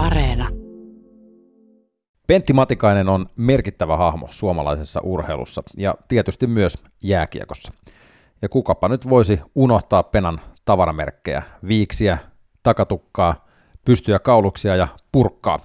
Areena. 0.00 0.48
Pentti 2.26 2.52
Matikainen 2.52 3.08
on 3.08 3.26
merkittävä 3.36 3.96
hahmo 3.96 4.28
suomalaisessa 4.30 5.00
urheilussa 5.02 5.62
ja 5.76 5.94
tietysti 6.08 6.46
myös 6.46 6.74
jääkiekossa. 7.02 7.72
Ja 8.42 8.48
kukapa 8.48 8.88
nyt 8.88 9.08
voisi 9.08 9.40
unohtaa 9.54 10.02
Penan 10.02 10.40
tavaramerkkejä, 10.64 11.42
viiksiä, 11.68 12.18
takatukkaa, 12.62 13.48
pystyjä 13.84 14.18
kauluksia 14.18 14.76
ja 14.76 14.88
purkkaa. 15.12 15.58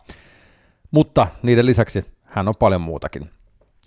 Mutta 0.91 1.27
niiden 1.43 1.65
lisäksi 1.65 2.05
hän 2.23 2.47
on 2.47 2.53
paljon 2.59 2.81
muutakin. 2.81 3.29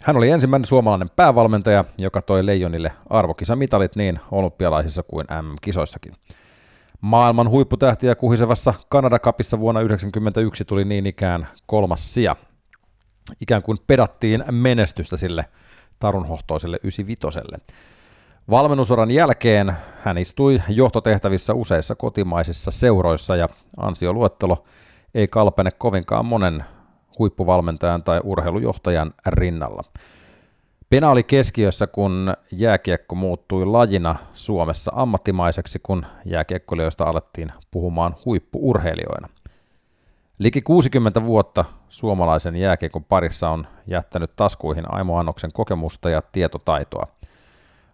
Hän 0.03 0.17
oli 0.17 0.31
ensimmäinen 0.31 0.67
suomalainen 0.67 1.09
päävalmentaja, 1.17 1.85
joka 1.99 2.23
toi 2.23 2.47
Leijonille 2.47 2.93
arvokisamitalit 3.11 3.97
niin 3.97 4.21
olympialaisissa 4.31 5.03
kuin 5.03 5.27
MM-kisoissakin. 5.43 6.15
Maailman 7.01 7.51
huipputähtiä 7.51 8.15
kuhisevassa 8.15 8.75
Kanada 8.89 9.19
Cupissa 9.19 9.61
vuonna 9.61 9.81
1991 9.81 10.65
tuli 10.65 10.85
niin 10.85 11.07
ikään 11.07 11.49
kolmas 11.67 12.15
sija. 12.15 12.37
Ikään 13.41 13.63
kuin 13.63 13.79
pedattiin 13.87 14.45
menestystä 14.51 15.17
sille 15.17 15.45
tarunhohtoiselle 15.99 16.79
95 16.83 17.39
Valmennusoran 18.51 19.11
jälkeen 19.11 19.73
hän 20.01 20.19
istui 20.19 20.63
johtotehtävissä 20.69 21.55
useissa 21.55 21.95
kotimaisissa 21.95 22.71
seuroissa 22.71 23.37
ja 23.37 23.49
ansioluettelo 23.77 24.65
ei 25.15 25.29
kalpene 25.29 25.71
kovinkaan 25.71 26.27
monen 26.27 26.65
huippuvalmentajan 27.19 28.03
tai 28.03 28.21
urheilujohtajan 28.25 29.15
rinnalla. 29.27 29.83
Pena 30.91 31.11
oli 31.11 31.23
keskiössä, 31.23 31.87
kun 31.87 32.35
jääkiekko 32.53 33.15
muuttui 33.15 33.67
lajina 33.67 34.17
Suomessa 34.33 34.93
ammattimaiseksi, 34.95 35.79
kun 35.83 36.07
jääkiekkoilijoista 36.25 37.05
alettiin 37.05 37.53
puhumaan 37.71 38.15
huippuurheilijoina. 38.25 39.29
Liki 40.39 40.63
60 40.63 41.25
vuotta 41.25 41.65
suomalaisen 41.89 42.57
jääkiekon 42.57 43.05
parissa 43.05 43.51
on 43.51 43.67
jättänyt 43.87 44.37
taskuihin 44.37 44.85
Aimo 44.95 45.19
Annoksen 45.19 45.53
kokemusta 45.53 46.11
ja 46.11 46.23
tietotaitoa. 46.33 47.07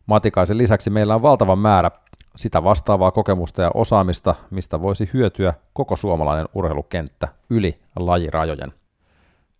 Matikaisen 0.06 0.58
lisäksi 0.58 0.90
meillä 0.90 1.14
on 1.14 1.22
valtava 1.22 1.56
määrä 1.56 1.90
sitä 2.36 2.64
vastaavaa 2.64 3.10
kokemusta 3.10 3.62
ja 3.62 3.70
osaamista, 3.74 4.34
mistä 4.50 4.82
voisi 4.82 5.10
hyötyä 5.12 5.54
koko 5.72 5.96
suomalainen 5.96 6.48
urheilukenttä 6.54 7.28
yli 7.50 7.80
lajirajojen. 7.96 8.72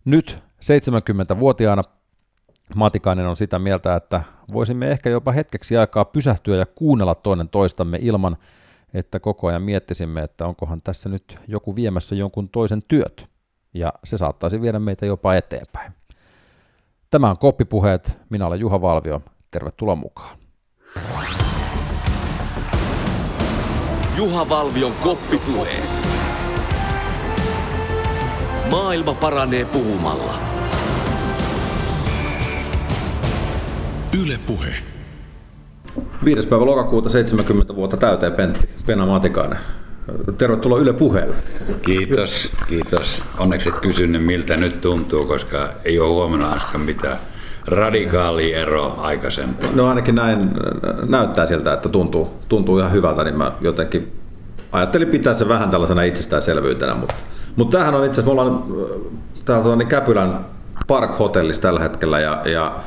Nyt 0.05 0.43
70-vuotiaana 0.61 1.83
Matikainen 2.75 3.27
on 3.27 3.37
sitä 3.37 3.59
mieltä, 3.59 3.97
että 3.97 4.23
voisimme 4.53 4.91
ehkä 4.91 5.11
jopa 5.11 5.33
hetkeksi 5.33 5.77
aikaa 5.77 6.05
pysähtyä 6.05 6.57
ja 6.57 6.67
kuunnella 6.67 7.15
toinen 7.15 7.49
toistamme 7.49 7.99
ilman, 8.01 8.37
että 8.95 9.21
koko 9.21 9.47
ajan 9.47 9.63
miettisimme, 9.63 10.23
että 10.23 10.47
onkohan 10.47 10.83
tässä 10.83 11.09
nyt 11.09 11.39
joku 11.49 11.77
viemässä 11.77 12.15
jonkun 12.15 12.49
toisen 12.49 12.83
työt, 12.89 13.29
ja 13.75 13.93
se 14.05 14.17
saattaisi 14.17 14.61
viedä 14.61 14.79
meitä 14.79 15.07
jopa 15.07 15.35
eteenpäin. 15.35 15.93
Tämä 17.11 17.31
on 17.31 17.39
Koppipuheet, 17.39 18.19
minä 18.31 18.47
olen 18.47 18.61
Juha 18.61 18.81
Valvio, 18.81 19.23
tervetuloa 19.51 19.95
mukaan. 19.95 20.39
Juha 24.17 24.49
Valvion 24.49 24.93
Koppipuheet. 25.03 25.91
Maailma 28.71 29.15
paranee 29.15 29.65
puhumalla. 29.65 30.54
Yle 34.23 34.39
Puhe. 34.47 34.75
5. 36.25 36.49
päivä 36.49 36.67
lokakuuta 36.67 37.09
70 37.09 37.75
vuotta 37.75 37.97
täyteen 37.97 38.33
Pentti 38.33 38.69
Pena 38.87 39.07
Matikainen. 39.07 39.59
Tervetuloa 40.39 40.79
Yle 40.79 40.93
Puheelle. 40.93 41.35
Kiitos, 41.83 42.53
kiitos. 42.69 43.23
Onneksi 43.39 43.69
et 43.69 43.79
kysynyt 43.79 44.25
miltä 44.25 44.57
nyt 44.57 44.81
tuntuu, 44.81 45.27
koska 45.27 45.69
ei 45.85 46.01
ole 46.01 46.09
huomenna 46.09 46.61
mitään 46.85 47.17
radikaali 47.67 48.55
ero 48.55 48.95
aikaisempaan. 48.99 49.77
No 49.77 49.89
ainakin 49.89 50.15
näin 50.15 50.51
näyttää 51.09 51.47
siltä, 51.47 51.73
että 51.73 51.89
tuntuu, 51.89 52.35
tuntuu 52.49 52.79
ihan 52.79 52.93
hyvältä, 52.93 53.25
niin 53.25 53.39
mä 53.39 53.53
jotenkin 53.61 54.13
ajattelin 54.73 55.09
pitää 55.09 55.35
se 55.35 55.49
vähän 55.49 55.71
tällaisena 55.71 56.03
itsestäänselvyytenä, 56.03 56.95
mutta, 56.95 57.15
mutta 57.57 57.73
tämähän 57.79 57.95
on 57.95 58.07
itse 58.07 58.21
asiassa, 58.21 58.35
me 58.35 58.41
ollaan 58.41 58.65
täällä 59.45 59.77
niin 59.77 59.89
Käpylän 59.89 60.47
Park 60.87 61.19
Hotellissa 61.19 61.63
tällä 61.63 61.81
hetkellä 61.81 62.21
ja, 62.21 62.43
ja 62.45 62.81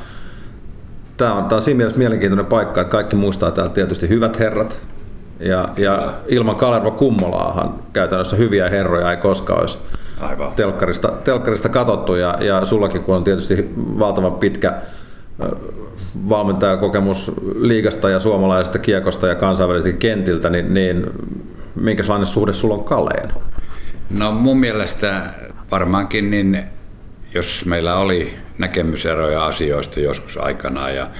tämä 1.18 1.34
on, 1.34 1.44
tämä 1.44 1.56
on 1.56 1.62
siinä 1.62 1.78
mielessä 1.78 1.98
mielenkiintoinen 1.98 2.46
paikka, 2.46 2.80
että 2.80 2.90
kaikki 2.90 3.16
muistaa 3.16 3.50
täällä 3.50 3.72
tietysti 3.72 4.08
hyvät 4.08 4.38
herrat, 4.38 4.78
ja, 5.40 5.68
ja 5.76 6.12
ilman 6.26 6.56
Kalervo 6.56 6.90
Kummolaahan 6.90 7.74
käytännössä 7.92 8.36
hyviä 8.36 8.68
herroja 8.68 9.10
ei 9.10 9.16
koskaan 9.16 9.60
olisi 9.60 9.78
Aivan. 10.20 10.52
Telkkarista, 10.52 11.08
telkkarista 11.08 11.68
katsottu. 11.68 12.14
Ja, 12.14 12.38
ja 12.40 12.64
sullakin, 12.64 13.02
kun 13.02 13.16
on 13.16 13.24
tietysti 13.24 13.68
valtavan 13.76 14.32
pitkä 14.32 14.74
valmentajakokemus 16.28 17.32
liigasta 17.54 18.10
ja 18.10 18.20
suomalaisesta 18.20 18.78
kiekosta 18.78 19.26
ja 19.26 19.34
kansainvälisiltä 19.34 19.98
kentiltä, 19.98 20.50
niin, 20.50 20.74
niin 20.74 21.06
minkälainen 21.74 22.26
suhde 22.26 22.52
sulla 22.52 22.74
on 22.74 22.84
Kaleen? 22.84 23.32
No 24.10 24.32
mun 24.32 24.60
mielestä 24.60 25.22
varmaankin 25.70 26.30
niin, 26.30 26.64
jos 27.34 27.64
meillä 27.66 27.96
oli 27.96 28.36
näkemyseroja 28.58 29.46
asioista 29.46 30.00
joskus 30.00 30.36
aikanaan 30.36 30.94
ja 30.94 31.10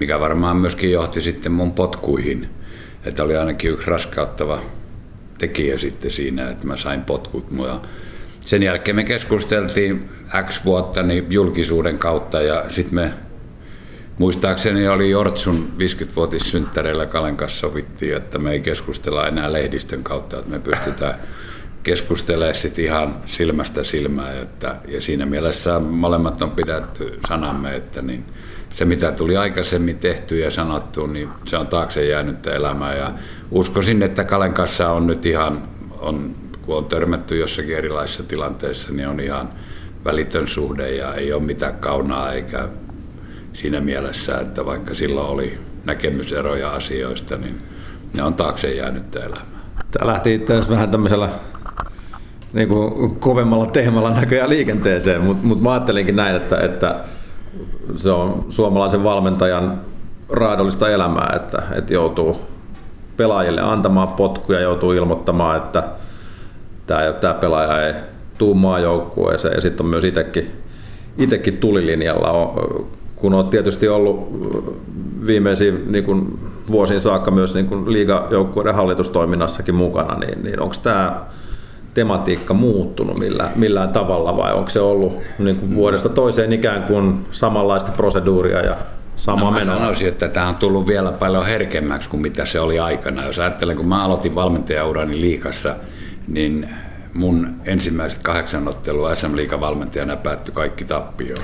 mikä 0.00 0.20
varmaan 0.20 0.56
myöskin 0.56 0.92
johti 0.92 1.20
sitten 1.20 1.52
mun 1.52 1.72
potkuihin, 1.72 2.48
että 3.04 3.22
oli 3.22 3.36
ainakin 3.36 3.70
yksi 3.70 3.90
raskauttava 3.90 4.60
tekijä 5.38 5.78
sitten 5.78 6.10
siinä, 6.10 6.50
että 6.50 6.66
mä 6.66 6.76
sain 6.76 7.02
potkut. 7.02 7.46
Ja 7.66 7.80
sen 8.40 8.62
jälkeen 8.62 8.96
me 8.96 9.04
keskusteltiin 9.04 10.08
X 10.48 10.64
vuotta 10.64 11.02
niin 11.02 11.26
julkisuuden 11.30 11.98
kautta 11.98 12.42
ja 12.42 12.64
sitten 12.68 12.94
me 12.94 13.12
Muistaakseni 14.18 14.88
oli 14.88 15.10
Jortsun 15.10 15.72
50-vuotissynttäreillä 15.78 17.06
Kalen 17.06 17.36
kanssa 17.36 17.58
sovittiin, 17.58 18.16
että 18.16 18.38
me 18.38 18.52
ei 18.52 18.60
keskustella 18.60 19.28
enää 19.28 19.52
lehdistön 19.52 20.02
kautta, 20.02 20.38
että 20.38 20.50
me 20.50 20.58
pystytään 20.58 21.14
keskustelemaan 21.84 22.54
sitten 22.54 22.84
ihan 22.84 23.16
silmästä 23.26 23.84
silmään. 23.84 24.38
Että, 24.38 24.76
ja 24.88 25.00
siinä 25.00 25.26
mielessä 25.26 25.80
molemmat 25.80 26.42
on 26.42 26.50
pidetty 26.50 27.18
sanamme, 27.28 27.76
että 27.76 28.02
niin, 28.02 28.24
se 28.74 28.84
mitä 28.84 29.12
tuli 29.12 29.36
aikaisemmin 29.36 29.98
tehty 29.98 30.38
ja 30.38 30.50
sanottu, 30.50 31.06
niin 31.06 31.28
se 31.44 31.56
on 31.56 31.66
taakse 31.66 32.06
jäänyt 32.06 32.46
elämää. 32.46 32.94
Ja 32.94 33.12
uskoisin, 33.50 34.02
että 34.02 34.24
Kalen 34.24 34.54
kanssa 34.54 34.90
on 34.90 35.06
nyt 35.06 35.26
ihan, 35.26 35.62
on, 35.98 36.34
kun 36.62 36.76
on 36.76 36.84
törmätty 36.84 37.38
jossakin 37.38 37.76
erilaisissa 37.76 38.22
tilanteissa, 38.22 38.92
niin 38.92 39.08
on 39.08 39.20
ihan 39.20 39.52
välitön 40.04 40.46
suhde 40.46 40.94
ja 40.94 41.14
ei 41.14 41.32
ole 41.32 41.42
mitään 41.42 41.76
kaunaa 41.76 42.32
eikä 42.32 42.68
siinä 43.52 43.80
mielessä, 43.80 44.38
että 44.38 44.66
vaikka 44.66 44.94
silloin 44.94 45.28
oli 45.28 45.58
näkemyseroja 45.84 46.70
asioista, 46.70 47.36
niin 47.36 47.62
ne 48.14 48.22
on 48.22 48.34
taakse 48.34 48.74
jäänyt 48.74 49.16
elämää. 49.16 49.64
Tämä 49.90 50.12
lähti 50.12 50.34
itse 50.34 50.60
vähän 50.70 50.90
tämmöisellä 50.90 51.28
niin 52.54 52.68
kuin 52.68 53.16
kovemmalla 53.16 53.66
teemalla 53.66 54.10
näköjään 54.10 54.50
liikenteeseen, 54.50 55.20
mutta 55.20 55.46
mut 55.46 55.60
mä 55.60 55.72
ajattelinkin 55.72 56.16
näin, 56.16 56.36
että, 56.36 56.60
että 56.60 57.04
se 57.96 58.10
on 58.10 58.46
suomalaisen 58.48 59.04
valmentajan 59.04 59.80
raadollista 60.28 60.88
elämää, 60.88 61.32
että, 61.36 61.62
että 61.74 61.94
joutuu 61.94 62.36
pelaajille 63.16 63.60
antamaan 63.60 64.08
potkuja, 64.08 64.60
joutuu 64.60 64.92
ilmoittamaan, 64.92 65.56
että 65.56 65.82
tämä, 66.86 67.12
tämä 67.12 67.34
pelaaja 67.34 67.86
ei 67.86 67.94
tuu 68.38 68.54
maajoukkueeseen 68.54 69.54
ja 69.54 69.60
sitten 69.60 69.86
on 69.86 69.90
myös 69.90 70.04
itsekin, 70.04 70.50
itsekin 71.18 71.56
tulilinjalla. 71.56 72.54
Kun 73.16 73.34
olet 73.34 73.50
tietysti 73.50 73.88
ollut 73.88 74.28
viimeisiin 75.26 75.92
niin 75.92 76.04
kuin 76.04 76.38
vuosiin 76.70 77.00
saakka 77.00 77.30
myös 77.30 77.54
niin 77.54 77.92
liigajoukkueiden 77.92 78.74
hallitustoiminnassakin 78.74 79.74
mukana, 79.74 80.18
niin, 80.18 80.44
niin 80.44 80.60
onko 80.60 80.74
tämä 80.82 81.20
tematiikka 81.94 82.54
muuttunut 82.54 83.18
millään, 83.18 83.52
millään 83.56 83.88
tavalla 83.88 84.36
vai 84.36 84.52
onko 84.54 84.70
se 84.70 84.80
ollut 84.80 85.18
niin 85.38 85.56
kuin 85.56 85.74
vuodesta 85.74 86.08
toiseen 86.08 86.52
ikään 86.52 86.82
kuin 86.82 87.26
samanlaista 87.30 87.92
proseduuria 87.92 88.60
ja 88.60 88.76
sama 89.16 89.40
no, 89.40 89.50
menoa? 89.50 89.76
sanoisin, 89.76 90.08
että 90.08 90.28
tämä 90.28 90.48
on 90.48 90.54
tullut 90.54 90.86
vielä 90.86 91.12
paljon 91.12 91.46
herkemmäksi 91.46 92.10
kuin 92.10 92.22
mitä 92.22 92.46
se 92.46 92.60
oli 92.60 92.78
aikana. 92.78 93.26
Jos 93.26 93.38
ajattelen, 93.38 93.76
kun 93.76 93.88
mä 93.88 94.04
aloitin 94.04 94.34
valmentajaurani 94.34 95.20
liikassa, 95.20 95.76
niin 96.28 96.68
mun 97.14 97.54
ensimmäiset 97.64 98.22
kahdeksan 98.22 98.68
ottelua 98.68 99.14
SM 99.14 99.60
valmentajana 99.60 100.16
päättyi 100.16 100.54
kaikki 100.54 100.84
tappioon. 100.84 101.42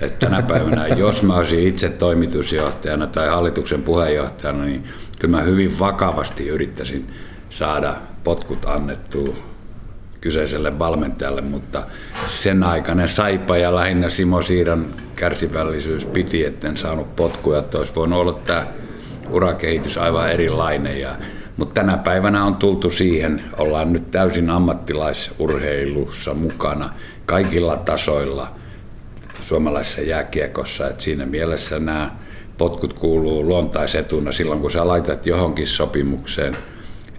Että 0.00 0.26
tänä 0.26 0.42
päivänä, 0.42 0.86
jos 0.86 1.22
mä 1.22 1.34
olisin 1.34 1.68
itse 1.68 1.88
toimitusjohtajana 1.88 3.06
tai 3.06 3.28
hallituksen 3.28 3.82
puheenjohtajana, 3.82 4.64
niin 4.64 4.84
kyllä 5.18 5.36
mä 5.36 5.42
hyvin 5.42 5.78
vakavasti 5.78 6.48
yrittäisin 6.48 7.06
saada 7.50 7.96
potkut 8.24 8.64
annettua 8.64 9.55
kyseiselle 10.20 10.78
valmentajalle, 10.78 11.40
mutta 11.40 11.82
sen 12.28 12.62
aikainen 12.62 13.08
Saipa 13.08 13.56
ja 13.56 13.74
lähinnä 13.74 14.08
Simo 14.08 14.42
Siiran 14.42 14.86
kärsivällisyys 15.16 16.04
piti, 16.04 16.44
etten 16.44 16.76
saanut 16.76 17.16
potkuja, 17.16 17.58
että 17.58 17.78
olisi 17.78 17.94
voinut 17.96 18.18
olla 18.18 18.32
tämä 18.32 18.66
urakehitys 19.30 19.98
aivan 19.98 20.30
erilainen. 20.30 21.00
Ja 21.00 21.16
Mutta 21.56 21.74
tänä 21.74 21.96
päivänä 21.96 22.44
on 22.44 22.54
tultu 22.54 22.90
siihen, 22.90 23.42
ollaan 23.58 23.92
nyt 23.92 24.10
täysin 24.10 24.50
ammattilaisurheilussa 24.50 26.34
mukana 26.34 26.90
kaikilla 27.26 27.76
tasoilla 27.76 28.48
suomalaisessa 29.40 30.00
jääkiekossa. 30.00 30.88
Et 30.88 31.00
siinä 31.00 31.26
mielessä 31.26 31.78
nämä 31.78 32.10
potkut 32.58 32.92
kuuluu 32.92 33.46
luontaisetuna 33.48 34.32
silloin, 34.32 34.60
kun 34.60 34.70
sä 34.70 34.88
laitat 34.88 35.26
johonkin 35.26 35.66
sopimukseen 35.66 36.56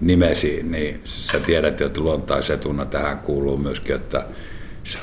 nimesi, 0.02 0.64
niin 0.64 1.02
sä 1.04 1.40
tiedät, 1.40 1.82
että 1.82 2.02
luontaisetuna 2.02 2.86
tähän 2.86 3.20
kuuluu 3.20 3.58
myöskin, 3.58 3.96
että 3.96 4.26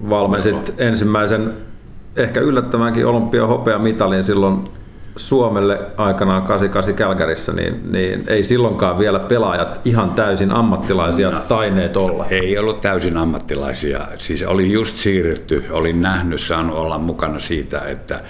valmensit 0.09 0.75
ensimmäisen 0.77 1.68
ehkä 2.15 2.39
yllättävänkin 2.39 3.05
olympia 3.05 3.47
mitalin 3.79 4.23
silloin 4.23 4.69
Suomelle 5.15 5.79
aikanaan 5.97 6.43
88 6.43 6.95
Kälkärissä, 6.95 7.53
niin, 7.53 7.91
niin 7.91 8.23
ei 8.27 8.43
silloinkaan 8.43 8.99
vielä 8.99 9.19
pelaajat 9.19 9.81
ihan 9.85 10.11
täysin 10.11 10.51
ammattilaisia 10.51 11.31
no, 11.31 11.39
taineet 11.39 11.97
olla. 11.97 12.25
Ei 12.25 12.57
ollut 12.57 12.81
täysin 12.81 13.17
ammattilaisia. 13.17 14.01
Siis 14.17 14.43
oli 14.43 14.71
just 14.71 14.95
siirrytty, 14.95 15.65
olin 15.69 16.01
nähnyt, 16.01 16.41
saanut 16.41 16.77
olla 16.77 16.97
mukana 16.97 17.39
siitä, 17.39 17.81
että 17.81 18.21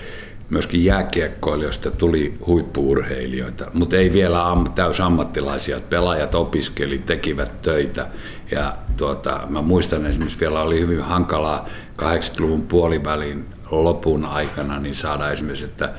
myöskin 0.50 0.86
jääkiekkoilijoista 0.86 1.92
tuli 1.92 2.34
huippuurheilijoita, 2.48 3.66
mutta 3.74 3.96
ei 3.96 4.14
vielä 4.14 4.50
am, 4.52 4.72
täys 4.76 5.00
ammattilaisia. 5.00 5.80
Pelaajat 5.90 6.36
opiskeli, 6.36 6.98
tekivät 6.98 7.62
töitä. 7.62 8.08
Ja 8.52 8.76
tuota, 8.98 9.40
mä 9.50 9.62
muistan 9.62 10.06
esimerkiksi 10.06 10.40
vielä 10.40 10.62
oli 10.62 10.80
hyvin 10.80 11.02
hankalaa 11.02 11.66
80-luvun 12.02 12.62
puolivälin 12.62 13.46
lopun 13.71 14.25
aikana 14.25 14.80
niin 14.80 14.95
saada 14.95 15.31
esimerkiksi, 15.31 15.66
että 15.66 15.94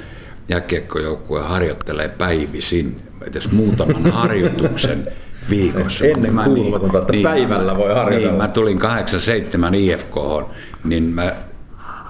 jääkiekkojoukkue 0.48 1.40
harjoittelee 1.40 2.08
päivisin 2.08 3.00
edes 3.26 3.52
muutaman 3.52 4.10
harjoituksen 4.20 5.12
viikossa. 5.50 6.04
Ennen 6.04 6.40
kuulumatonta, 6.44 6.98
että 6.98 7.12
niin, 7.12 7.22
päivällä 7.22 7.76
voi 7.76 7.94
harjoitella. 7.94 8.32
Niin, 8.32 8.42
mä 8.42 8.48
tulin 8.48 8.78
87 8.78 9.74
IFK, 9.74 10.16
niin 10.84 11.02
mä 11.02 11.34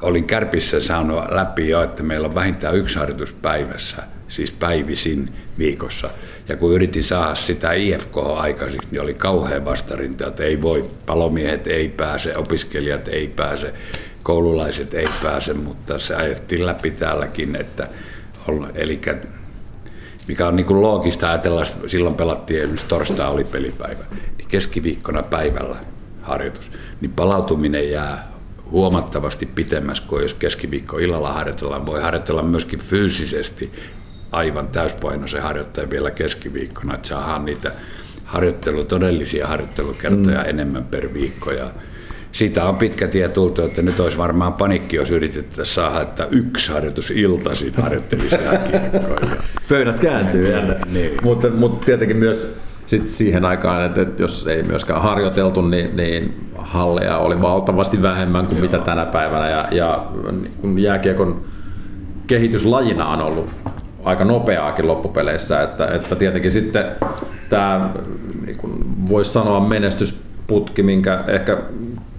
olin 0.03 0.25
Kärpissä 0.25 0.81
saanut 0.81 1.25
läpi 1.31 1.69
jo, 1.69 1.83
että 1.83 2.03
meillä 2.03 2.29
on 2.29 2.35
vähintään 2.35 2.77
yksi 2.77 2.99
harjoitus 2.99 3.33
päivässä, 3.33 4.03
siis 4.29 4.53
päivisin 4.53 5.33
viikossa. 5.59 6.11
Ja 6.49 6.57
kun 6.57 6.73
yritin 6.73 7.05
saada 7.05 7.35
sitä 7.35 7.73
IFK 7.73 8.17
aikaiseksi, 8.37 8.89
niin 8.91 9.01
oli 9.01 9.15
kauhean 9.15 9.65
vastarinta, 9.65 10.27
että 10.27 10.45
ei 10.45 10.63
voi, 10.63 10.91
palomiehet 11.07 11.67
ei 11.67 11.89
pääse, 11.89 12.33
opiskelijat 12.37 13.09
ei 13.09 13.29
pääse, 13.29 13.73
koululaiset 14.23 14.95
ei 14.95 15.09
pääse, 15.23 15.55
mutta 15.55 15.99
se 15.99 16.15
ajettiin 16.15 16.67
läpi 16.67 16.91
täälläkin, 16.91 17.57
että 17.57 17.89
eli 18.75 19.01
mikä 20.29 20.47
on 20.47 20.57
niin 20.57 20.67
kuin 20.67 20.83
loogista 20.83 21.29
ajatella, 21.29 21.65
silloin 21.87 22.15
pelattiin 22.15 22.61
esimerkiksi 22.61 22.87
torstai 22.87 23.31
oli 23.31 23.45
pelipäivä, 23.45 24.05
niin 24.39 24.49
keskiviikkona 24.49 25.23
päivällä 25.23 25.77
harjoitus, 26.23 26.71
niin 27.01 27.13
palautuminen 27.13 27.91
jää 27.91 28.33
huomattavasti 28.71 29.47
pitemmässä 29.47 30.05
kuin 30.07 30.23
jos 30.23 30.35
keskiviikko 30.35 30.99
illalla 30.99 31.33
harjoitellaan. 31.33 31.87
Voi 31.87 32.03
harjoitella 32.03 32.43
myöskin 32.43 32.79
fyysisesti 32.79 33.73
aivan 34.33 34.69
täyspainoisen 34.69 35.43
harjoittajan 35.43 35.91
vielä 35.91 36.11
keskiviikkona, 36.11 36.95
että 36.95 37.09
saadaan 37.09 37.45
niitä 37.45 37.73
harjoittelu, 38.25 38.85
todellisia 38.85 39.47
harjoittelukertoja 39.47 40.41
mm. 40.41 40.49
enemmän 40.49 40.85
per 40.85 41.15
viikko. 41.15 41.51
Ja 41.51 41.71
siitä 42.33 42.65
on 42.65 42.77
pitkä 42.77 43.09
tie 43.09 43.29
tultu, 43.29 43.63
että 43.63 43.83
nyt 43.83 44.01
olisi 44.01 44.19
varmaan 44.19 44.53
panikki, 44.53 44.97
jos 44.97 45.11
yritettäisiin 45.11 45.75
saada, 45.75 46.01
että 46.01 46.29
yksi 46.31 46.73
harjoitus 46.73 47.11
iltaisin 47.11 47.75
harjoittelisi 47.83 48.37
Pöydät 49.69 50.01
kääntyy 50.01 50.51
jännä. 50.53 50.77
niin. 50.93 51.13
mutta, 51.23 51.51
mutta 51.51 51.87
tietenkin 51.87 52.17
myös 52.17 52.57
sit 52.87 53.09
siihen 53.09 53.45
aikaan, 53.45 53.87
että, 53.87 54.03
että 54.03 54.23
jos 54.23 54.47
ei 54.47 54.63
myöskään 54.63 55.03
harjoiteltu, 55.03 55.63
niin, 55.63 55.97
niin 55.97 56.49
halleja 56.57 57.19
oli 57.19 57.43
valtavasti 57.43 58.03
vähemmän 58.03 58.47
kuin 58.47 58.59
Joo. 58.59 58.63
mitä 58.63 58.79
tänä 58.79 59.07
päivänä. 59.07 59.51
Ja, 59.51 59.69
ja 59.71 60.07
niin 60.63 60.79
jääkiekon 60.79 61.41
kehityslajina 62.27 63.09
on 63.09 63.21
ollut 63.21 63.51
aika 64.05 64.25
nopeaakin 64.25 64.87
loppupeleissä, 64.87 65.63
että, 65.63 65.87
että 65.87 66.17
tietenkin 66.17 66.51
sitten 66.51 66.85
tämä 67.49 67.91
niin 68.47 68.59
voisi 69.11 69.33
sanoa 69.33 69.61
menestysputki, 69.61 70.83
minkä 70.83 71.25
ehkä 71.27 71.59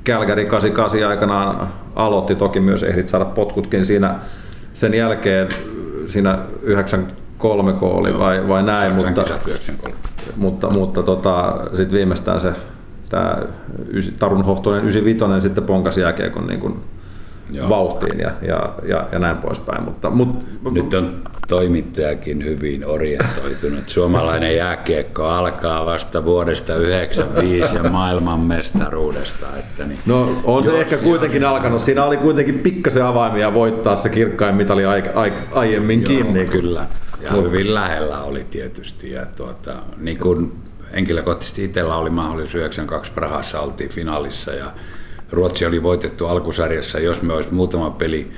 Kälkäri 0.03 0.45
88 0.45 1.09
aikanaan 1.09 1.67
aloitti, 1.95 2.35
toki 2.35 2.59
myös 2.59 2.83
ehdit 2.83 3.07
saada 3.07 3.25
potkutkin 3.25 3.85
siinä 3.85 4.15
sen 4.73 4.93
jälkeen 4.93 5.47
siinä 6.07 6.39
93 6.61 7.73
oli 7.81 8.19
vai, 8.19 8.47
vai 8.47 8.63
näin, 8.63 8.93
mutta, 8.93 9.23
mutta, 10.35 10.69
mutta 10.69 11.03
tota, 11.03 11.55
sitten 11.73 11.97
viimeistään 11.97 12.39
se 12.39 12.53
tämä 13.09 13.37
Tarun 14.19 14.45
Hohtonen 14.45 14.81
95 14.81 15.41
sitten 15.41 15.63
ponkasi 15.63 16.01
jääkiekon 16.01 16.47
niin 16.47 16.59
kuin 16.59 16.75
Joo. 17.51 17.69
vauhtiin 17.69 18.19
ja, 18.19 18.31
ja, 18.41 18.73
ja, 18.87 19.07
ja 19.11 19.19
näin 19.19 19.37
poispäin. 19.37 19.83
Mutta, 19.83 20.09
mut, 20.09 20.29
Nyt 20.71 20.93
on 20.93 21.21
toimittajakin 21.47 22.45
hyvin 22.45 22.85
orientoitunut. 22.85 23.79
Suomalainen 23.87 24.55
jääkiekko 24.55 25.27
alkaa 25.27 25.85
vasta 25.85 26.25
vuodesta 26.25 26.73
1995 26.73 27.75
ja 27.75 27.83
maailmanmestaruudesta. 27.83 29.45
Että 29.59 29.85
niin, 29.85 29.99
no 30.05 30.41
on 30.43 30.63
se 30.63 30.81
ehkä 30.81 30.97
kuitenkin 30.97 31.45
alkanut. 31.45 31.81
Siinä 31.81 32.05
oli 32.05 32.17
kuitenkin 32.17 32.59
pikkasen 32.59 33.05
avaimia 33.05 33.53
voittaa 33.53 33.95
se 33.95 34.09
kirkkain 34.09 34.55
mitali 34.55 34.85
ai, 34.85 35.03
ai, 35.15 35.33
aiemminkin. 35.51 36.19
Joo, 36.19 36.33
niin 36.33 36.49
kyllä. 36.49 36.85
Ja 37.21 37.31
hyvin 37.31 37.73
lähellä 37.73 38.19
oli 38.19 38.45
tietysti. 38.49 39.11
Ja 39.11 39.25
tuota, 39.25 39.75
niin 39.97 40.17
kuin 40.17 40.51
henkilökohtaisesti 40.93 41.63
itsellä 41.63 41.95
oli 41.95 42.09
mahdollisuus 42.09 42.55
92 42.55 43.11
Prahassa, 43.11 43.59
oltiin 43.59 43.89
finaalissa 43.89 44.51
ja 44.51 44.71
Ruotsi 45.31 45.65
oli 45.65 45.83
voitettu 45.83 46.27
alkusarjassa. 46.27 46.99
Jos 46.99 47.21
me 47.21 47.33
olisi 47.33 47.53
muutama 47.53 47.89
peli 47.89 48.31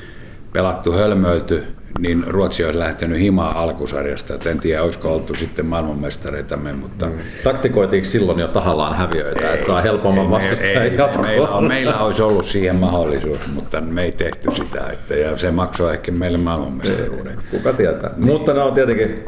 pelattu 0.54 0.92
hölmöilty, 0.92 1.64
niin 2.00 2.24
Ruotsi 2.28 2.64
olisi 2.66 2.80
lähtenyt 2.80 3.20
himaa 3.20 3.62
alkusarjasta. 3.62 4.34
Et 4.34 4.46
en 4.46 4.60
tiedä, 4.60 4.84
olisiko 4.84 5.14
oltu 5.14 5.36
sitten 5.36 5.66
maailmanmestareitamme, 5.66 6.74
mutta... 6.74 7.06
Mm. 7.06 7.14
Taktikoitiinko 7.44 8.10
silloin 8.10 8.40
jo 8.40 8.48
tahallaan 8.48 8.96
häviöitä, 8.96 9.48
ei, 9.48 9.54
että 9.54 9.66
saa 9.66 9.82
helpomman 9.82 10.32
vastustajan 10.32 10.98
jatkoon? 10.98 11.26
Meillä, 11.26 11.62
meillä 11.62 11.98
olisi 11.98 12.22
ollut 12.22 12.46
siihen 12.46 12.76
mahdollisuus, 12.76 13.40
mutta 13.54 13.82
me 13.82 14.04
ei 14.04 14.12
tehty 14.12 14.52
sitä. 14.52 14.84
Että, 14.94 15.16
ja 15.16 15.38
se 15.38 15.52
maksoi 15.52 15.94
ehkä 15.94 16.12
meille 16.12 16.38
maailmanmestaruuden. 16.38 17.38
Kuka 17.52 17.74
tietää. 17.74 18.12
Niin. 18.18 18.26
Mutta 18.28 18.54
ne 18.54 18.62
on 18.62 18.74
tietenkin 18.74 19.26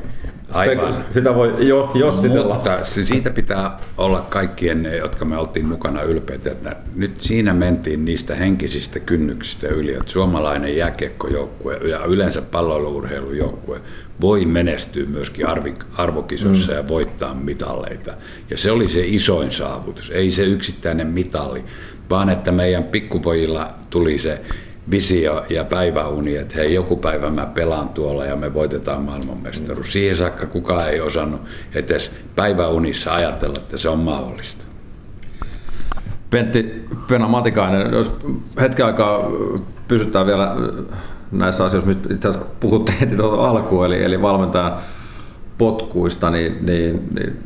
Aivan. 0.56 1.06
Sitä 1.10 1.36
voi 1.36 1.68
jo 1.68 1.92
jossitella. 1.94 2.54
Mutta 2.54 2.80
siitä 2.84 3.30
pitää 3.30 3.80
olla 3.98 4.26
kaikkien 4.30 4.84
ne, 4.84 4.98
jotka 4.98 5.26
me 5.26 5.38
oltiin 5.38 5.66
mukana 5.66 6.02
ylpeitä, 6.02 6.52
että 6.52 6.76
nyt 6.96 7.18
siinä 7.18 7.54
mentiin 7.54 8.06
niistä 8.06 8.36
henkisistä 8.36 9.00
kynnyksistä 9.00 9.68
yli, 9.68 9.94
että 9.94 10.12
suomalainen 10.12 10.78
jääkiekkojoukkue 10.78 11.78
ja 11.78 12.06
yleensä 12.06 12.42
palloiluurheilujoukkue 12.42 13.82
voi 14.22 14.46
menestyä 14.46 15.06
myöskin 15.06 15.46
arvokisoissa 15.98 16.72
mm. 16.72 16.78
ja 16.78 16.88
voittaa 16.88 17.34
mitalleita. 17.34 18.14
Ja 18.50 18.58
se 18.58 18.72
oli 18.72 18.90
se 18.90 19.02
isoin 19.06 19.52
saavutus, 19.52 20.10
ei 20.10 20.32
se 20.32 20.44
yksittäinen 20.44 21.08
mitalli, 21.08 21.66
vaan 22.10 22.30
että 22.30 22.52
meidän 22.52 22.84
pikkupojilla 22.84 23.74
tuli 23.90 24.20
se 24.20 24.42
visio 24.92 25.46
ja 25.50 25.64
päiväuni, 25.64 26.36
että 26.36 26.56
hei, 26.56 26.74
joku 26.74 26.96
päivä 26.96 27.30
mä 27.30 27.46
pelaan 27.46 27.90
tuolla 27.90 28.26
ja 28.26 28.36
me 28.36 28.54
voitetaan 28.54 29.02
maailmanmestaruus. 29.02 29.94
Siihen 29.94 30.18
saakka 30.18 30.46
kukaan 30.46 30.90
ei 30.90 31.02
osannut 31.02 31.42
edes 31.74 32.12
päiväunissa 32.36 33.14
ajatella, 33.14 33.58
että 33.58 33.78
se 33.78 33.90
on 33.90 34.00
mahdollista. 34.00 34.66
Pentti 36.30 36.86
Pena 37.08 37.28
Matikainen, 37.28 37.94
jos 37.94 38.12
hetken 38.62 38.86
aikaa 38.86 39.32
pysytään 39.88 40.26
vielä 40.26 40.56
näissä 41.32 41.66
asioissa, 41.66 41.88
mistä 41.88 42.14
itse 42.14 42.28
asiassa 42.28 42.50
puhuttiin 42.60 43.00
heti 43.00 43.16
tuota 43.16 43.48
alkuun, 43.50 43.86
eli, 43.86 44.04
eli 44.04 44.22
valmentajan 44.22 44.78
potkuista, 45.58 46.30
niin, 46.30 46.66
niin, 46.66 47.08
niin 47.14 47.40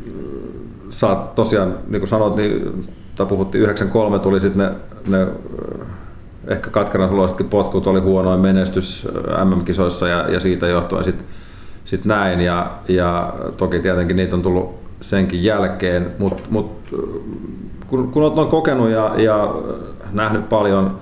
oot 1.04 1.36
tosiaan, 1.36 1.76
niin 1.88 2.00
kuin 2.00 2.08
sanoit, 2.08 2.36
niin, 2.36 2.84
tai 3.16 3.26
puhuttiin 3.26 3.64
93, 3.64 4.20
tuli 4.20 4.40
sitten 4.40 4.76
ne, 5.08 5.18
ne 5.18 5.28
ehkä 6.50 6.70
katkeran 6.70 7.10
suloisetkin 7.10 7.50
potkut 7.50 7.88
oli 7.88 8.00
huonoin 8.00 8.40
menestys 8.40 9.08
MM-kisoissa 9.46 10.08
ja, 10.08 10.30
ja 10.30 10.40
siitä 10.40 10.68
johtuen 10.68 11.04
sitten 11.04 11.28
sit 11.86 12.06
näin. 12.06 12.42
Ja, 12.42 12.72
ja 12.88 13.34
toki 13.58 13.80
tietenkin 13.80 14.16
niitä 14.16 14.36
on 14.36 14.42
tullut 14.42 14.80
senkin 15.02 15.44
jälkeen, 15.44 16.16
mutta 16.20 16.44
mut, 16.50 16.96
kun, 17.88 18.12
kun 18.12 18.24
olet 18.24 18.50
kokenut 18.50 18.90
ja, 18.90 19.14
ja 19.18 19.56
nähnyt 20.12 20.50
paljon 20.50 21.00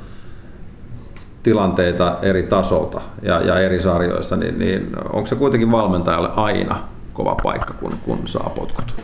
tilanteita 1.43 2.17
eri 2.21 2.43
tasolta 2.43 3.01
ja, 3.21 3.41
ja 3.41 3.59
eri 3.59 3.81
sarjoissa, 3.81 4.35
niin, 4.35 4.59
niin 4.59 4.89
onko 5.13 5.25
se 5.25 5.35
kuitenkin 5.35 5.71
valmentajalle 5.71 6.29
aina 6.35 6.83
kova 7.13 7.35
paikka, 7.43 7.73
kun, 7.73 7.93
kun 8.05 8.19
saa 8.25 8.51
potkut? 8.55 8.95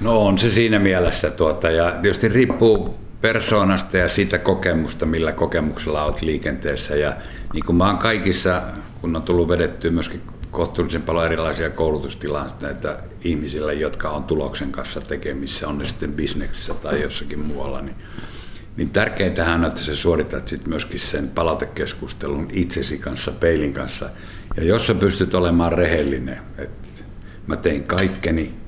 No 0.00 0.18
on 0.18 0.38
se 0.38 0.52
siinä 0.52 0.78
mielessä, 0.78 1.30
tuota, 1.30 1.70
ja 1.70 1.90
tietysti 2.02 2.28
riippuu 2.28 2.94
persoonasta 3.20 3.96
ja 3.96 4.08
siitä 4.08 4.38
kokemusta, 4.38 5.06
millä 5.06 5.32
kokemuksella 5.32 6.04
olet 6.04 6.22
liikenteessä. 6.22 6.96
Ja 6.96 7.16
niin 7.52 7.64
kuin 7.64 7.76
mä 7.76 7.86
oon 7.86 7.98
kaikissa, 7.98 8.62
kun 9.00 9.16
on 9.16 9.22
tullut 9.22 9.48
vedettyä 9.48 9.90
myöskin 9.90 10.22
kohtuullisen 10.50 11.02
paljon 11.02 11.26
erilaisia 11.26 11.70
koulutustilanteita 11.70 12.96
ihmisille, 13.24 13.74
jotka 13.74 14.10
on 14.10 14.24
tuloksen 14.24 14.72
kanssa 14.72 15.00
tekemissä, 15.00 15.68
on 15.68 15.78
ne 15.78 15.84
sitten 15.84 16.12
bisneksissä 16.12 16.74
tai 16.74 17.02
jossakin 17.02 17.40
muualla, 17.40 17.80
niin, 17.80 17.96
niin 18.76 18.90
tärkeintähän 18.90 19.60
on, 19.60 19.66
että 19.66 19.80
sä 19.80 19.96
suoritat 19.96 20.48
sitten 20.48 20.68
myöskin 20.68 21.00
sen 21.00 21.28
palautekeskustelun 21.28 22.48
itsesi 22.52 22.98
kanssa, 22.98 23.32
peilin 23.32 23.72
kanssa. 23.72 24.10
Ja 24.56 24.64
jos 24.64 24.86
sä 24.86 24.94
pystyt 24.94 25.34
olemaan 25.34 25.72
rehellinen, 25.72 26.38
että 26.58 26.88
mä 27.46 27.56
tein 27.56 27.84
kaikkeni, 27.84 28.59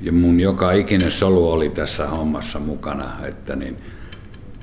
ja 0.00 0.12
mun 0.12 0.40
joka 0.40 0.72
ikinen 0.72 1.10
solu 1.10 1.50
oli 1.50 1.70
tässä 1.70 2.06
hommassa 2.06 2.58
mukana, 2.58 3.26
että 3.26 3.56
niin 3.56 3.76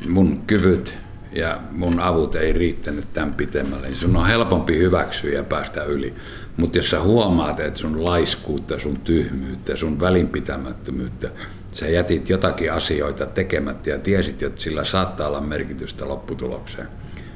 mun 0.09 0.41
kyvyt 0.47 0.97
ja 1.31 1.61
mun 1.71 1.99
avut 1.99 2.35
ei 2.35 2.53
riittänyt 2.53 3.13
tämän 3.13 3.33
pitemmälle, 3.33 3.87
niin 3.87 3.95
sun 3.95 4.17
on 4.17 4.27
helpompi 4.27 4.77
hyväksyä 4.77 5.31
ja 5.31 5.43
päästä 5.43 5.83
yli. 5.83 6.13
Mutta 6.57 6.77
jos 6.77 6.89
sä 6.89 7.01
huomaat, 7.01 7.59
että 7.59 7.79
sun 7.79 8.05
laiskuutta, 8.05 8.79
sun 8.79 8.99
tyhmyyttä, 8.99 9.75
sun 9.75 9.99
välinpitämättömyyttä, 9.99 11.29
sä 11.73 11.87
jätit 11.87 12.29
jotakin 12.29 12.73
asioita 12.73 13.25
tekemättä 13.25 13.89
ja 13.89 13.99
tiesit, 13.99 14.43
että 14.43 14.61
sillä 14.61 14.83
saattaa 14.83 15.27
olla 15.27 15.41
merkitystä 15.41 16.07
lopputulokseen, 16.07 16.87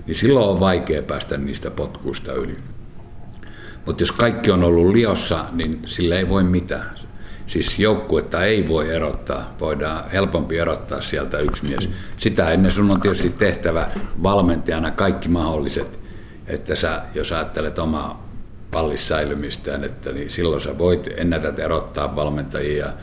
niin 0.07 0.15
silloin 0.15 0.49
on 0.49 0.59
vaikea 0.59 1.03
päästä 1.03 1.37
niistä 1.37 1.71
potkuista 1.71 2.33
yli. 2.33 2.57
Mutta 3.85 4.03
jos 4.03 4.11
kaikki 4.11 4.51
on 4.51 4.63
ollut 4.63 4.93
liossa, 4.93 5.45
niin 5.51 5.81
sillä 5.85 6.15
ei 6.15 6.29
voi 6.29 6.43
mitään. 6.43 6.95
Siis 7.47 7.79
joukkuetta 7.79 8.43
ei 8.43 8.67
voi 8.67 8.95
erottaa, 8.95 9.55
voidaan 9.59 10.09
helpompi 10.09 10.57
erottaa 10.57 11.01
sieltä 11.01 11.39
yksi 11.39 11.65
mies. 11.65 11.89
Sitä 12.19 12.49
ennen 12.49 12.71
sun 12.71 12.91
on 12.91 13.01
tietysti 13.01 13.29
tehtävä 13.29 13.87
valmentajana 14.23 14.91
kaikki 14.91 15.29
mahdolliset, 15.29 15.99
että 16.47 16.75
sä, 16.75 17.01
jos 17.13 17.31
ajattelet 17.31 17.79
omaa 17.79 18.29
pallissäilymistään, 18.71 19.83
että 19.83 20.11
niin 20.11 20.29
silloin 20.29 20.61
sä 20.61 20.77
voit 20.77 21.09
ennätät 21.17 21.59
erottaa 21.59 22.15
valmentajia 22.15 22.93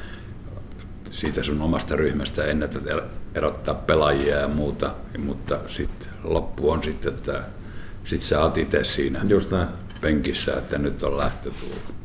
siitä 1.11 1.43
sun 1.43 1.63
omasta 1.63 1.97
ryhmästä, 1.97 2.45
ennätät 2.45 2.83
erottaa 3.35 3.75
pelaajia 3.75 4.37
ja 4.37 4.49
muuta, 4.49 4.95
mutta 5.19 5.59
sitten 5.67 6.09
loppu 6.25 6.71
on 6.71 6.83
sitten, 6.83 7.15
että 7.15 7.43
sit 8.05 8.21
sä 8.21 8.43
oot 8.43 8.59
itse 8.59 8.85
siinä 8.85 9.21
Just 9.29 9.51
näin. 9.51 9.69
penkissä, 10.01 10.53
että 10.53 10.79
nyt 10.79 11.03
on 11.03 11.19
lähtö 11.19 11.51
tullut 11.51 12.02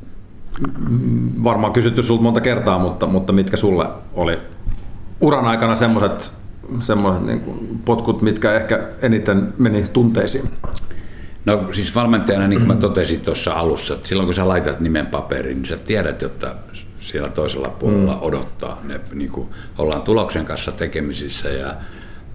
varmaan 1.44 1.74
kysytty 1.74 2.04
sinulta 2.04 2.24
monta 2.24 2.42
kertaa, 2.42 2.80
mutta, 2.80 3.08
mutta 3.08 3.34
mitkä 3.34 3.58
sulle 3.58 3.86
oli 4.14 4.38
uran 5.22 5.46
aikana 5.46 5.76
semmoiset 5.76 6.32
semmoiset 6.80 7.26
niin 7.26 7.40
kuin 7.40 7.82
potkut, 7.86 8.22
mitkä 8.22 8.54
ehkä 8.54 8.88
eniten 9.02 9.54
meni 9.58 9.84
tunteisiin? 9.94 10.50
No 11.46 11.70
siis 11.74 11.96
valmentajana, 11.96 12.48
niin 12.48 12.60
kuin 12.60 12.68
mä 12.68 12.76
totesin 12.76 13.22
tuossa 13.22 13.54
alussa, 13.54 13.94
että 13.94 14.08
silloin 14.08 14.28
kun 14.28 14.34
sä 14.34 14.48
laitat 14.48 14.80
nimen 14.80 15.06
paperiin, 15.06 15.58
niin 15.58 15.66
sä 15.66 15.78
tiedät, 15.78 16.24
että 16.24 16.56
siellä 17.00 17.30
toisella 17.30 17.70
puolella 17.80 18.14
mm. 18.14 18.22
odottaa. 18.22 18.80
Ne, 18.84 19.00
niin 19.14 19.32
kuin, 19.32 19.50
ollaan 19.78 20.02
tuloksen 20.02 20.46
kanssa 20.46 20.72
tekemisissä 20.72 21.50
ja 21.50 21.76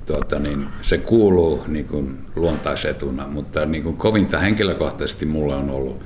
tuota, 0.06 0.38
niin, 0.38 0.68
se 0.82 0.98
kuuluu 0.98 1.64
niin 1.66 1.84
kuin, 1.84 2.18
luontaisetuna, 2.36 3.26
mutta 3.26 3.66
niin 3.66 3.82
kuin, 3.82 3.96
kovinta 3.96 4.38
henkilökohtaisesti 4.38 5.26
mulla 5.26 5.56
on 5.56 5.70
ollut 5.70 6.02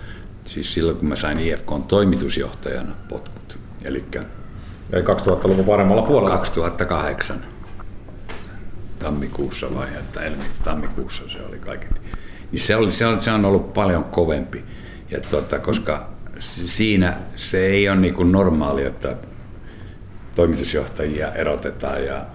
siis 0.47 0.75
silloin 0.75 0.97
kun 0.97 1.09
mä 1.09 1.17
sain 1.17 1.41
IFKn 1.41 1.83
toimitusjohtajana 1.89 2.95
potkut. 3.09 3.59
Elikkä 3.85 4.23
Eli 4.93 5.03
2000-luvun 5.03 5.65
paremmalla 5.65 6.03
puolella? 6.03 6.37
2008 6.37 7.45
tammikuussa 8.99 9.75
vai 9.75 9.89
että 9.99 10.21
tammikuussa 10.65 11.29
se 11.29 11.39
oli 11.49 11.59
kaikki. 11.59 12.01
Niin 12.53 12.61
se, 12.61 12.77
oli, 12.77 12.93
se, 12.93 13.07
on, 13.07 13.23
se 13.23 13.31
on 13.31 13.45
ollut 13.45 13.73
paljon 13.73 14.05
kovempi. 14.05 14.65
Ja 15.11 15.21
tuota, 15.21 15.59
koska 15.59 16.09
siinä 16.41 17.17
se 17.37 17.67
ei 17.67 17.89
ole 17.89 17.97
niin 17.97 18.15
kuin 18.15 18.33
normaali, 18.33 18.85
että 18.85 19.17
toimitusjohtajia 20.35 21.33
erotetaan 21.33 22.05
ja 22.05 22.27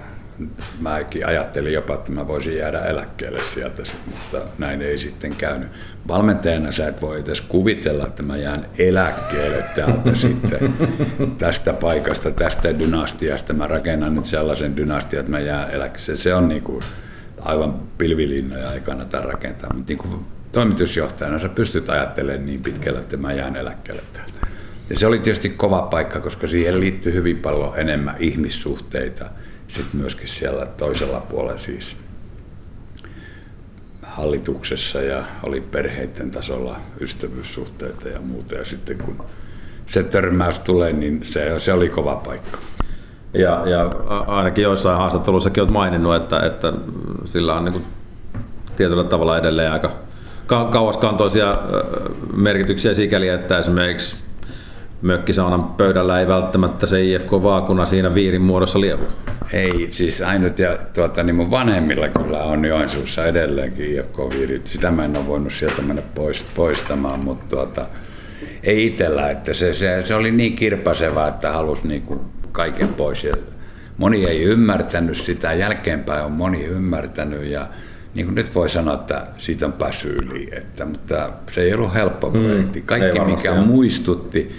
mäkin 0.80 1.28
ajattelin 1.28 1.74
jopa, 1.74 1.94
että 1.94 2.12
mä 2.12 2.28
voisin 2.28 2.58
jäädä 2.58 2.80
eläkkeelle 2.80 3.40
sieltä, 3.54 3.84
mutta 4.06 4.38
näin 4.58 4.82
ei 4.82 4.98
sitten 4.98 5.36
käynyt. 5.36 5.70
Valmentajana 6.12 6.72
sä 6.72 6.88
et 6.88 7.02
voi 7.02 7.20
edes 7.20 7.42
kuvitella, 7.42 8.08
että 8.08 8.24
mä 8.24 8.38
jään 8.38 8.66
eläkkeelle 8.78 9.64
täältä 9.76 10.16
sitten 10.16 10.74
tästä 11.38 11.74
paikasta, 11.74 12.32
tästä 12.32 12.80
dynastiasta. 12.80 13.54
Mä 13.54 13.68
rakennan 13.68 14.16
nyt 14.16 14.26
sellaisen 14.26 14.76
dynastian, 14.76 15.20
että 15.20 15.32
mä 15.32 15.40
jään 15.40 15.72
eläkkeelle. 15.72 16.22
Se 16.22 16.34
on 16.34 16.48
niin 16.48 16.62
kuin 16.62 16.82
aivan 17.42 17.74
pilvilinnoja, 17.98 18.74
ei 18.74 18.80
kannata 18.80 19.22
rakentaa, 19.22 19.74
mutta 19.74 19.92
niin 19.92 19.98
kuin 19.98 20.26
toimitusjohtajana 20.52 21.40
sä 21.40 21.50
pystyt 21.50 21.90
ajattelemaan 21.90 22.46
niin 22.46 22.62
pitkälle, 22.62 23.00
että 23.00 23.18
mä 23.18 23.34
jään 23.34 23.56
eläkkeelle 23.56 24.04
täältä. 24.14 24.48
Ja 24.90 25.00
se 25.00 25.08
oli 25.08 25.20
tietysti 25.20 25.50
kova 25.50 25.82
paikka, 25.82 26.20
koska 26.20 26.48
siihen 26.48 26.80
liittyy 26.80 27.14
hyvin 27.14 27.38
paljon 27.38 27.74
enemmän 27.80 28.16
ihmissuhteita– 28.20 29.30
sitten 29.74 30.00
myöskin 30.00 30.28
siellä 30.28 30.66
toisella 30.66 31.20
puolella 31.20 31.58
siis 31.58 31.98
hallituksessa 34.12 35.02
ja 35.02 35.24
oli 35.44 35.62
perheiden 35.62 36.32
tasolla 36.32 36.76
ystävyyssuhteita 37.02 38.10
ja 38.10 38.22
muuta. 38.22 38.56
Ja 38.56 38.66
sitten 38.66 38.98
kun 38.98 39.26
se 39.86 40.04
törmäys 40.04 40.60
tulee, 40.60 40.94
niin 40.94 41.22
se, 41.24 41.60
se 41.60 41.74
oli 41.74 41.90
kova 41.90 42.16
paikka. 42.16 42.58
Ja, 43.34 43.70
ja 43.70 43.86
ainakin 44.28 44.64
joissain 44.64 44.98
haastatteluissakin 44.98 45.64
olet 45.64 45.74
maininnut, 45.74 46.16
että, 46.16 46.40
että 46.40 46.74
sillä 47.26 47.56
on 47.56 47.66
niin 47.66 47.74
kuin 47.74 47.86
tietyllä 48.76 49.04
tavalla 49.04 49.38
edelleen 49.38 49.72
aika 49.72 49.92
kauaskantoisia 50.72 51.60
merkityksiä 52.36 52.94
sikäli, 52.94 53.28
että 53.28 53.60
esimerkiksi 53.60 54.31
mökkisaunan 55.02 55.64
pöydällä 55.64 56.20
ei 56.20 56.28
välttämättä 56.28 56.86
se 56.86 57.04
IFK-vaakuna 57.04 57.86
siinä 57.86 58.14
viirin 58.14 58.42
muodossa 58.42 58.82
lievu. 58.82 59.04
Ei, 59.54 59.88
siis 59.90 60.22
ainut 60.22 60.60
ja 60.60 60.78
tuota, 60.94 61.24
niin 61.24 61.36
mun 61.36 61.52
vanhemmilla 61.52 62.08
kyllä 62.08 62.44
on 62.44 62.66
Joensuussa 62.66 63.26
edelleenkin 63.26 63.86
IFK-viirit. 63.86 64.68
Sitä 64.68 64.92
mä 64.92 65.06
en 65.06 65.18
ole 65.18 65.28
voinut 65.28 65.54
sieltä 65.54 65.82
mennä 65.82 66.02
pois, 66.16 66.46
poistamaan, 66.56 67.20
mutta 67.20 67.56
tuota, 67.56 67.86
ei 68.64 68.86
itsellä, 68.86 69.32
että 69.32 69.54
se, 69.54 69.74
se, 69.74 70.02
se, 70.06 70.16
oli 70.16 70.32
niin 70.32 70.56
kirpaseva, 70.56 71.28
että 71.28 71.52
halusi 71.52 71.88
niin 71.88 72.02
kuin 72.02 72.20
kaiken 72.52 72.88
pois. 72.88 73.24
Ja 73.24 73.36
moni 73.98 74.26
ei 74.26 74.44
ymmärtänyt 74.44 75.18
sitä, 75.18 75.54
jälkeenpäin 75.54 76.26
on 76.26 76.32
moni 76.32 76.66
ymmärtänyt 76.66 77.46
ja 77.46 77.68
niin 78.14 78.26
kuin 78.26 78.36
nyt 78.36 78.56
voi 78.56 78.70
sanoa, 78.70 78.94
että 78.94 79.28
siitä 79.38 79.66
on 79.66 79.74
päässyt 79.74 80.12
yli, 80.12 80.50
että, 80.52 80.86
mutta 80.86 81.30
se 81.52 81.62
ei 81.62 81.74
ollut 81.74 81.94
helppo 81.94 82.30
mm, 82.30 82.34
projekti. 82.34 82.82
Kaikki, 82.82 83.20
mikä 83.20 83.56
muistutti, 83.56 84.52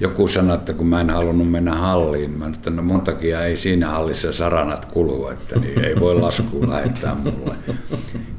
joku 0.00 0.28
sanoi, 0.28 0.54
että 0.54 0.72
kun 0.72 0.86
mä 0.86 1.00
en 1.00 1.10
halunnut 1.10 1.50
mennä 1.50 1.74
halliin, 1.74 2.30
mä 2.30 2.38
sanoin, 2.38 2.54
että 2.54 2.70
no 2.70 2.82
mun 2.82 3.00
takia 3.00 3.44
ei 3.44 3.56
siinä 3.56 3.90
hallissa 3.90 4.32
saranat 4.32 4.84
kulu, 4.84 5.28
että 5.28 5.60
niin 5.60 5.84
ei 5.84 6.00
voi 6.00 6.20
laskua 6.20 6.68
lähettää 6.68 7.14
mulle. 7.14 7.54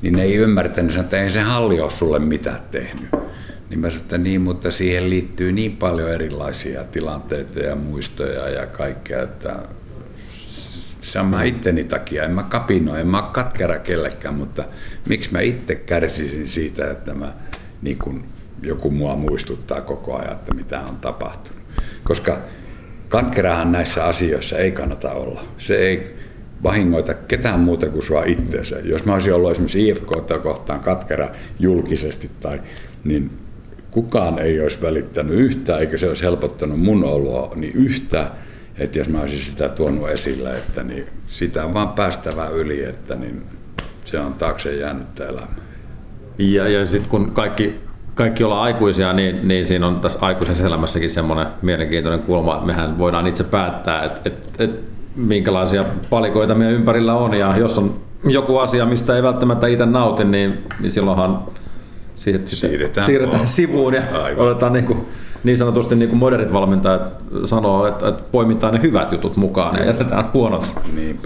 Niin 0.02 0.14
ne 0.14 0.24
ei 0.24 0.36
ymmärtänyt, 0.36 0.98
että 0.98 1.18
ei 1.18 1.30
se 1.30 1.42
halli 1.42 1.82
ole 1.82 1.92
sulle 1.92 2.20
mitään 2.20 2.62
tehnyt. 2.72 3.10
Niin 3.70 3.80
mä 3.80 3.90
sanoin, 3.90 4.02
että 4.02 4.18
niin, 4.18 4.42
mutta 4.42 4.72
siihen 4.72 5.10
liittyy 5.10 5.52
niin 5.52 5.78
paljon 5.78 6.12
erilaisia 6.12 6.84
tilanteita 6.84 7.60
ja 7.60 7.76
muistoja 7.76 8.50
ja 8.50 8.66
kaikkea, 8.66 9.22
että 9.22 9.60
mä 11.24 11.44
itteni 11.44 11.84
takia. 11.84 12.24
En 12.24 12.32
mä 12.32 12.44
kapinoi, 12.44 13.02
en 13.02 13.08
mä 13.08 13.30
katkera 13.32 13.80
kellekään, 13.80 14.36
mutta 14.36 14.64
miksi 15.10 15.32
mä 15.32 15.40
itse 15.40 15.76
kärsisin 15.76 16.48
siitä, 16.48 16.92
että 16.92 17.14
mä, 17.14 17.34
niin 17.82 17.98
kun 17.98 18.24
joku 18.62 18.92
mua 18.92 19.16
muistuttaa 19.16 19.82
koko 19.82 20.18
ajan, 20.18 20.34
että 20.34 20.54
mitä 20.54 20.80
on 20.80 20.98
tapahtunut. 20.98 21.62
Koska 22.04 22.38
katkerahan 23.10 23.72
näissä 23.72 24.06
asioissa 24.06 24.58
ei 24.58 24.72
kannata 24.72 25.12
olla. 25.12 25.42
Se 25.58 25.76
ei 25.76 26.16
vahingoita 26.64 27.14
ketään 27.14 27.60
muuta 27.60 27.90
kuin 27.90 28.04
sua 28.04 28.24
itseensä. 28.24 28.80
Jos 28.80 29.06
mä 29.06 29.14
olisin 29.14 29.34
ollut 29.34 29.52
esimerkiksi 29.52 29.90
IFK 29.90 30.12
kohtaan 30.44 30.80
katkera 30.80 31.30
julkisesti, 31.60 32.32
tai, 32.40 32.62
niin 33.04 33.30
kukaan 33.92 34.40
ei 34.40 34.62
olisi 34.62 34.82
välittänyt 34.82 35.40
yhtään, 35.40 35.80
eikä 35.80 35.98
se 35.98 36.08
olisi 36.08 36.24
helpottanut 36.24 36.80
mun 36.80 37.04
oloa 37.04 37.54
niin 37.56 37.76
yhtään, 37.76 38.32
että 38.78 39.00
jos 39.00 39.10
mä 39.10 39.22
olisin 39.22 39.40
sitä 39.40 39.70
tuonut 39.70 40.10
esille, 40.10 40.58
että 40.58 40.84
niin 40.84 41.06
sitä 41.28 41.66
on 41.66 41.74
vaan 41.74 41.90
päästävä 41.90 42.48
yli, 42.48 42.84
että 42.84 43.16
niin 43.16 43.42
se 44.06 44.20
on 44.20 44.34
taakse 44.34 44.76
jäänyt 44.76 45.20
elämä. 45.20 45.56
Ja, 46.38 46.68
ja 46.68 46.86
sitten 46.86 47.10
kun 47.10 47.32
kaikki, 47.32 47.76
kaikki 48.16 48.44
ollaan 48.44 48.64
aikuisia, 48.64 49.14
niin, 49.14 49.48
niin 49.48 49.66
siinä 49.66 49.88
on 49.88 50.00
tässä 50.00 50.20
aikuisessa 50.22 50.68
elämässäkin 50.68 51.10
semmoinen 51.10 51.48
mielenkiintoinen 51.62 52.22
kulma, 52.22 52.54
että 52.54 52.66
mehän 52.66 52.98
voidaan 52.98 53.28
itse 53.28 53.44
päättää, 53.44 54.04
että, 54.04 54.22
että, 54.26 54.64
että 54.64 54.96
minkälaisia 55.16 55.86
palikoita 56.10 56.56
meidän 56.56 56.76
ympärillä 56.76 57.14
on, 57.14 57.34
ja 57.34 57.58
jos 57.58 57.78
on 57.78 57.96
joku 58.24 58.58
asia, 58.58 58.86
mistä 58.86 59.16
ei 59.16 59.24
välttämättä 59.24 59.68
itse 59.68 59.86
nauti, 59.86 60.24
niin, 60.24 60.64
niin 60.80 60.92
silloinhan 60.92 61.44
siitä 62.16 62.48
siirretään, 62.48 63.06
siirretään 63.06 63.48
sivuun 63.48 63.94
ja 63.94 64.02
Aivan. 64.24 64.48
otetaan 64.48 64.74
niin 64.74 64.86
kuin 64.86 65.06
niin 65.44 65.58
sanotusti 65.58 65.96
niin 65.96 66.10
kuin 66.10 66.20
modernit 66.20 66.54
valmentajat 66.54 67.14
sanoo, 67.44 67.88
että, 67.88 68.08
että 68.08 68.24
poimitaan 68.32 68.74
ne 68.74 68.82
hyvät 68.82 69.12
jutut 69.12 69.38
mukaan 69.38 69.76
ja 69.76 69.86
jätetään 69.86 70.26
huonot, 70.34 70.72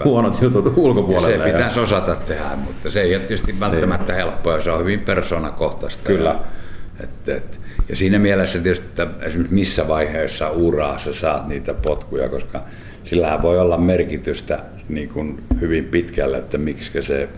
huonot 0.04 0.42
jutut 0.42 0.72
ulkopuolelle. 0.76 1.36
Ja 1.36 1.44
se 1.44 1.52
pitäisi 1.52 1.80
osata 1.80 2.14
tehdä, 2.14 2.44
mutta 2.64 2.90
se 2.90 3.00
ei 3.00 3.14
ole 3.14 3.22
tietysti 3.22 3.60
välttämättä 3.60 4.12
niin. 4.12 4.16
helppoa, 4.16 4.60
se 4.60 4.70
on 4.70 4.80
hyvin 4.80 5.00
persoonakohtaista. 5.00 6.04
Kyllä. 6.06 6.28
Ja, 6.28 6.40
et, 7.02 7.28
et, 7.28 7.60
ja 7.88 7.96
siinä 7.96 8.18
mielessä 8.18 8.58
tietysti, 8.58 8.86
että 8.86 9.06
esimerkiksi 9.20 9.54
missä 9.54 9.88
vaiheessa 9.88 10.50
uraa 10.50 10.98
sä 10.98 11.12
saat 11.12 11.48
niitä 11.48 11.74
potkuja, 11.74 12.28
koska 12.28 12.62
sillähän 13.04 13.42
voi 13.42 13.58
olla 13.58 13.76
merkitystä 13.78 14.58
niin 14.88 15.08
kuin 15.08 15.44
hyvin 15.60 15.84
pitkälle, 15.84 16.38
että 16.38 16.58
miksi 16.58 17.02
se 17.02 17.28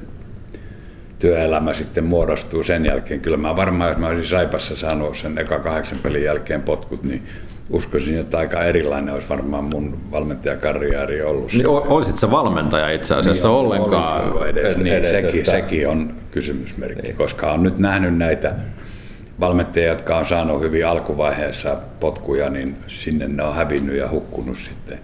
työelämä 1.19 1.73
sitten 1.73 2.05
muodostuu 2.05 2.63
sen 2.63 2.87
jälkeen. 2.87 3.21
Kyllä 3.21 3.37
mä 3.37 3.57
varmaan, 3.57 3.91
jos 3.91 3.99
mä 3.99 4.09
olisin 4.09 4.27
Saipassa 4.27 4.77
saanut 4.77 5.17
sen 5.17 5.39
eka 5.39 5.59
kahdeksan 5.59 5.99
pelin 6.03 6.25
jälkeen 6.25 6.63
potkut, 6.63 7.03
niin 7.03 7.23
uskoisin, 7.71 8.19
että 8.19 8.39
aika 8.39 8.63
erilainen 8.63 9.15
olisi 9.15 9.29
varmaan 9.29 9.65
mun 9.65 9.99
valmentajakarrieri 10.11 11.23
ollut. 11.23 11.53
Niin, 11.53 11.67
olisit 11.67 12.17
se 12.17 12.31
valmentaja 12.31 12.91
itse 12.91 13.15
asiassa 13.15 13.49
niin, 13.49 13.57
ollenkaan 13.57 14.49
edes, 14.49 14.65
edes, 14.65 14.77
niin, 14.77 14.95
edes, 14.97 15.11
sekin, 15.11 15.39
että... 15.39 15.51
sekin 15.51 15.89
on 15.89 16.15
kysymysmerkki, 16.31 17.03
niin. 17.03 17.17
koska 17.17 17.53
on 17.53 17.63
nyt 17.63 17.79
nähnyt 17.79 18.17
näitä 18.17 18.55
valmentajia, 19.43 19.89
jotka 19.89 20.17
on 20.17 20.27
saanut 20.27 20.61
hyvin 20.61 20.87
alkuvaiheessa 20.87 21.77
potkuja, 22.01 22.51
niin 22.51 22.77
sinne 22.87 23.29
ne 23.29 23.43
on 23.43 23.55
hävinnyt 23.55 23.97
ja 23.97 24.09
hukkunut 24.09 24.57
sitten. 24.57 24.99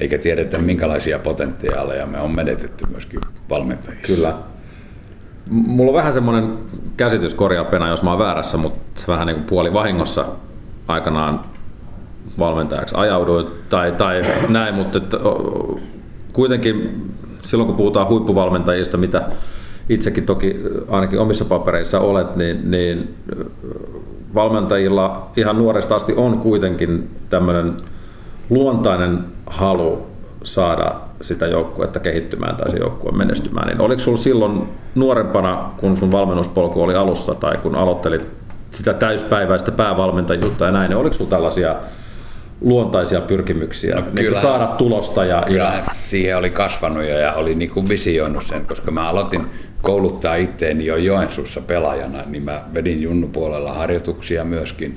Eikä 0.00 0.18
tiedetä, 0.18 0.58
minkälaisia 0.58 1.18
potentiaaleja 1.18 2.06
me 2.06 2.20
on 2.20 2.30
menetetty 2.30 2.86
myöskin 2.90 3.20
valmentajissa. 3.50 4.14
Kyllä. 4.14 4.34
Mulla 5.50 5.90
on 5.90 5.96
vähän 5.96 6.12
semmoinen 6.12 6.58
käsitys 6.96 7.34
korjaapena, 7.34 7.88
jos 7.88 8.02
mä 8.02 8.10
oon 8.10 8.18
väärässä, 8.18 8.56
mutta 8.58 9.02
vähän 9.08 9.26
niin 9.26 9.36
kuin 9.36 9.46
puoli 9.46 9.72
vahingossa 9.72 10.24
aikanaan 10.88 11.40
valmentajaksi 12.38 12.94
ajauduin 12.98 13.46
tai, 13.68 13.92
tai 13.92 14.20
näin, 14.48 14.74
mutta 14.74 14.98
että, 14.98 15.16
kuitenkin 16.32 17.06
silloin 17.42 17.66
kun 17.66 17.76
puhutaan 17.76 18.08
huippuvalmentajista, 18.08 18.96
mitä 18.96 19.28
itsekin 19.88 20.26
toki 20.26 20.60
ainakin 20.88 21.18
omissa 21.18 21.44
papereissa 21.44 22.00
olet, 22.00 22.36
niin, 22.36 22.70
niin 22.70 23.14
valmentajilla 24.34 25.30
ihan 25.36 25.58
nuoresta 25.58 25.94
asti 25.94 26.14
on 26.16 26.38
kuitenkin 26.38 27.10
tämmöinen 27.30 27.76
luontainen 28.50 29.24
halu 29.46 30.06
saada 30.42 31.00
sitä 31.20 31.46
joukkuetta 31.46 32.00
kehittymään 32.00 32.56
tai 32.56 32.70
se 32.70 32.76
joukkue 32.76 33.12
menestymään, 33.12 33.68
niin 33.68 33.80
oliko 33.80 33.98
sinulla 33.98 34.20
silloin 34.20 34.68
nuorempana, 34.94 35.70
kun 35.76 35.96
sun 35.96 36.12
valmennuspolku 36.12 36.82
oli 36.82 36.94
alussa 36.94 37.34
tai 37.34 37.56
kun 37.62 37.80
aloittelit 37.80 38.32
sitä 38.70 38.94
täyspäiväistä 38.94 39.72
päävalmentajuutta 39.72 40.64
ja 40.64 40.72
näin, 40.72 40.88
niin 40.88 40.98
oliko 40.98 41.14
sinulla 41.14 41.30
tällaisia 41.30 41.76
luontaisia 42.60 43.20
pyrkimyksiä 43.20 43.94
no, 43.94 44.00
niin 44.00 44.14
kyllä, 44.14 44.40
saada 44.40 44.66
tulosta? 44.66 45.24
Ja, 45.24 45.42
kyllä 45.46 45.64
ja... 45.64 45.84
siihen 45.92 46.36
oli 46.36 46.50
kasvanut 46.50 47.04
ja, 47.04 47.18
ja 47.18 47.32
oli 47.32 47.54
niin 47.54 47.70
kuin 47.70 47.88
visioinut 47.88 48.44
sen, 48.44 48.66
koska 48.66 48.90
mä 48.90 49.08
aloitin 49.08 49.46
kouluttaa 49.82 50.34
itteeni 50.34 50.86
jo 50.86 50.96
Joensuussa 50.96 51.60
pelaajana, 51.60 52.18
niin 52.26 52.42
mä 52.42 52.64
vedin 52.74 53.02
junnupuolella 53.02 53.72
harjoituksia 53.72 54.44
myöskin 54.44 54.94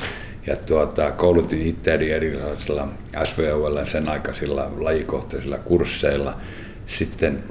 ja 0.47 0.55
tuota, 0.55 1.11
koulutin 1.11 1.61
itseäni 1.61 2.11
erilaisilla 2.11 2.87
SVOL 3.23 3.85
sen 3.85 4.09
aikaisilla 4.09 4.71
lajikohtaisilla 4.77 5.57
kursseilla. 5.57 6.33
Sitten 6.87 7.43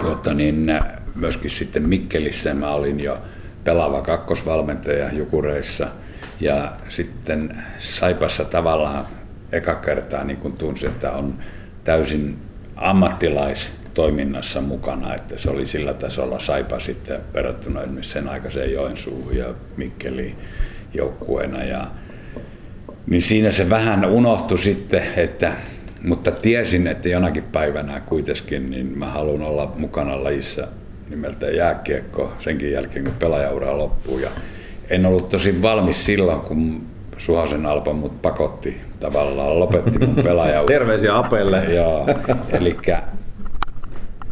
tuota, 0.00 0.34
niin, 0.34 0.72
myöskin 1.14 1.50
sitten 1.50 1.88
Mikkelissä 1.88 2.54
mä 2.54 2.70
olin 2.70 3.00
jo 3.00 3.18
pelaava 3.64 4.02
kakkosvalmentaja 4.02 5.12
Jukureissa. 5.12 5.88
Ja 6.40 6.72
sitten 6.88 7.62
Saipassa 7.78 8.44
tavallaan 8.44 9.06
eka 9.52 9.74
kertaa 9.74 10.24
niin 10.24 10.36
kun 10.36 10.52
tunsin, 10.52 10.88
että 10.88 11.12
on 11.12 11.38
täysin 11.84 12.38
ammattilaistoiminnassa 12.76 14.60
mukana, 14.60 15.14
että 15.14 15.34
se 15.38 15.50
oli 15.50 15.66
sillä 15.66 15.94
tasolla 15.94 16.38
Saipa 16.38 16.80
sitten 16.80 17.20
verrattuna 17.34 17.82
esimerkiksi 17.82 18.12
sen 18.12 18.28
aikaiseen 18.28 18.72
Joensuuhun 18.72 19.36
ja 19.36 19.46
Mikkeliin 19.76 20.38
joukkueena. 20.94 21.64
Ja, 21.64 21.86
niin 23.06 23.22
siinä 23.22 23.50
se 23.50 23.70
vähän 23.70 24.04
unohtui 24.04 24.58
sitten, 24.58 25.02
että, 25.16 25.52
mutta 26.02 26.30
tiesin, 26.30 26.86
että 26.86 27.08
jonakin 27.08 27.42
päivänä 27.42 28.00
kuitenkin 28.00 28.70
niin 28.70 28.98
mä 28.98 29.06
haluan 29.06 29.42
olla 29.42 29.72
mukana 29.76 30.24
lajissa 30.24 30.68
nimeltä 31.10 31.46
jääkiekko 31.46 32.32
senkin 32.38 32.72
jälkeen, 32.72 33.04
kun 33.04 33.14
pelaajaura 33.14 33.78
loppuu. 33.78 34.18
Ja 34.18 34.30
en 34.90 35.06
ollut 35.06 35.28
tosi 35.28 35.62
valmis 35.62 36.06
silloin, 36.06 36.40
kun 36.40 36.86
Suhosen 37.16 37.66
Alpa 37.66 37.92
mut 37.92 38.22
pakotti 38.22 38.80
tavallaan, 39.00 39.60
lopetti 39.60 39.98
mun 39.98 40.14
pelaajaura. 40.14 40.68
Terveisiä 40.78 41.18
Apelle. 41.18 41.64
Joo, 41.64 42.06
eli 42.52 42.76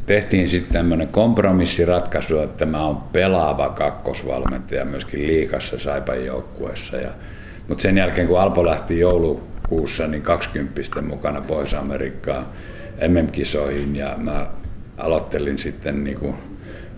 tehtiin 0.06 0.48
sitten 0.48 0.72
tämmöinen 0.72 1.08
kompromissiratkaisu, 1.08 2.38
että 2.38 2.66
mä 2.66 2.86
oon 2.86 2.96
pelaava 2.96 3.68
kakkosvalmentaja 3.68 4.84
myöskin 4.84 5.26
liikassa 5.26 5.78
Saipan 5.78 6.24
joukkueessa. 6.24 6.96
Ja, 6.96 7.10
mutta 7.68 7.82
sen 7.82 7.98
jälkeen 7.98 8.28
kun 8.28 8.40
Alpo 8.40 8.66
lähti 8.66 9.00
joulukuussa, 9.00 10.06
niin 10.06 10.22
20 10.22 11.02
mukana 11.02 11.40
Pohjois-Amerikkaan 11.40 12.46
MM-kisoihin 13.08 13.96
ja 13.96 14.14
mä 14.16 14.46
aloittelin 14.98 15.58
sitten 15.58 16.04
niin 16.04 16.18
kuin 16.18 16.36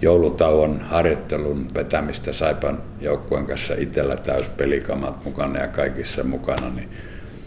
joulutauon 0.00 0.80
harjoittelun 0.80 1.66
vetämistä 1.74 2.32
Saipan 2.32 2.82
joukkueen 3.00 3.46
kanssa 3.46 3.74
itsellä 3.78 4.16
täyspelikamat 4.16 5.24
mukana 5.24 5.60
ja 5.60 5.68
kaikissa 5.68 6.24
mukana, 6.24 6.70
niin 6.70 6.88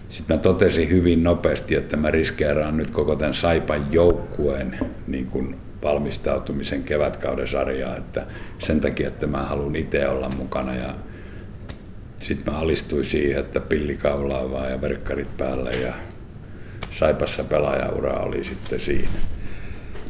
sitten 0.09 0.37
mä 0.37 0.41
totesin 0.41 0.89
hyvin 0.89 1.23
nopeasti, 1.23 1.75
että 1.75 1.97
mä 1.97 2.11
riskeeraan 2.11 2.77
nyt 2.77 2.91
koko 2.91 3.15
tämän 3.15 3.33
Saipan 3.33 3.93
joukkueen 3.93 4.79
niin 5.07 5.27
kuin 5.27 5.55
valmistautumisen 5.83 6.83
kevätkauden 6.83 7.47
sarjaa, 7.47 7.95
että 7.95 8.25
sen 8.59 8.79
takia, 8.79 9.07
että 9.07 9.27
mä 9.27 9.37
haluan 9.37 9.75
itse 9.75 10.07
olla 10.07 10.29
mukana 10.37 10.75
ja 10.75 10.93
sitten 12.19 12.53
mä 12.53 12.59
alistuin 12.59 13.05
siihen, 13.05 13.39
että 13.39 13.59
pillikaulaa 13.59 14.51
vaan 14.51 14.71
ja 14.71 14.81
verkkarit 14.81 15.37
päälle 15.37 15.71
ja 15.75 15.93
Saipassa 16.91 17.43
pelaajaura 17.43 18.19
oli 18.19 18.43
sitten 18.43 18.79
siinä. 18.79 19.09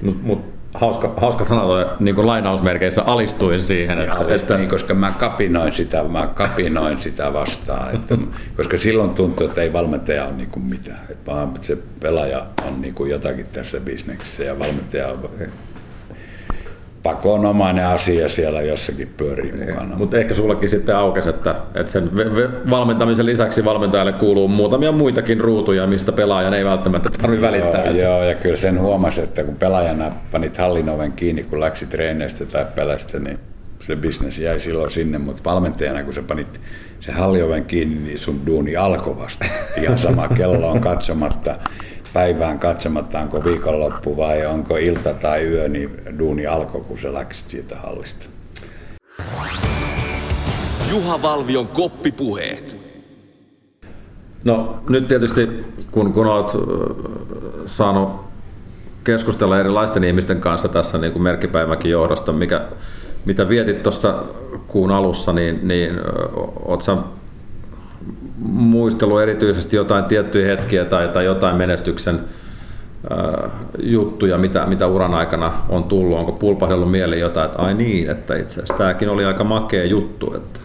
Mut, 0.02 0.24
mut 0.24 0.59
hauska, 0.74 1.14
hauska 1.18 1.46
sana 1.46 1.62
toi, 1.62 1.86
niin 2.00 2.16
kuin 2.16 2.28
lainausmerkeissä 2.28 3.04
alistuin 3.04 3.62
siihen. 3.62 4.00
Että, 4.00 4.36
että, 4.36 4.58
niin, 4.58 4.70
koska 4.70 4.94
mä 4.94 5.12
kapinoin 5.12 5.72
sitä, 5.72 6.04
mä 6.04 6.28
kapinoin 6.28 7.00
sitä 7.00 7.34
vastaan, 7.34 7.96
että, 7.96 8.18
koska 8.58 8.78
silloin 8.78 9.10
tuntuu, 9.10 9.48
että 9.48 9.62
ei 9.62 9.74
valmentaja 9.74 10.26
ole 10.26 10.34
niin 10.34 10.50
kuin 10.50 10.66
mitään, 10.66 11.02
että 11.10 11.32
vaan 11.32 11.54
se 11.62 11.78
pelaaja 12.00 12.46
on 12.68 12.82
niin 12.82 12.94
kuin 12.94 13.12
jotakin 13.12 13.46
tässä 13.46 13.80
bisneksessä 13.80 14.44
ja 14.44 14.60
valmentaja 14.60 15.08
on 15.08 15.30
pakonomainen 17.04 17.86
asia 17.86 18.30
siellä 18.30 18.62
jossakin 18.62 19.14
pyörii 19.18 19.52
mukana. 19.52 19.96
Mutta 19.96 20.18
ehkä 20.18 20.34
sullekin 20.34 20.70
sitten 20.70 20.96
aukesi, 20.96 21.30
että, 21.30 21.56
että 21.76 21.92
sen 21.92 22.12
valmentamisen 22.70 23.26
lisäksi 23.26 23.66
valmentajalle 23.66 24.12
kuuluu 24.12 24.48
muutamia 24.48 24.92
muitakin 24.92 25.40
ruutuja, 25.40 25.88
mistä 25.88 26.12
pelaajan 26.12 26.54
ei 26.54 26.66
välttämättä 26.66 27.10
tarvitse 27.10 27.48
välittää. 27.48 27.86
Joo, 27.86 27.96
joo, 27.96 28.24
ja 28.24 28.36
kyllä 28.36 28.58
sen 28.58 28.82
huomasi, 28.82 29.22
että 29.22 29.44
kun 29.44 29.56
pelaajana 29.56 30.12
panit 30.32 30.58
hallinoven 30.58 31.12
kiinni, 31.12 31.44
kun 31.44 31.60
läksi 31.60 31.86
treeneistä 31.86 32.46
tai 32.46 32.66
pelästä, 32.76 33.20
niin 33.20 33.40
se 33.80 33.96
bisnes 33.96 34.40
jäi 34.40 34.60
silloin 34.60 34.92
sinne, 34.92 35.18
mutta 35.18 35.42
valmentajana 35.46 36.04
kun 36.04 36.14
sä 36.14 36.22
panit 36.22 36.62
se 37.00 37.12
hallioven 37.12 37.66
kiinni, 37.66 37.96
niin 37.96 38.20
sun 38.20 38.46
duuni 38.46 38.76
alkoi 38.76 39.18
vasta. 39.18 39.46
Ihan 39.82 39.98
sama 39.98 40.28
kello 40.28 40.70
on 40.70 40.82
katsomatta 40.82 41.56
päivään 42.14 42.60
katsomatta, 42.60 43.20
onko 43.20 43.44
viikonloppu 43.44 44.18
vai 44.18 44.46
onko 44.46 44.78
ilta 44.78 45.14
tai 45.14 45.44
yö, 45.44 45.70
niin 45.70 46.02
duuni 46.20 46.48
alkoi, 46.48 46.82
kun 46.82 46.98
se 46.98 47.14
läksi 47.14 47.46
siitä 47.48 47.76
hallista. 47.76 48.26
Juha 50.92 51.22
Valvion 51.22 51.68
koppipuheet. 51.68 52.78
No 54.44 54.84
nyt 54.90 55.08
tietysti, 55.08 55.66
kun, 55.92 56.14
kun 56.14 56.28
olet 56.28 56.48
saanut 57.66 58.10
keskustella 59.04 59.60
erilaisten 59.60 60.04
ihmisten 60.04 60.42
kanssa 60.42 60.68
tässä 60.68 60.98
niin 60.98 61.14
kuin 61.14 61.24
merkkipäiväkin 61.24 61.92
johdosta, 61.92 62.34
mikä, 62.34 62.66
mitä 63.26 63.50
vietit 63.50 63.84
tuossa 63.84 64.24
kuun 64.68 64.92
alussa, 64.92 65.34
niin, 65.34 65.68
niin 65.68 65.92
oletko 66.66 67.19
muistelu 68.40 69.18
erityisesti 69.18 69.76
jotain 69.76 70.06
tiettyjä 70.06 70.48
hetkiä 70.48 70.86
tai, 70.86 71.08
tai 71.08 71.26
jotain 71.26 71.56
menestyksen 71.56 72.20
äh, 73.12 73.52
juttuja, 73.80 74.38
mitä, 74.38 74.66
mitä 74.66 74.88
uran 74.88 75.14
aikana 75.14 75.54
on 75.70 75.84
tullut? 75.84 76.18
Onko 76.18 76.32
pulpahdellut 76.32 76.92
mieleen 76.92 77.22
jotain, 77.22 77.46
että 77.46 77.60
ai 77.60 77.74
niin, 77.74 78.10
että 78.10 78.36
itse 78.36 78.54
asiassa 78.54 78.78
tämäkin 78.78 79.10
oli 79.10 79.26
aika 79.26 79.44
makea 79.44 79.86
juttu? 79.86 80.36
Että... 80.36 80.60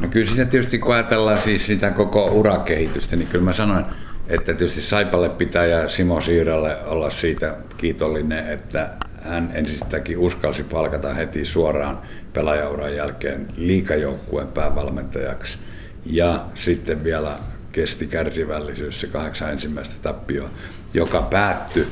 No 0.00 0.08
kyllä 0.08 0.26
siinä 0.26 0.46
tietysti 0.46 0.78
kun 0.78 0.94
ajatellaan 0.94 1.38
siis 1.38 1.66
sitä 1.66 1.90
koko 1.90 2.24
urakehitystä, 2.24 3.16
niin 3.16 3.28
kyllä 3.28 3.44
mä 3.44 3.52
sanoin, 3.52 3.84
että 4.28 4.54
tietysti 4.54 4.80
Saipalle 4.80 5.28
pitää 5.28 5.64
ja 5.64 5.88
Simo 5.88 6.20
Siiralle 6.20 6.76
olla 6.86 7.10
siitä 7.10 7.54
kiitollinen, 7.76 8.48
että 8.48 8.90
hän 9.22 9.50
ensistäkin 9.54 10.18
uskalsi 10.18 10.62
palkata 10.62 11.14
heti 11.14 11.44
suoraan 11.44 11.98
pelaajauran 12.32 12.96
jälkeen 12.96 13.46
liikajoukkueen 13.56 14.48
päävalmentajaksi– 14.48 15.58
ja 16.06 16.44
sitten 16.54 17.04
vielä 17.04 17.32
kesti 17.72 18.06
kärsivällisyys 18.06 19.00
se 19.00 19.06
kahdeksan 19.06 19.52
ensimmäistä 19.52 19.94
tappioa, 20.02 20.50
joka 20.94 21.22
päättyi 21.22 21.88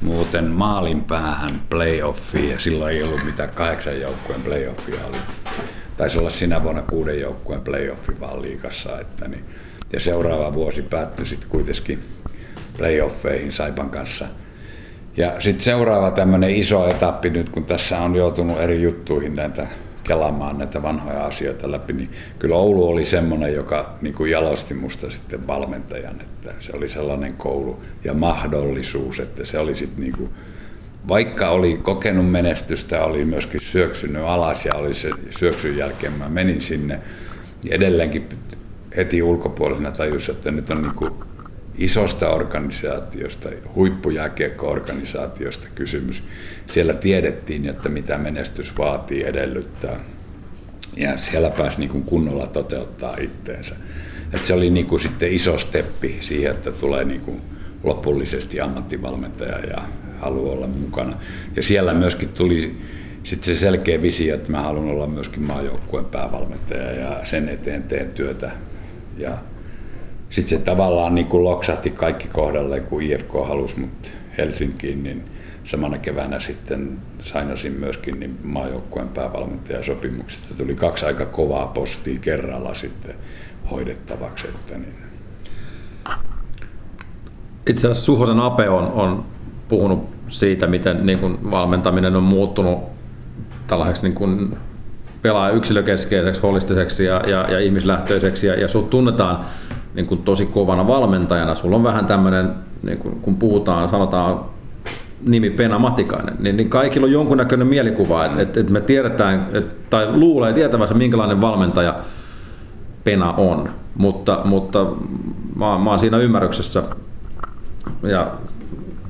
muuten 0.00 0.44
maalin 0.44 1.04
päähän 1.04 1.60
playoffiin 1.70 2.50
ja 2.50 2.58
silloin 2.58 2.96
ei 2.96 3.02
ollut 3.02 3.24
mitään 3.24 3.50
kahdeksan 3.50 4.00
joukkueen 4.00 4.42
playoffia 4.42 5.00
oli. 5.08 5.16
Taisi 5.96 6.18
olla 6.18 6.30
sinä 6.30 6.62
vuonna 6.62 6.82
kuuden 6.82 7.20
joukkueen 7.20 7.60
playoffi 7.60 8.20
vaan 8.20 8.42
liikassa. 8.42 9.00
Että 9.00 9.28
niin. 9.28 9.44
Ja 9.92 10.00
seuraava 10.00 10.54
vuosi 10.54 10.82
päättyi 10.82 11.26
sitten 11.26 11.50
kuitenkin 11.50 12.04
playoffeihin 12.76 13.52
Saipan 13.52 13.90
kanssa. 13.90 14.26
Ja 15.16 15.40
sitten 15.40 15.64
seuraava 15.64 16.10
tämmöinen 16.10 16.50
iso 16.50 16.88
etappi 16.88 17.30
nyt, 17.30 17.48
kun 17.48 17.64
tässä 17.64 17.98
on 17.98 18.16
joutunut 18.16 18.60
eri 18.60 18.82
juttuihin 18.82 19.34
näitä 19.34 19.66
kelaamaan 20.04 20.58
näitä 20.58 20.82
vanhoja 20.82 21.24
asioita 21.24 21.70
läpi, 21.70 21.92
niin 21.92 22.10
kyllä 22.38 22.54
Oulu 22.54 22.88
oli 22.88 23.04
semmoinen, 23.04 23.54
joka 23.54 23.94
niin 24.00 24.14
kuin 24.14 24.30
jalosti 24.30 24.74
musta 24.74 25.10
sitten 25.10 25.46
valmentajan, 25.46 26.20
että 26.20 26.54
se 26.60 26.72
oli 26.76 26.88
sellainen 26.88 27.34
koulu 27.34 27.82
ja 28.04 28.14
mahdollisuus, 28.14 29.20
että 29.20 29.44
se 29.44 29.58
oli 29.58 29.76
sitten 29.76 30.00
niin 30.00 30.16
kuin, 30.16 30.30
vaikka 31.08 31.48
oli 31.48 31.78
kokenut 31.82 32.30
menestystä, 32.30 33.04
oli 33.04 33.24
myöskin 33.24 33.60
syöksynyt 33.60 34.22
alas 34.22 34.66
ja 34.66 34.74
oli 34.74 34.94
se 34.94 35.10
syöksyn 35.30 35.76
jälkeen 35.76 36.12
mä 36.12 36.28
menin 36.28 36.60
sinne, 36.60 37.00
niin 37.62 37.72
edelleenkin 37.72 38.28
heti 38.96 39.22
ulkopuolisena 39.22 39.92
tajus, 39.92 40.28
että 40.28 40.50
nyt 40.50 40.70
on 40.70 40.82
niin 40.82 40.94
kuin 40.94 41.12
isosta 41.80 42.28
organisaatiosta, 42.28 43.48
huippujääkiekko-organisaatiosta 43.74 45.68
kysymys. 45.74 46.22
Siellä 46.72 46.94
tiedettiin, 46.94 47.68
että 47.68 47.88
mitä 47.88 48.18
menestys 48.18 48.78
vaatii, 48.78 49.24
edellyttää. 49.24 50.00
Ja 50.96 51.18
siellä 51.18 51.50
pääsi 51.50 51.78
niin 51.78 51.90
kuin 51.90 52.02
kunnolla 52.02 52.46
toteuttaa 52.46 53.16
itteensä. 53.20 53.74
Et 54.32 54.46
se 54.46 54.54
oli 54.54 54.70
niin 54.70 54.86
kuin 54.86 55.00
sitten 55.00 55.32
iso 55.32 55.58
steppi 55.58 56.16
siihen, 56.20 56.50
että 56.50 56.72
tulee 56.72 57.04
niin 57.04 57.20
kuin 57.20 57.40
lopullisesti 57.84 58.60
ammattivalmentaja 58.60 59.58
ja 59.58 59.82
haluaa 60.18 60.52
olla 60.52 60.66
mukana. 60.66 61.16
Ja 61.56 61.62
siellä 61.62 61.94
myöskin 61.94 62.28
tuli 62.28 62.76
sitten 63.24 63.54
se 63.54 63.60
selkeä 63.60 64.02
visio, 64.02 64.34
että 64.34 64.50
mä 64.50 64.62
haluan 64.62 64.88
olla 64.88 65.06
myöskin 65.06 65.42
maajoukkueen 65.42 66.06
päävalmentaja 66.06 66.92
ja 66.92 67.26
sen 67.26 67.48
eteen 67.48 67.82
teen 67.82 68.10
työtä. 68.10 68.50
Ja 69.18 69.38
sitten 70.30 70.58
se 70.58 70.64
tavallaan 70.64 71.14
niin 71.14 71.26
kuin 71.26 71.44
loksahti 71.44 71.90
kaikki 71.90 72.28
kohdalle, 72.28 72.80
kun 72.80 73.02
IFK 73.02 73.32
halusi 73.48 73.80
mut 73.80 74.12
Helsinkiin, 74.38 75.02
niin 75.02 75.24
samana 75.64 75.98
keväänä 75.98 76.40
sitten 76.40 76.98
sainasin 77.20 77.72
myöskin 77.72 78.20
niin 78.20 78.38
maajoukkueen 78.42 79.08
päävalmentajasopimuksesta. 79.08 80.54
Tuli 80.54 80.74
kaksi 80.74 81.06
aika 81.06 81.26
kovaa 81.26 81.66
postia 81.66 82.18
kerralla 82.18 82.74
sitten 82.74 83.14
hoidettavaksi. 83.70 84.48
Että 84.48 84.78
niin. 84.78 84.94
Itse 87.66 87.86
asiassa 87.86 88.04
Suhosen 88.04 88.40
Ape 88.40 88.68
on, 88.68 88.92
on 88.92 89.24
puhunut 89.68 90.08
siitä, 90.28 90.66
miten 90.66 91.06
niin 91.06 91.18
kuin 91.18 91.50
valmentaminen 91.50 92.16
on 92.16 92.22
muuttunut 92.22 92.80
tällaiseksi 93.66 94.02
niin 94.02 94.14
kuin 94.14 94.56
pelaa 95.22 95.50
yksilökeskeiseksi, 95.50 96.42
holistiseksi 96.42 97.04
ja, 97.04 97.22
ja, 97.26 97.50
ja 97.50 97.60
ihmislähtöiseksi 97.60 98.46
ja, 98.46 98.60
ja 98.60 98.68
sut 98.68 98.90
tunnetaan 98.90 99.44
niin 99.94 100.06
kuin 100.06 100.22
tosi 100.22 100.46
kovana 100.46 100.86
valmentajana. 100.86 101.54
Sulla 101.54 101.76
on 101.76 101.82
vähän 101.82 102.06
tämmöinen, 102.06 102.50
niin 102.82 102.98
kuin, 102.98 103.20
kun 103.20 103.36
puhutaan, 103.36 103.88
sanotaan 103.88 104.40
nimi 105.26 105.50
Pena 105.50 105.78
Matikainen, 105.78 106.36
niin, 106.38 106.56
niin 106.56 106.70
kaikilla 106.70 107.06
on 107.06 107.12
jonkunnäköinen 107.12 107.66
mielikuva, 107.66 108.24
että, 108.24 108.42
että, 108.42 108.60
että 108.60 108.72
me 108.72 108.80
tiedetään, 108.80 109.46
että, 109.52 109.74
tai 109.90 110.12
luulee 110.12 110.52
tietävänsä, 110.52 110.94
minkälainen 110.94 111.40
valmentaja 111.40 111.94
Pena 113.04 113.32
on. 113.32 113.70
Mutta, 113.94 114.40
mutta 114.44 114.86
mä, 115.56 115.78
mä 115.78 115.90
oon 115.90 115.98
siinä 115.98 116.18
ymmärryksessä 116.18 116.82
ja 118.02 118.32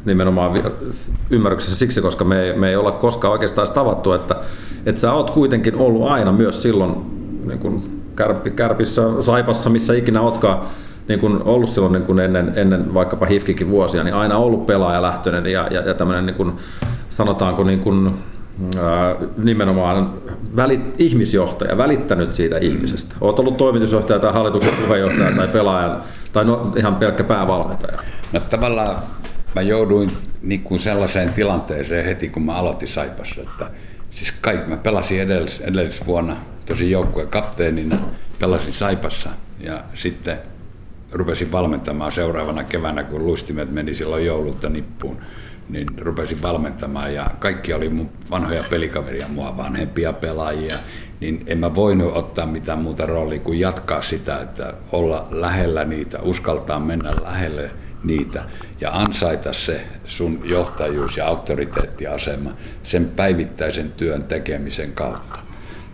nimenomaan 0.04 0.60
ymmärryksessä 1.30 1.78
siksi, 1.78 2.00
koska 2.00 2.24
me 2.24 2.42
ei, 2.42 2.58
me 2.58 2.68
ei 2.68 2.76
olla 2.76 2.92
koskaan 2.92 3.32
oikeastaan 3.32 3.68
tavattu, 3.74 4.12
että, 4.12 4.36
että 4.86 5.00
sä 5.00 5.12
oot 5.12 5.30
kuitenkin 5.30 5.76
ollut 5.76 6.08
aina 6.08 6.32
myös 6.32 6.62
silloin 6.62 6.94
niin 7.46 7.58
kuin 7.58 7.99
kärpi, 8.20 8.50
Kärpissä, 8.50 9.02
Saipassa, 9.20 9.70
missä 9.70 9.94
ikinä 9.94 10.20
otkaan 10.20 10.66
niin 11.08 11.20
kuin 11.20 11.42
ollut 11.42 11.70
silloin 11.70 11.92
niin 11.92 12.02
kuin 12.02 12.18
ennen, 12.18 12.52
ennen 12.56 12.94
vaikkapa 12.94 13.26
Hifkikin 13.26 13.70
vuosia, 13.70 14.04
niin 14.04 14.14
aina 14.14 14.36
ollut 14.36 14.66
pelaajalähtöinen 14.66 15.46
ja, 15.46 15.68
ja, 15.70 15.80
ja 15.80 15.94
tämmöinen 15.94 16.26
niin 16.26 16.34
kuin, 16.34 16.52
sanotaanko 17.08 17.64
niin 17.64 17.80
kuin, 17.80 18.10
ää, 18.78 19.16
nimenomaan 19.42 20.14
välit, 20.56 21.00
ihmisjohtaja, 21.00 21.78
välittänyt 21.78 22.32
siitä 22.32 22.58
ihmisestä. 22.58 23.14
Olet 23.20 23.38
ollut 23.38 23.56
toimitusjohtaja 23.56 24.18
tai 24.18 24.32
hallituksen 24.32 24.74
puheenjohtaja 24.74 25.36
tai 25.36 25.48
pelaajan 25.48 26.02
tai 26.32 26.44
no, 26.44 26.72
ihan 26.76 26.96
pelkkä 26.96 27.24
päävalmentaja. 27.24 27.98
No 28.32 28.40
tavallaan 28.40 28.96
mä 29.54 29.62
jouduin 29.62 30.10
niin 30.42 30.62
kuin 30.62 30.80
sellaiseen 30.80 31.32
tilanteeseen 31.32 32.04
heti, 32.04 32.28
kun 32.28 32.42
mä 32.42 32.54
aloitin 32.54 32.88
Saipassa, 32.88 33.40
että 33.40 33.70
siis 34.10 34.32
kaikki, 34.40 34.70
mä 34.70 34.76
pelasin 34.76 35.20
edellis, 35.20 35.60
edellisvuonna 35.60 36.36
tosi 36.70 36.90
joukkueen 36.90 37.28
kapteenina, 37.28 37.98
pelasin 38.38 38.72
Saipassa 38.72 39.30
ja 39.60 39.82
sitten 39.94 40.38
rupesin 41.12 41.52
valmentamaan 41.52 42.12
seuraavana 42.12 42.64
keväänä, 42.64 43.04
kun 43.04 43.26
luistimet 43.26 43.70
meni 43.70 43.94
silloin 43.94 44.26
joululta 44.26 44.68
nippuun, 44.68 45.20
niin 45.68 45.86
rupesin 45.98 46.42
valmentamaan 46.42 47.14
ja 47.14 47.30
kaikki 47.38 47.72
oli 47.72 47.88
mun 47.88 48.10
vanhoja 48.30 48.64
pelikaveria, 48.70 49.28
mua 49.28 49.56
vanhempia 49.56 50.12
pelaajia, 50.12 50.76
niin 51.20 51.42
en 51.46 51.58
mä 51.58 51.74
voinut 51.74 52.16
ottaa 52.16 52.46
mitään 52.46 52.78
muuta 52.78 53.06
roolia 53.06 53.38
kuin 53.38 53.60
jatkaa 53.60 54.02
sitä, 54.02 54.40
että 54.40 54.74
olla 54.92 55.28
lähellä 55.30 55.84
niitä, 55.84 56.18
uskaltaa 56.22 56.78
mennä 56.78 57.14
lähelle 57.22 57.70
niitä 58.04 58.44
ja 58.80 58.90
ansaita 58.92 59.52
se 59.52 59.86
sun 60.04 60.40
johtajuus 60.44 61.16
ja 61.16 61.26
auktoriteettiasema 61.26 62.50
sen 62.82 63.08
päivittäisen 63.16 63.92
työn 63.92 64.24
tekemisen 64.24 64.92
kautta. 64.92 65.49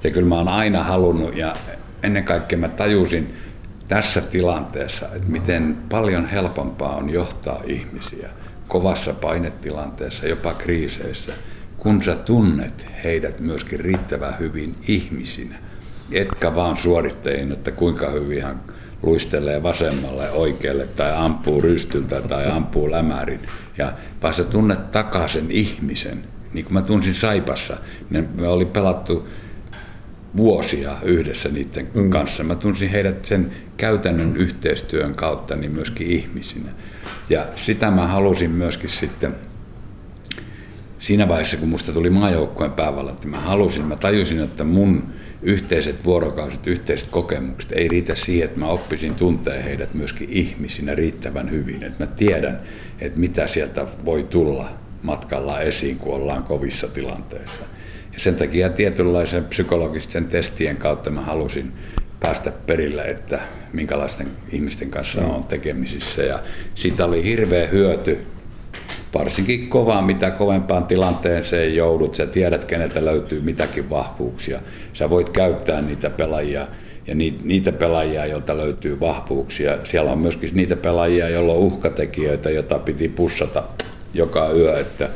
Ja 0.07 0.12
kyllä 0.12 0.29
mä 0.29 0.35
oon 0.35 0.49
aina 0.49 0.83
halunnut 0.83 1.37
ja 1.37 1.55
ennen 2.03 2.25
kaikkea 2.25 2.59
mä 2.59 2.69
tajusin 2.69 3.35
tässä 3.88 4.21
tilanteessa, 4.21 5.07
että 5.07 5.31
miten 5.31 5.77
paljon 5.88 6.27
helpompaa 6.27 6.97
on 6.97 7.11
johtaa 7.11 7.62
ihmisiä 7.64 8.29
kovassa 8.69 9.14
painetilanteessa, 9.14 10.27
jopa 10.27 10.55
kriiseissä, 10.55 11.33
kun 11.79 12.03
sä 12.03 12.14
tunnet 12.14 12.87
heidät 13.05 13.40
myöskin 13.40 13.81
riittävän 13.81 14.38
hyvin 14.38 14.75
ihmisinä, 14.88 15.59
etkä 16.12 16.55
vaan 16.55 16.77
suorittajina, 16.77 17.53
että 17.53 17.71
kuinka 17.71 18.11
hyvin 18.11 18.42
hän 18.42 18.61
luistelee 19.03 19.62
vasemmalle 19.62 20.31
oikealle 20.31 20.87
tai 20.87 21.12
ampuu 21.16 21.61
rystyltä 21.61 22.23
tai 22.23 22.51
ampuu 22.51 22.90
lämärin. 22.90 23.40
Ja 23.79 23.92
vaan 24.23 24.35
sä 24.35 24.45
tunnet 24.45 24.90
takaisin 24.90 25.51
ihmisen, 25.51 26.25
niin 26.53 26.64
kuin 26.64 26.75
mä 26.75 26.83
tunsin 26.83 27.14
Saipassa, 27.14 27.77
niin 28.11 28.29
me 28.35 28.49
oli 28.49 28.64
pelattu 28.64 29.29
vuosia 30.37 30.96
yhdessä 31.03 31.49
niiden 31.49 31.88
mm. 31.94 32.11
kanssa. 32.11 32.44
Mä 32.44 32.55
tunsin 32.55 32.88
heidät 32.88 33.25
sen 33.25 33.53
käytännön 33.77 34.37
yhteistyön 34.37 35.14
kautta 35.14 35.57
niin 35.57 35.72
myöskin 35.72 36.07
ihmisinä. 36.07 36.70
Ja 37.31 37.46
sitä 37.57 37.90
mä 37.90 38.07
halusin 38.07 38.51
myöskin 38.51 38.90
sitten 38.90 39.35
siinä 40.99 41.29
vaiheessa, 41.29 41.57
kun 41.57 41.68
musta 41.68 41.92
tuli 41.92 42.11
maajoukkueen 42.11 42.72
päävallantti, 42.72 43.29
mä 43.29 43.40
halusin, 43.40 43.85
mä 43.85 43.96
tajusin, 43.96 44.40
että 44.40 44.64
mun 44.64 45.05
yhteiset 45.42 46.05
vuorokauset, 46.05 46.66
yhteiset 46.66 47.11
kokemukset 47.11 47.72
ei 47.72 47.88
riitä 47.88 48.14
siihen, 48.14 48.44
että 48.44 48.61
mä 48.61 48.66
oppisin 48.66 49.14
tuntea 49.14 49.62
heidät 49.62 49.94
myöskin 49.94 50.29
ihmisinä 50.31 50.94
riittävän 50.94 51.51
hyvin. 51.51 51.83
Että 51.83 52.05
mä 52.05 52.11
tiedän, 52.16 52.61
että 52.99 53.20
mitä 53.20 53.46
sieltä 53.46 53.87
voi 54.05 54.22
tulla 54.22 54.68
matkalla 55.03 55.61
esiin, 55.61 55.99
kun 55.99 56.14
ollaan 56.14 56.42
kovissa 56.42 56.88
tilanteissa. 56.88 57.64
Ja 58.16 58.22
sen 58.22 58.37
takia 58.37 58.68
tietynlaisen 58.68 59.44
psykologisten 59.44 60.24
testien 60.24 60.76
kautta 60.76 61.11
mä 61.11 61.20
halusin 61.20 61.72
päästä 62.20 62.52
perille, 62.66 63.02
että 63.02 63.40
minkälaisten 63.72 64.29
ihmisten 64.52 64.90
kanssa 64.90 65.20
mm. 65.20 65.31
on 65.31 65.44
tekemisissä. 65.44 66.22
Ja 66.22 66.38
siitä 66.74 67.05
oli 67.05 67.24
hirveä 67.24 67.66
hyöty, 67.66 68.26
varsinkin 69.14 69.68
kovaa, 69.68 70.02
mitä 70.02 70.31
kovempaan 70.31 70.85
tilanteeseen 70.85 71.76
joudut. 71.76 72.14
Sä 72.14 72.26
tiedät, 72.26 72.64
keneltä 72.64 73.05
löytyy 73.05 73.40
mitäkin 73.40 73.90
vahvuuksia. 73.90 74.61
Sä 74.92 75.11
voit 75.11 75.29
käyttää 75.29 75.83
niitä 75.83 76.11
pelaajia 76.11 76.66
ja 77.07 77.14
niitä 77.44 77.72
pelaajia, 77.72 78.26
joilta 78.26 78.57
löytyy 78.57 79.00
vahvuuksia. 79.00 79.79
Siellä 79.85 80.12
on 80.12 80.18
myöskin 80.18 80.50
niitä 80.55 80.76
pelaajia, 80.76 81.29
joilla 81.29 81.52
on 81.52 81.59
uhkatekijöitä, 81.59 82.50
joita 82.50 82.79
piti 82.79 83.09
pussata 83.09 83.64
joka 84.14 84.50
yö, 84.50 84.81
että 84.81 85.09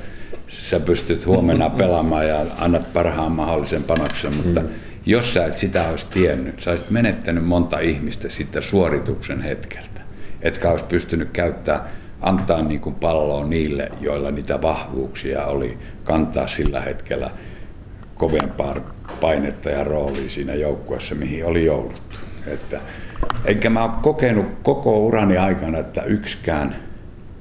sä 0.51 0.81
pystyt 0.81 1.27
huomenna 1.27 1.71
pelaamaan 1.71 2.29
ja 2.29 2.41
annat 2.59 2.93
parhaan 2.93 3.33
mahdollisen 3.33 3.83
panoksen, 3.83 4.37
mutta 4.37 4.61
mm. 4.61 4.69
jos 5.07 5.35
sä 5.35 5.45
et 5.45 5.55
sitä 5.55 5.89
olisi 5.89 6.07
tiennyt, 6.11 6.63
sä 6.63 6.71
olisit 6.71 6.91
menettänyt 6.91 7.45
monta 7.45 7.79
ihmistä 7.79 8.29
siitä 8.29 8.61
suorituksen 8.61 9.43
hetkeltä, 9.43 10.01
etkä 10.43 10.71
olisi 10.71 10.85
pystynyt 10.85 11.31
käyttää, 11.33 11.89
antaa 12.21 12.63
niin 12.63 12.81
kuin 12.81 12.95
palloa 12.95 13.45
niille, 13.45 13.93
joilla 14.01 14.31
niitä 14.31 14.63
vahvuuksia 14.63 15.45
oli 15.45 15.79
kantaa 16.05 16.47
sillä 16.47 16.81
hetkellä 16.81 17.31
kovempaa 18.15 18.77
painetta 19.21 19.71
ja 19.71 19.85
roolia 19.85 20.31
siinä 20.31 20.55
joukkueessa, 20.55 21.15
mihin 21.15 21.47
oli 21.47 21.65
jouduttu. 21.65 22.17
Että, 22.47 22.81
enkä 23.45 23.71
mä 23.71 23.85
ole 23.85 23.93
kokenut 24.03 24.47
koko 24.63 24.99
urani 24.99 25.37
aikana, 25.37 25.79
että 25.79 26.03
yksikään 26.03 26.77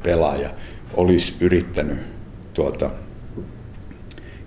pelaaja 0.04 0.50
olisi 0.94 1.36
yrittänyt 1.40 2.19
tuota, 2.60 2.90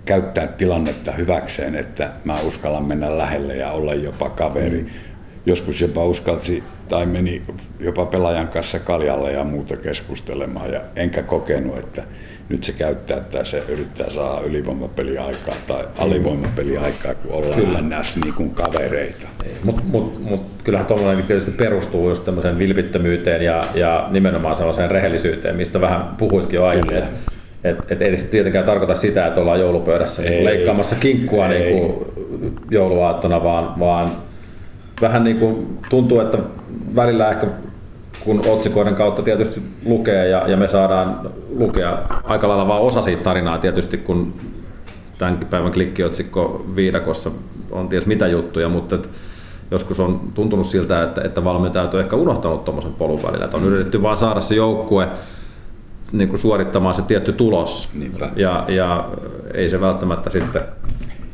käyttää 0.05 0.47
tilannetta 0.47 1.11
hyväkseen, 1.11 1.75
että 1.75 2.11
mä 2.23 2.39
uskallan 2.39 2.87
mennä 2.87 3.17
lähelle 3.17 3.55
ja 3.55 3.71
olla 3.71 3.93
jopa 3.93 4.29
kaveri. 4.29 4.81
Mm. 4.81 4.89
Joskus 5.45 5.81
jopa 5.81 6.05
uskalsi 6.05 6.63
tai 6.89 7.05
meni 7.05 7.41
jopa 7.79 8.05
pelaajan 8.05 8.47
kanssa 8.47 8.79
kaljalle 8.79 9.31
ja 9.31 9.43
muuta 9.43 9.77
keskustelemaan 9.77 10.71
ja 10.71 10.81
enkä 10.95 11.23
kokenut, 11.23 11.77
että 11.77 12.03
nyt 12.49 12.63
se 12.63 12.71
käyttää, 12.71 13.17
että 13.17 13.43
se 13.43 13.63
yrittää 13.67 14.09
saada 14.09 14.41
ylivoimapeliaikaa 14.41 15.55
tai 15.67 15.85
alivoimapeliaikaa, 15.97 17.15
kun 17.15 17.31
ollaan 17.31 17.61
Kyllä. 17.61 17.81
näissä 17.81 18.19
niin 18.19 18.33
kuin 18.33 18.49
kavereita. 18.49 19.27
Mutta 19.63 19.81
mut, 19.85 20.23
mut, 20.23 20.41
kyllähän 20.63 20.87
tuollainenkin 20.87 21.27
tietysti 21.27 21.51
perustuu 21.51 22.09
just 22.09 22.25
tämmöiseen 22.25 22.59
vilpittömyyteen 22.59 23.41
ja, 23.41 23.63
ja 23.75 24.07
nimenomaan 24.11 24.55
sellaiseen 24.55 24.91
rehellisyyteen, 24.91 25.55
mistä 25.55 25.81
vähän 25.81 26.15
puhuitkin 26.17 26.57
jo 26.57 26.65
aiemmin. 26.65 27.03
Et, 27.63 27.77
et 27.89 28.01
ei 28.01 28.19
se 28.19 28.27
tietenkään 28.27 28.65
tarkoita 28.65 28.95
sitä, 28.95 29.27
että 29.27 29.39
ollaan 29.39 29.59
joulupöydässä 29.59 30.21
niin 30.21 30.33
ei, 30.33 30.45
leikkaamassa 30.45 30.95
kinkkua 30.95 31.47
ei. 31.47 31.59
niin 31.59 31.79
kuin 31.79 32.05
jouluaattona, 32.71 33.43
vaan, 33.43 33.79
vaan 33.79 34.11
vähän 35.01 35.23
niin 35.23 35.39
kuin 35.39 35.79
tuntuu, 35.89 36.19
että 36.19 36.37
välillä 36.95 37.29
ehkä 37.29 37.47
kun 38.25 38.41
otsikoiden 38.47 38.95
kautta 38.95 39.21
tietysti 39.21 39.61
lukee 39.85 40.27
ja, 40.27 40.47
ja 40.47 40.57
me 40.57 40.67
saadaan 40.67 41.31
lukea 41.55 41.97
aika 42.23 42.47
lailla 42.47 42.67
vaan 42.67 42.81
osa 42.81 43.01
siitä 43.01 43.23
tarinaa 43.23 43.57
tietysti, 43.57 43.97
kun 43.97 44.33
tämän 45.17 45.37
päivän 45.49 45.71
klikkiotsikko 45.71 46.65
viidakossa 46.75 47.31
on 47.71 47.89
ties 47.89 48.05
mitä 48.05 48.27
juttuja, 48.27 48.69
mutta 48.69 48.95
et 48.95 49.09
joskus 49.71 49.99
on 49.99 50.21
tuntunut 50.33 50.67
siltä, 50.67 51.03
että, 51.03 51.21
että 51.21 51.43
valmentajat 51.43 51.93
on 51.93 51.99
ehkä 51.99 52.15
unohtanut 52.15 52.65
tuommoisen 52.65 52.93
polun 52.93 53.23
välillä, 53.23 53.45
että 53.45 53.57
on 53.57 53.63
mm. 53.63 53.69
yritetty 53.69 54.01
vaan 54.01 54.17
saada 54.17 54.41
se 54.41 54.55
joukkue 54.55 55.07
niin 56.13 56.29
kuin 56.29 56.39
suorittamaan 56.39 56.95
se 56.95 57.01
tietty 57.01 57.33
tulos. 57.33 57.89
Niinpä. 57.93 58.29
Ja, 58.35 58.65
ja 58.67 59.09
ei 59.53 59.69
se 59.69 59.81
välttämättä 59.81 60.29
sitten 60.29 60.61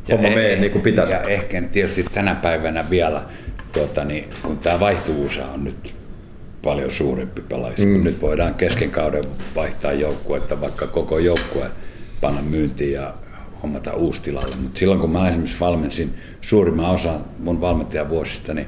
ja 0.08 0.16
homma 0.16 0.28
mene 0.28 0.56
niin 0.56 0.72
kuin 0.72 0.82
pitäisi. 0.82 1.14
Ja 1.14 1.22
ehkä 1.22 1.62
tietysti 1.62 2.04
tänä 2.12 2.34
päivänä 2.34 2.84
vielä, 2.90 3.22
tuota, 3.72 4.04
niin, 4.04 4.28
kun 4.42 4.58
tämä 4.58 4.80
vaihtuvuus 4.80 5.40
on 5.54 5.64
nyt 5.64 5.94
paljon 6.62 6.90
suurempi 6.90 7.40
pelaajista, 7.40 7.86
mm. 7.86 7.92
kun 7.92 8.04
nyt 8.04 8.22
voidaan 8.22 8.54
kesken 8.54 8.90
kauden 8.90 9.24
vaihtaa 9.54 9.92
joukkuetta, 9.92 10.60
vaikka 10.60 10.86
koko 10.86 11.18
joukkue 11.18 11.70
panna 12.20 12.42
myyntiin 12.42 12.92
ja 12.92 13.14
hommata 13.62 13.92
uusi 13.92 14.22
tilalle. 14.22 14.56
Mutta 14.56 14.78
silloin 14.78 15.00
kun 15.00 15.10
mä 15.10 15.28
esimerkiksi 15.28 15.60
valmensin 15.60 16.14
suurimman 16.40 16.90
osan 16.90 17.24
mun 17.38 17.60
valmentajavuosista, 17.60 18.54
niin 18.54 18.66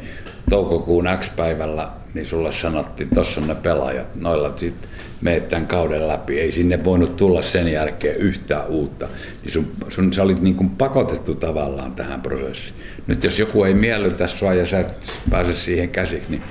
toukokuun 0.50 1.08
X-päivällä 1.20 1.88
niin 2.14 2.26
sulle 2.26 2.52
sanottiin, 2.52 3.08
tuossa 3.14 3.40
on 3.40 3.48
ne 3.48 3.54
pelaajat, 3.54 4.14
noilla 4.14 4.56
sitten 4.56 4.90
meet 5.22 5.48
tämän 5.48 5.66
kauden 5.66 6.08
läpi. 6.08 6.40
Ei 6.40 6.52
sinne 6.52 6.84
voinut 6.84 7.16
tulla 7.16 7.42
sen 7.42 7.68
jälkeen 7.68 8.16
yhtään 8.16 8.66
uutta. 8.66 9.08
Niin 9.42 9.52
sun, 9.52 9.72
sun, 9.88 10.12
sä 10.12 10.22
olit 10.22 10.42
niin 10.42 10.56
kuin 10.56 10.70
pakotettu 10.70 11.34
tavallaan 11.34 11.92
tähän 11.92 12.20
prosessiin. 12.20 12.74
Nyt 13.06 13.24
jos 13.24 13.38
joku 13.38 13.64
ei 13.64 13.74
miellytä 13.74 14.28
sua 14.28 14.54
ja 14.54 14.66
sä 14.66 14.80
et 14.80 15.12
pääse 15.30 15.54
siihen 15.54 15.90
käsiksi, 15.90 16.30
niin 16.30 16.42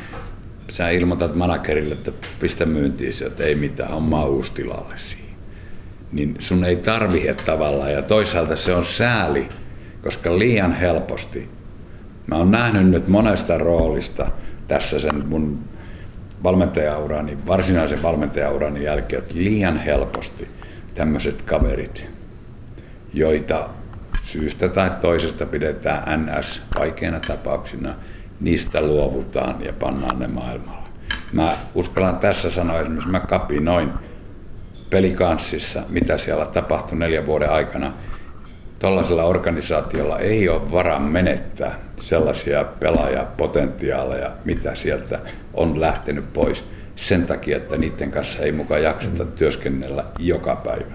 sä 0.72 0.90
ilmoitat 0.90 1.36
managerille, 1.36 1.94
että 1.94 2.12
pistä 2.40 2.66
myyntiin 2.66 3.14
se, 3.14 3.26
että 3.26 3.44
ei 3.44 3.56
mitään, 3.56 3.94
on 3.94 4.14
uusi 4.14 4.52
tilalle 4.54 4.98
siihen. 4.98 5.36
Niin 6.12 6.36
sun 6.40 6.64
ei 6.64 6.76
tarvitse 6.76 7.34
tavallaan, 7.34 7.92
ja 7.92 8.02
toisaalta 8.02 8.56
se 8.56 8.74
on 8.74 8.86
sääli, 8.86 9.50
koska 10.04 10.40
liian 10.40 10.74
helposti, 10.74 11.50
mä 12.28 12.36
oon 12.36 12.52
nähnyt 12.52 12.88
nyt 12.88 13.08
monesta 13.08 13.58
roolista 13.58 14.32
tässä 14.68 15.00
sen 15.00 15.28
mun 15.28 15.71
valmentajaurani, 16.44 17.38
varsinaisen 17.48 18.04
valmentajaurani 18.04 18.84
jälkeen, 18.84 19.22
että 19.22 19.36
liian 19.36 19.80
helposti 19.80 20.48
tämmöiset 20.94 21.42
kaverit, 21.42 22.10
joita 23.14 23.70
syystä 24.24 24.70
tai 24.70 24.92
toisesta 25.02 25.46
pidetään 25.46 26.26
NS 26.26 26.62
vaikeina 26.80 27.20
tapauksina, 27.20 27.94
niistä 28.40 28.82
luovutaan 28.82 29.66
ja 29.66 29.74
pannaan 29.74 30.20
ne 30.20 30.28
maailmalla. 30.28 30.84
Mä 31.34 31.58
uskallan 31.76 32.18
tässä 32.18 32.52
sanoa 32.52 32.80
esimerkiksi, 32.80 33.10
mä 33.10 33.20
kapinoin 33.20 33.90
pelikanssissa, 34.90 35.84
mitä 35.90 36.18
siellä 36.18 36.46
tapahtui 36.46 36.98
neljän 36.98 37.26
vuoden 37.26 37.52
aikana. 37.52 37.94
Tuollaisella 38.80 39.24
organisaatiolla 39.24 40.20
ei 40.20 40.50
ole 40.50 40.72
varaa 40.72 41.00
menettää 41.00 41.76
sellaisia 42.02 42.64
pelaajapotentiaaleja, 42.64 44.32
mitä 44.46 44.76
sieltä 44.76 45.20
on 45.54 45.82
lähtenyt 45.82 46.34
pois 46.34 46.64
sen 46.96 47.26
takia, 47.26 47.58
että 47.58 47.78
niiden 47.78 48.12
kanssa 48.12 48.40
ei 48.40 48.52
mukaan 48.52 48.84
jakseta 48.84 49.26
työskennellä 49.26 50.04
joka 50.20 50.56
päivä. 50.56 50.94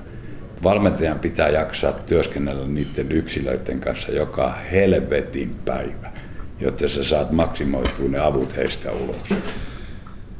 Valmentajan 0.62 1.19
pitää 1.19 1.49
jaksaa 1.49 1.92
työskennellä 1.92 2.66
niiden 2.66 3.12
yksilöiden 3.12 3.81
kanssa 3.81 4.12
joka 4.12 4.55
helvetin 4.73 5.57
päivä, 5.64 6.12
jotta 6.61 6.88
sä 6.88 7.05
saat 7.05 7.31
maksimoitua 7.31 8.09
ne 8.09 8.19
avut 8.19 8.57
heistä 8.57 8.92
ulos. 8.92 9.38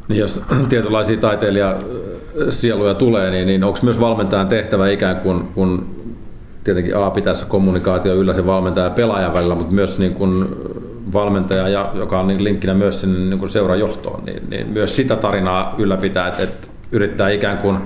Niin 0.09 0.18
jos 0.18 0.40
tietynlaisia 0.68 1.16
taiteilijasieluja 1.16 2.94
tulee, 2.94 3.31
niin, 3.31 3.46
niin 3.46 3.64
onko 3.64 3.79
myös 3.83 4.00
valmentajan 4.00 4.48
tehtävä 4.48 4.88
ikään 4.88 5.16
kuin 5.16 5.46
kun 5.46 5.95
tietenkin 6.66 6.96
A 6.96 7.11
pitää 7.11 7.35
se 7.35 7.44
kommunikaatio 7.48 8.14
yllä 8.14 8.35
se 8.35 8.46
valmentaja 8.46 8.87
ja 8.87 8.90
pelaajan 8.90 9.35
välillä, 9.35 9.55
mutta 9.55 9.74
myös 9.74 9.98
niin 9.98 10.14
kuin 10.14 10.48
valmentaja, 11.12 11.68
ja, 11.68 11.92
joka 11.94 12.20
on 12.20 12.26
niin 12.26 12.44
linkkinä 12.44 12.74
myös 12.74 13.00
sinne 13.00 13.18
niin 13.18 13.38
kuin 13.38 13.50
seurajohtoon, 13.50 14.24
niin, 14.24 14.50
niin 14.50 14.68
myös 14.68 14.96
sitä 14.96 15.16
tarinaa 15.16 15.74
ylläpitää, 15.79 16.29
että, 16.29 16.42
että 16.42 16.68
yrittää 16.92 17.29
ikään 17.29 17.59
kuin 17.59 17.79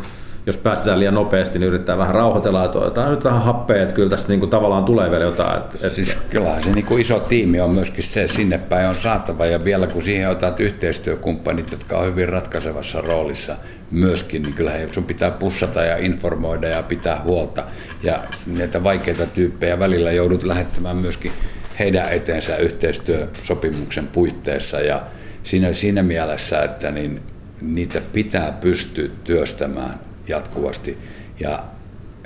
jos 0.46 0.56
päästetään 0.56 0.98
liian 0.98 1.14
nopeasti, 1.14 1.58
niin 1.58 1.68
yrittää 1.68 1.98
vähän 1.98 2.14
rauhoitella, 2.14 2.64
että 2.64 2.78
otetaan 2.78 3.10
nyt 3.10 3.24
vähän 3.24 3.42
happea, 3.42 3.82
että 3.82 3.94
kyllä 3.94 4.10
tästä 4.10 4.28
niin 4.28 4.40
kuin 4.40 4.50
tavallaan 4.50 4.84
tulee 4.84 5.10
vielä 5.10 5.24
jotain. 5.24 5.58
Että, 5.58 5.76
että... 5.76 5.88
Siis 5.88 6.18
kyllähän 6.30 6.64
se 6.64 6.70
niin 6.72 6.86
kuin 6.86 7.00
iso 7.00 7.20
tiimi 7.20 7.60
on 7.60 7.70
myöskin 7.70 8.04
se, 8.04 8.28
sinne 8.28 8.58
päin 8.58 8.88
on 8.88 8.94
saatava. 8.94 9.46
Ja 9.46 9.64
vielä 9.64 9.86
kun 9.86 10.02
siihen 10.02 10.30
otat 10.30 10.60
yhteistyökumppanit, 10.60 11.70
jotka 11.70 11.98
on 11.98 12.06
hyvin 12.06 12.28
ratkaisevassa 12.28 13.00
roolissa 13.00 13.56
myöskin, 13.90 14.42
niin 14.42 14.54
kyllähän 14.54 14.92
sun 14.92 15.04
pitää 15.04 15.30
pussata 15.30 15.82
ja 15.82 15.96
informoida 15.96 16.68
ja 16.68 16.82
pitää 16.82 17.22
huolta. 17.24 17.64
Ja 18.02 18.24
näitä 18.46 18.84
vaikeita 18.84 19.26
tyyppejä 19.26 19.78
välillä 19.78 20.12
joudut 20.12 20.44
lähettämään 20.44 20.98
myöskin 20.98 21.32
heidän 21.78 22.12
eteensä 22.12 22.56
yhteistyösopimuksen 22.56 24.06
puitteissa. 24.06 24.80
Ja 24.80 25.02
siinä, 25.42 25.72
siinä 25.72 26.02
mielessä, 26.02 26.62
että 26.62 26.90
niin, 26.90 27.20
niitä 27.60 28.00
pitää 28.12 28.52
pystyä 28.52 29.08
työstämään 29.24 30.09
jatkuvasti. 30.30 30.98
Ja 31.40 31.64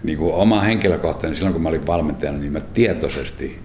niin 0.03 0.19
kuin 0.19 0.35
oma 0.35 0.61
henkilökohtainen, 0.61 1.37
silloin 1.37 1.53
kun 1.53 1.63
mä 1.63 1.69
olin 1.69 1.87
valmentajana, 1.87 2.39
niin 2.39 2.53
mä 2.53 2.61
tietoisesti 2.61 3.59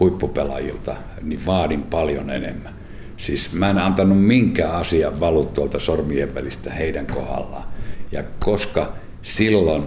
huippupelaajilta 0.00 0.96
niin 1.22 1.46
vaadin 1.46 1.82
paljon 1.82 2.30
enemmän. 2.30 2.74
Siis 3.16 3.52
mä 3.52 3.70
en 3.70 3.78
antanut 3.78 4.24
minkään 4.24 4.72
asian 4.72 5.20
valu 5.20 5.44
tuolta 5.44 5.80
sormien 5.80 6.34
välistä 6.34 6.72
heidän 6.72 7.06
kohdallaan. 7.06 7.64
Ja 8.12 8.24
koska 8.38 8.92
silloin 9.22 9.84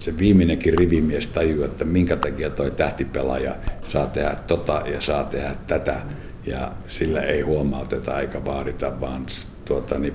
se 0.00 0.18
viimeinenkin 0.18 0.78
rivimies 0.78 1.26
tajuu, 1.26 1.64
että 1.64 1.84
minkä 1.84 2.16
takia 2.16 2.50
toi 2.50 2.70
tähtipelaaja 2.70 3.54
saa 3.88 4.06
tehdä 4.06 4.36
tota 4.46 4.82
ja 4.86 5.00
saa 5.00 5.24
tehdä 5.24 5.56
tätä, 5.66 6.02
ja 6.46 6.72
sillä 6.88 7.20
ei 7.20 7.40
huomauteta 7.40 8.20
eikä 8.20 8.44
vaadita, 8.44 9.00
vaan 9.00 9.26
tuota, 9.64 9.98
niin 9.98 10.14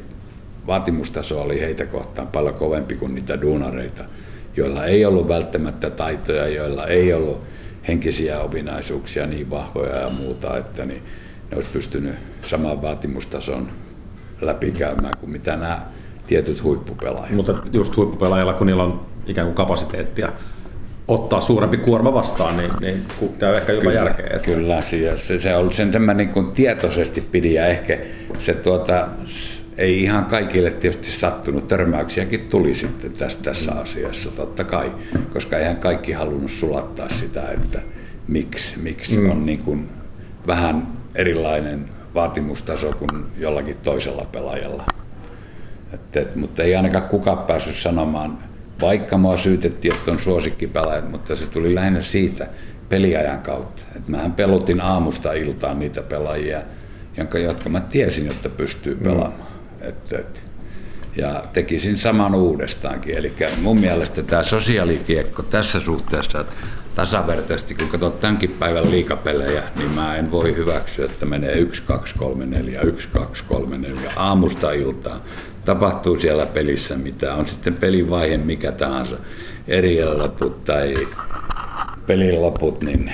vaatimustaso 0.67 1.41
oli 1.41 1.62
heitä 1.62 1.86
kohtaan 1.86 2.28
paljon 2.28 2.54
kovempi 2.54 2.95
kuin 2.95 3.15
niitä 3.15 3.41
duunareita, 3.41 4.04
joilla 4.58 4.86
ei 4.86 5.06
ollut 5.06 5.28
välttämättä 5.28 5.89
taitoja, 5.89 6.47
joilla 6.47 6.88
ei 6.88 7.13
ollut 7.13 7.41
henkisiä 7.88 8.39
ominaisuuksia 8.39 9.25
niin 9.25 9.49
vahvoja 9.49 9.95
ja 9.95 10.10
muuta, 10.10 10.58
että 10.58 10.86
niin 10.86 11.04
ne 11.51 11.56
olisi 11.56 11.69
pystynyt 11.73 12.15
saman 12.41 12.82
vaatimustason 12.82 13.69
läpikäymään 14.41 15.13
kuin 15.19 15.30
mitä 15.30 15.51
nämä 15.58 15.82
tietyt 16.28 16.63
huippupelaajat. 16.63 17.32
Mutta 17.32 17.54
just 17.73 17.97
huippupelaajilla, 17.97 18.54
kun 18.54 18.67
niillä 18.67 18.84
on 18.84 19.06
ikään 19.28 19.47
kuin 19.47 19.56
kapasiteettia 19.56 20.30
ottaa 21.08 21.41
suurempi 21.41 21.78
kuorma 21.78 22.13
vastaan, 22.13 22.58
niin, 22.58 22.71
niin 22.80 23.06
käy 23.39 23.56
ehkä 23.56 23.71
jopa 23.71 23.91
järkeä. 23.91 24.25
Että... 24.25 24.39
Kyllä, 24.39 24.82
se, 24.82 25.39
se 25.39 25.56
on 25.56 25.73
sen 25.73 25.91
tämä 25.91 26.13
niin 26.13 26.30
kuin 26.30 26.51
tietoisesti 26.51 27.21
pidi 27.21 27.54
ja 27.54 27.67
ehkä 27.67 27.97
se 28.39 28.54
tuota, 28.54 29.08
ei 29.77 30.03
ihan 30.03 30.25
kaikille 30.25 30.71
tietysti 30.71 31.11
sattunut, 31.11 31.67
törmäyksiäkin 31.67 32.47
tuli 32.47 32.73
sitten 32.73 33.11
tässä, 33.11 33.38
tässä 33.41 33.71
asiassa, 33.71 34.29
totta 34.31 34.63
kai, 34.63 34.91
koska 35.33 35.57
eihän 35.57 35.77
kaikki 35.77 36.11
halunnut 36.11 36.51
sulattaa 36.51 37.09
sitä, 37.09 37.49
että 37.51 37.81
miksi, 38.27 38.79
miksi 38.79 39.17
mm. 39.17 39.29
on 39.29 39.45
niin 39.45 39.59
kuin 39.59 39.89
vähän 40.47 40.88
erilainen 41.15 41.89
vaatimustaso 42.13 42.91
kuin 42.91 43.25
jollakin 43.38 43.77
toisella 43.77 44.25
pelaajalla. 44.31 44.83
Et, 45.93 46.15
et, 46.15 46.35
mutta 46.35 46.63
ei 46.63 46.75
ainakaan 46.75 47.09
kukaan 47.09 47.38
päässyt 47.38 47.75
sanomaan, 47.75 48.38
vaikka 48.81 49.17
mua 49.17 49.38
syytettiin, 49.38 49.95
että 49.95 50.11
on 50.11 50.19
suosikkipelaajat, 50.19 51.11
mutta 51.11 51.35
se 51.35 51.47
tuli 51.47 51.75
lähinnä 51.75 52.01
siitä 52.01 52.47
peliajan 52.89 53.39
kautta. 53.39 53.81
Et 53.95 54.07
mähän 54.07 54.31
pelotin 54.31 54.81
aamusta 54.81 55.33
iltaan 55.33 55.79
niitä 55.79 56.01
pelaajia, 56.01 56.61
jonka, 57.17 57.39
jotka 57.39 57.69
mä 57.69 57.79
tiesin, 57.79 58.31
että 58.31 58.49
pystyy 58.49 58.95
mm. 58.95 59.03
pelaamaan. 59.03 59.49
Mm. 59.49 59.54
Et, 59.81 60.13
et, 60.13 60.43
ja 61.15 61.43
tekisin 61.53 61.99
saman 61.99 62.35
uudestaankin. 62.35 63.17
Eli 63.17 63.33
mun 63.61 63.79
mielestä 63.79 64.23
tämä 64.23 64.43
sosiaalikiekko 64.43 65.43
tässä 65.43 65.79
suhteessa, 65.79 66.39
että 66.39 66.55
tasavertaisesti, 66.95 67.75
kun 67.75 67.88
katsot 67.88 68.19
tämänkin 68.19 68.55
päivän 68.59 68.91
liikapelejä, 68.91 69.63
niin 69.75 69.91
mä 69.91 70.15
en 70.15 70.31
voi 70.31 70.55
hyväksyä, 70.55 71.05
että 71.05 71.25
menee 71.25 71.53
1, 71.53 71.81
2, 71.81 72.15
3, 72.15 72.45
4, 72.45 72.81
1, 72.81 73.07
2, 73.13 73.43
3, 73.43 73.77
4 73.77 74.11
aamusta 74.15 74.71
iltaan. 74.71 75.21
Tapahtuu 75.65 76.19
siellä 76.19 76.45
pelissä 76.45 76.95
mitä 76.95 77.33
on 77.35 77.47
sitten 77.47 77.73
pelin 77.73 78.09
vaihe 78.09 78.38
mikä 78.38 78.71
tahansa, 78.71 79.17
eri 79.67 80.05
loput 80.05 80.63
tai 80.63 80.93
pelin 82.07 82.41
loput, 82.41 82.81
niin 82.81 83.11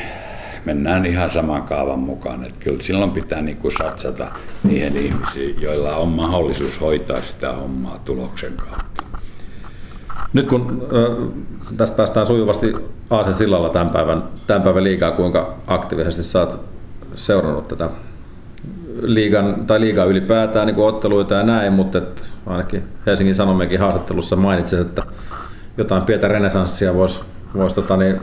mennään 0.65 1.05
ihan 1.05 1.31
saman 1.31 1.63
kaavan 1.63 1.99
mukaan. 1.99 2.43
Että 2.43 2.59
kyllä 2.59 2.83
silloin 2.83 3.11
pitää 3.11 3.41
niin 3.41 3.57
kuin 3.57 3.71
satsata 3.71 4.31
niihin 4.63 4.97
ihmisiin, 4.97 5.61
joilla 5.61 5.95
on 5.95 6.07
mahdollisuus 6.07 6.81
hoitaa 6.81 7.21
sitä 7.21 7.53
hommaa 7.53 7.99
tuloksen 8.05 8.53
kautta. 8.53 9.03
Nyt 10.33 10.47
kun 10.47 10.87
äh, 10.93 11.33
tästä 11.77 11.97
päästään 11.97 12.27
sujuvasti 12.27 12.75
Aasen 13.09 13.33
sillalla 13.33 13.69
tämän 13.69 13.89
päivän, 13.89 14.23
tämän 14.47 14.63
päivän 14.63 14.83
liikaa, 14.83 15.11
kuinka 15.11 15.55
aktiivisesti 15.67 16.23
saat 16.23 16.59
seurannut 17.15 17.67
tätä 17.67 17.89
liigan, 19.01 19.65
tai 19.67 19.79
liigaa 19.81 20.05
ylipäätään 20.05 20.67
niin 20.67 20.77
otteluita 20.77 21.33
ja 21.33 21.43
näin, 21.43 21.73
mutta 21.73 21.97
et 21.97 22.33
ainakin 22.45 22.83
Helsingin 23.05 23.35
Sanomienkin 23.35 23.79
haastattelussa 23.79 24.35
mainitsit, 24.35 24.79
että 24.79 25.03
jotain 25.77 26.03
pientä 26.03 26.27
renesanssia 26.27 26.93
voisi 26.93 27.21
vois, 27.55 27.73
tota, 27.73 27.97
niin, 27.97 28.19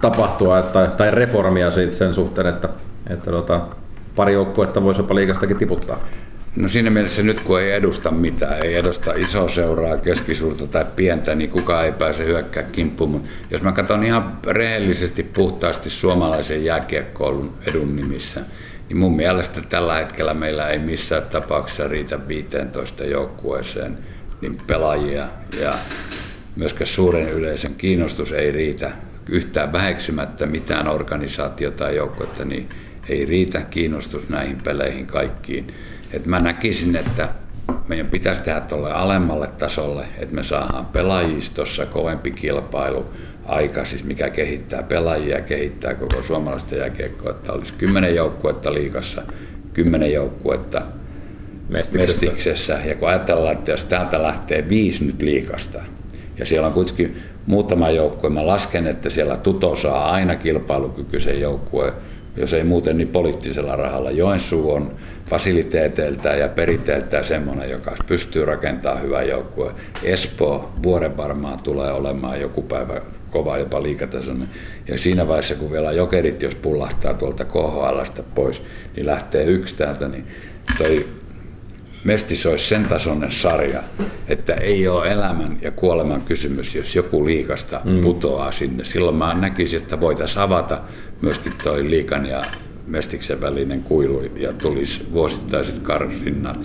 tapahtua 0.00 0.62
tai, 0.62 0.88
tai 0.96 1.10
reformia 1.10 1.70
siitä 1.70 1.92
sen 1.92 2.14
suhteen, 2.14 2.46
että, 2.46 2.68
että 3.10 3.30
tota, 3.30 3.60
pari 4.16 4.32
joukkuetta 4.32 4.82
voisi 4.82 5.00
jopa 5.00 5.14
liikastakin 5.14 5.56
tiputtaa. 5.56 6.00
No 6.56 6.68
siinä 6.68 6.90
mielessä 6.90 7.22
nyt 7.22 7.40
kun 7.40 7.60
ei 7.60 7.72
edusta 7.72 8.10
mitään, 8.10 8.62
ei 8.62 8.74
edusta 8.74 9.12
iso 9.12 9.48
seuraa, 9.48 9.96
keskisuurta 9.96 10.66
tai 10.66 10.84
pientä, 10.96 11.34
niin 11.34 11.50
kukaan 11.50 11.84
ei 11.84 11.92
pääse 11.92 12.24
hyökkää 12.24 12.62
kimppuun. 12.62 13.10
Mutta 13.10 13.28
jos 13.50 13.62
mä 13.62 13.72
katson 13.72 14.04
ihan 14.04 14.38
rehellisesti, 14.46 15.22
puhtaasti 15.22 15.90
suomalaisen 15.90 16.64
jääkiekkoilun 16.64 17.52
edun 17.66 17.96
nimissä, 17.96 18.40
niin 18.88 18.96
mun 18.96 19.16
mielestä 19.16 19.60
tällä 19.68 19.94
hetkellä 19.94 20.34
meillä 20.34 20.68
ei 20.68 20.78
missään 20.78 21.22
tapauksessa 21.22 21.88
riitä 21.88 22.28
15 22.28 23.04
joukkueeseen 23.04 23.98
niin 24.40 24.58
pelaajia 24.66 25.28
ja 25.60 25.74
myöskään 26.56 26.86
suuren 26.86 27.28
yleisön 27.28 27.74
kiinnostus 27.74 28.32
ei 28.32 28.52
riitä 28.52 28.90
yhtään 29.28 29.72
väheksymättä 29.72 30.46
mitään 30.46 30.88
organisaatiota 30.88 31.76
tai 31.76 31.96
joukkuetta, 31.96 32.44
niin 32.44 32.68
ei 33.08 33.24
riitä 33.24 33.60
kiinnostus 33.60 34.28
näihin 34.28 34.58
peleihin 34.64 35.06
kaikkiin. 35.06 35.66
Et 36.12 36.26
mä 36.26 36.40
näkisin, 36.40 36.96
että 36.96 37.28
meidän 37.88 38.06
pitäisi 38.06 38.42
tehdä 38.42 38.60
tuolle 38.60 38.92
alemmalle 38.92 39.48
tasolle, 39.48 40.06
että 40.18 40.34
me 40.34 40.44
saadaan 40.44 40.86
pelaajistossa 40.86 41.86
kovempi 41.86 42.30
kilpailu 42.30 43.06
aika, 43.44 43.84
siis 43.84 44.04
mikä 44.04 44.30
kehittää 44.30 44.82
pelaajia, 44.82 45.40
kehittää 45.40 45.94
koko 45.94 46.22
suomalaista 46.22 46.74
jääkiekkoa, 46.74 47.30
että 47.30 47.52
olisi 47.52 47.72
kymmenen 47.72 48.14
joukkuetta 48.14 48.74
liikassa, 48.74 49.22
kymmenen 49.72 50.12
joukkuetta 50.12 50.82
mestiksessä. 51.68 52.26
mestiksessä. 52.26 52.80
Ja 52.84 52.94
kun 52.94 53.08
ajatellaan, 53.08 53.52
että 53.52 53.70
jos 53.70 53.84
täältä 53.84 54.22
lähtee 54.22 54.68
viisi 54.68 55.04
nyt 55.04 55.22
liikasta, 55.22 55.82
ja 56.38 56.46
siellä 56.46 56.66
on 56.66 56.74
kuitenkin 56.74 57.22
muutama 57.46 57.90
joukkue, 57.90 58.30
mä 58.30 58.46
lasken, 58.46 58.86
että 58.86 59.10
siellä 59.10 59.36
Tuto 59.36 59.76
saa 59.76 60.10
aina 60.10 60.36
kilpailukykyisen 60.36 61.40
joukkueen, 61.40 61.92
jos 62.36 62.52
ei 62.52 62.64
muuten 62.64 62.98
niin 62.98 63.08
poliittisella 63.08 63.76
rahalla. 63.76 64.10
Joensuu 64.10 64.72
on 64.72 64.92
fasiliteeteiltä 65.30 66.28
ja 66.28 66.48
periteiltä 66.48 67.22
semmoinen, 67.22 67.70
joka 67.70 67.96
pystyy 68.06 68.44
rakentamaan 68.44 69.02
hyvän 69.02 69.28
joukkueen. 69.28 69.74
Espoo 70.02 70.72
vuoden 70.82 71.16
varmaan 71.16 71.62
tulee 71.62 71.92
olemaan 71.92 72.40
joku 72.40 72.62
päivä 72.62 73.00
kova 73.30 73.58
jopa 73.58 73.82
liikatasoinen. 73.82 74.48
Ja 74.88 74.98
siinä 74.98 75.28
vaiheessa, 75.28 75.54
kun 75.54 75.72
vielä 75.72 75.92
jokerit, 75.92 76.42
jos 76.42 76.54
pullahtaa 76.54 77.14
tuolta 77.14 77.44
KHLstä 77.44 78.22
pois, 78.34 78.62
niin 78.96 79.06
lähtee 79.06 79.44
yksi 79.44 79.74
täältä, 79.74 80.08
niin 80.08 80.26
toi 80.78 81.06
Mestis 82.06 82.46
olisi 82.46 82.68
sen 82.68 82.84
tasoinen 82.84 83.32
sarja, 83.32 83.82
että 84.28 84.54
ei 84.54 84.88
ole 84.88 85.08
elämän 85.08 85.58
ja 85.62 85.70
kuoleman 85.70 86.22
kysymys, 86.22 86.74
jos 86.74 86.96
joku 86.96 87.26
liikasta 87.26 87.80
mm. 87.84 88.00
putoaa 88.00 88.52
sinne. 88.52 88.84
Silloin 88.84 89.16
mä 89.16 89.34
näkisin, 89.34 89.82
että 89.82 90.00
voitaisiin 90.00 90.42
avata 90.42 90.80
myöskin 91.22 91.52
toi 91.62 91.90
liikan 91.90 92.26
ja 92.26 92.42
Mestiksen 92.86 93.40
välinen 93.40 93.82
kuilu 93.82 94.22
ja 94.36 94.52
tulisi 94.52 95.06
vuosittaiset 95.12 95.78
karsinnat. 95.78 96.60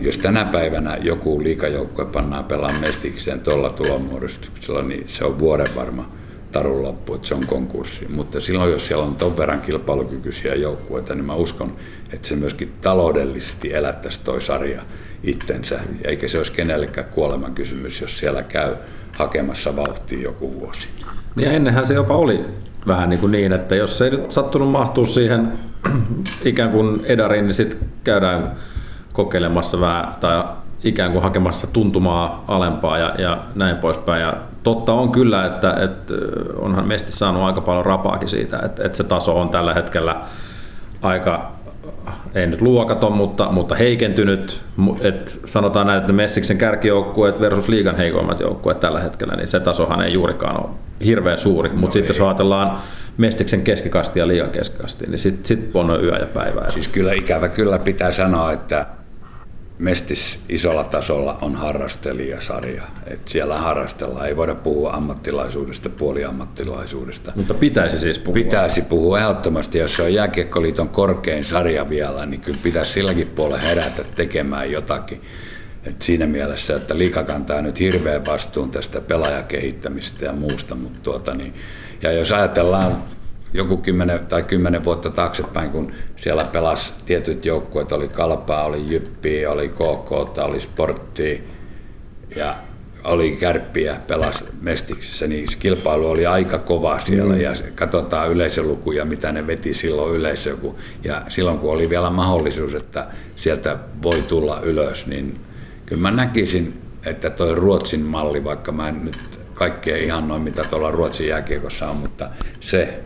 Jos 0.00 0.18
tänä 0.18 0.44
päivänä 0.44 0.96
joku 0.96 1.42
liikajoukkue 1.42 2.04
pannaan 2.04 2.44
pelaamaan 2.44 2.80
Mestikseen 2.80 3.40
tuolla 3.40 3.70
tulomuodostuksella, 3.70 4.82
niin 4.82 5.04
se 5.06 5.24
on 5.24 5.38
vuoden 5.38 5.74
varma 5.76 6.12
tarun 6.52 6.82
loppu, 6.82 7.14
että 7.14 7.26
se 7.26 7.34
on 7.34 7.46
konkurssi. 7.46 8.06
Mutta 8.08 8.40
silloin, 8.40 8.72
jos 8.72 8.86
siellä 8.86 9.04
on 9.04 9.16
ton 9.16 9.36
verran 9.36 9.60
kilpailukykyisiä 9.60 10.54
joukkueita, 10.54 11.14
niin 11.14 11.24
mä 11.24 11.34
uskon, 11.34 11.76
että 12.12 12.28
se 12.28 12.36
myöskin 12.36 12.72
taloudellisesti 12.80 13.74
elättäisi 13.74 14.20
toi 14.24 14.42
sarja 14.42 14.82
itsensä, 15.22 15.80
eikä 16.04 16.28
se 16.28 16.38
olisi 16.38 16.52
kenellekään 16.52 17.06
kuoleman 17.06 17.54
kysymys, 17.54 18.00
jos 18.00 18.18
siellä 18.18 18.42
käy 18.42 18.76
hakemassa 19.16 19.76
vauhtia 19.76 20.22
joku 20.22 20.60
vuosi. 20.60 20.88
Ja 21.36 21.52
ennenhän 21.52 21.86
se 21.86 21.94
jopa 21.94 22.16
oli 22.16 22.44
vähän 22.86 23.10
niin, 23.10 23.20
kuin 23.20 23.32
niin 23.32 23.52
että 23.52 23.76
jos 23.76 24.02
ei 24.02 24.10
nyt 24.10 24.26
sattunut 24.26 24.70
mahtua 24.70 25.04
siihen 25.04 25.52
ikään 26.44 26.70
kuin 26.70 27.00
edariin, 27.04 27.44
niin 27.44 27.54
sitten 27.54 27.88
käydään 28.04 28.56
kokeilemassa 29.12 29.80
vähän 29.80 30.14
tai 30.20 30.44
ikään 30.84 31.12
kuin 31.12 31.22
hakemassa 31.22 31.66
tuntumaa 31.66 32.44
alempaa 32.48 32.98
ja, 32.98 33.14
ja 33.18 33.44
näin 33.54 33.78
poispäin. 33.78 34.22
Ja 34.22 34.36
totta 34.62 34.92
on 34.92 35.12
kyllä, 35.12 35.46
että, 35.46 35.72
että 35.72 36.14
onhan 36.56 36.88
Mesti 36.88 37.12
saanut 37.12 37.42
aika 37.42 37.60
paljon 37.60 37.86
rapaakin 37.86 38.28
siitä, 38.28 38.58
että, 38.64 38.84
että 38.84 38.96
se 38.96 39.04
taso 39.04 39.40
on 39.40 39.50
tällä 39.50 39.74
hetkellä 39.74 40.20
aika, 41.02 41.52
ei 42.34 42.46
nyt 42.46 42.60
luokaton, 42.60 43.12
mutta, 43.12 43.52
mutta 43.52 43.74
heikentynyt. 43.74 44.62
Et 45.00 45.40
sanotaan 45.44 45.86
näin, 45.86 46.00
että 46.00 46.12
Messiksen 46.12 46.58
kärkijoukkueet 46.58 47.40
versus 47.40 47.68
liigan 47.68 47.96
heikoimmat 47.96 48.40
joukkueet 48.40 48.80
tällä 48.80 49.00
hetkellä, 49.00 49.36
niin 49.36 49.48
se 49.48 49.60
tasohan 49.60 50.02
ei 50.02 50.12
juurikaan 50.12 50.64
ole 50.64 50.70
hirveän 51.04 51.38
suuri. 51.38 51.68
Mutta 51.68 51.86
no 51.86 51.90
sitten 51.90 52.14
jos 52.14 52.20
ajatellaan 52.20 52.78
Mestiksen 53.16 53.62
keskikasti 53.62 54.18
ja 54.20 54.28
liigan 54.28 54.50
keskikasti, 54.50 55.06
niin 55.06 55.18
sitten 55.18 55.44
sit 55.44 55.70
on 55.74 56.04
yö 56.04 56.18
ja 56.18 56.26
päivä. 56.26 56.70
Siis 56.70 56.88
kyllä 56.88 57.12
ikävä 57.12 57.48
kyllä 57.48 57.78
pitää 57.78 58.12
sanoa, 58.12 58.52
että 58.52 58.86
Mestis 59.78 60.40
isolla 60.48 60.84
tasolla 60.84 61.38
on 61.42 61.54
harrastelijasarja. 61.54 62.82
Et 63.06 63.28
siellä 63.28 63.58
harrastellaan, 63.58 64.28
ei 64.28 64.36
voida 64.36 64.54
puhua 64.54 64.90
ammattilaisuudesta, 64.90 65.88
puoliammattilaisuudesta. 65.88 67.32
Mutta 67.36 67.54
pitäisi 67.54 67.98
siis 67.98 68.18
puhua. 68.18 68.34
Pitäisi 68.34 68.82
puhua 68.82 69.18
ehdottomasti, 69.18 69.78
jos 69.78 69.96
se 69.96 70.02
on 70.02 70.14
Jääkiekkoliiton 70.14 70.88
korkein 70.88 71.44
sarja 71.44 71.88
vielä, 71.88 72.26
niin 72.26 72.40
kyllä 72.40 72.58
pitäisi 72.62 72.92
silläkin 72.92 73.26
puolella 73.26 73.58
herätä 73.58 74.04
tekemään 74.14 74.70
jotakin. 74.72 75.22
Et 75.84 76.02
siinä 76.02 76.26
mielessä, 76.26 76.76
että 76.76 76.98
liika 76.98 77.22
kantaa 77.24 77.62
nyt 77.62 77.80
hirveän 77.80 78.26
vastuun 78.26 78.70
tästä 78.70 79.00
pelaajakehittämisestä 79.00 80.24
ja 80.24 80.32
muusta, 80.32 80.74
mutta 80.74 80.98
tuota, 81.02 81.34
niin, 81.34 81.54
ja 82.02 82.12
jos 82.12 82.32
ajatellaan 82.32 83.02
joku 83.52 83.76
kymmenen 83.76 84.26
tai 84.26 84.42
kymmenen 84.42 84.84
vuotta 84.84 85.10
taaksepäin, 85.10 85.70
kun 85.70 85.92
siellä 86.16 86.44
pelas 86.44 86.94
tietyt 87.04 87.44
joukkueet, 87.44 87.92
oli 87.92 88.08
Kalpaa, 88.08 88.64
oli 88.64 88.92
Jyppi, 88.92 89.46
oli 89.46 89.68
KK, 89.68 90.38
oli 90.38 90.60
Sportti 90.60 91.44
ja 92.36 92.54
oli 93.04 93.32
kärppiä, 93.32 93.96
pelas 94.08 94.44
Mestiksessä, 94.60 95.26
niin 95.26 95.48
kilpailu 95.58 96.10
oli 96.10 96.26
aika 96.26 96.58
kova 96.58 97.00
siellä 97.00 97.34
mm. 97.34 97.40
ja 97.40 97.52
katsotaan 97.74 98.30
yleisölukuja, 98.30 99.04
mitä 99.04 99.32
ne 99.32 99.46
veti 99.46 99.74
silloin 99.74 100.16
yleisö. 100.16 100.56
Ja 101.04 101.22
silloin 101.28 101.58
kun 101.58 101.72
oli 101.72 101.90
vielä 101.90 102.10
mahdollisuus, 102.10 102.74
että 102.74 103.06
sieltä 103.36 103.78
voi 104.02 104.22
tulla 104.22 104.60
ylös, 104.60 105.06
niin 105.06 105.34
kyllä 105.86 106.02
mä 106.02 106.10
näkisin, 106.10 106.80
että 107.06 107.30
toi 107.30 107.54
Ruotsin 107.54 108.00
malli, 108.00 108.44
vaikka 108.44 108.72
mä 108.72 108.88
en 108.88 109.04
nyt 109.04 109.40
kaikkea 109.54 109.96
ihan 109.96 110.28
noin 110.28 110.42
mitä 110.42 110.64
tuolla 110.64 110.90
Ruotsin 110.90 111.28
jääkiekossa 111.28 111.90
on, 111.90 111.96
mutta 111.96 112.28
se 112.60 113.00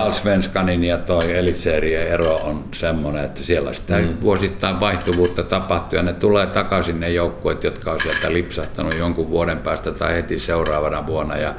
Allsvenskanin 0.00 0.84
ja 0.84 0.98
toi 0.98 1.36
Elitserien 1.36 2.08
ero 2.08 2.34
on 2.34 2.64
semmoinen, 2.74 3.24
että 3.24 3.42
siellä 3.42 3.72
sitä 3.72 3.98
mm. 3.98 4.20
vuosittain 4.20 4.80
vaihtuvuutta 4.80 5.42
tapahtuu 5.42 5.96
ja 5.96 6.02
ne 6.02 6.12
tulee 6.12 6.46
takaisin 6.46 7.00
ne 7.00 7.10
joukkueet, 7.10 7.64
jotka 7.64 7.92
on 7.92 8.00
sieltä 8.00 8.32
lipsahtanut 8.32 8.98
jonkun 8.98 9.30
vuoden 9.30 9.58
päästä 9.58 9.92
tai 9.92 10.14
heti 10.14 10.38
seuraavana 10.38 11.06
vuonna 11.06 11.36
ja 11.36 11.54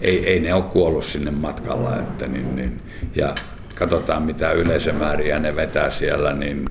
ei, 0.00 0.26
ei 0.26 0.40
ne 0.40 0.54
ole 0.54 0.62
kuollut 0.62 1.04
sinne 1.04 1.30
matkalla. 1.30 1.96
Että 2.00 2.26
niin, 2.26 2.56
niin, 2.56 2.80
ja 3.14 3.34
katsotaan 3.74 4.22
mitä 4.22 4.52
yleisömääriä 4.52 5.38
ne 5.38 5.56
vetää 5.56 5.90
siellä, 5.90 6.32
niin 6.32 6.64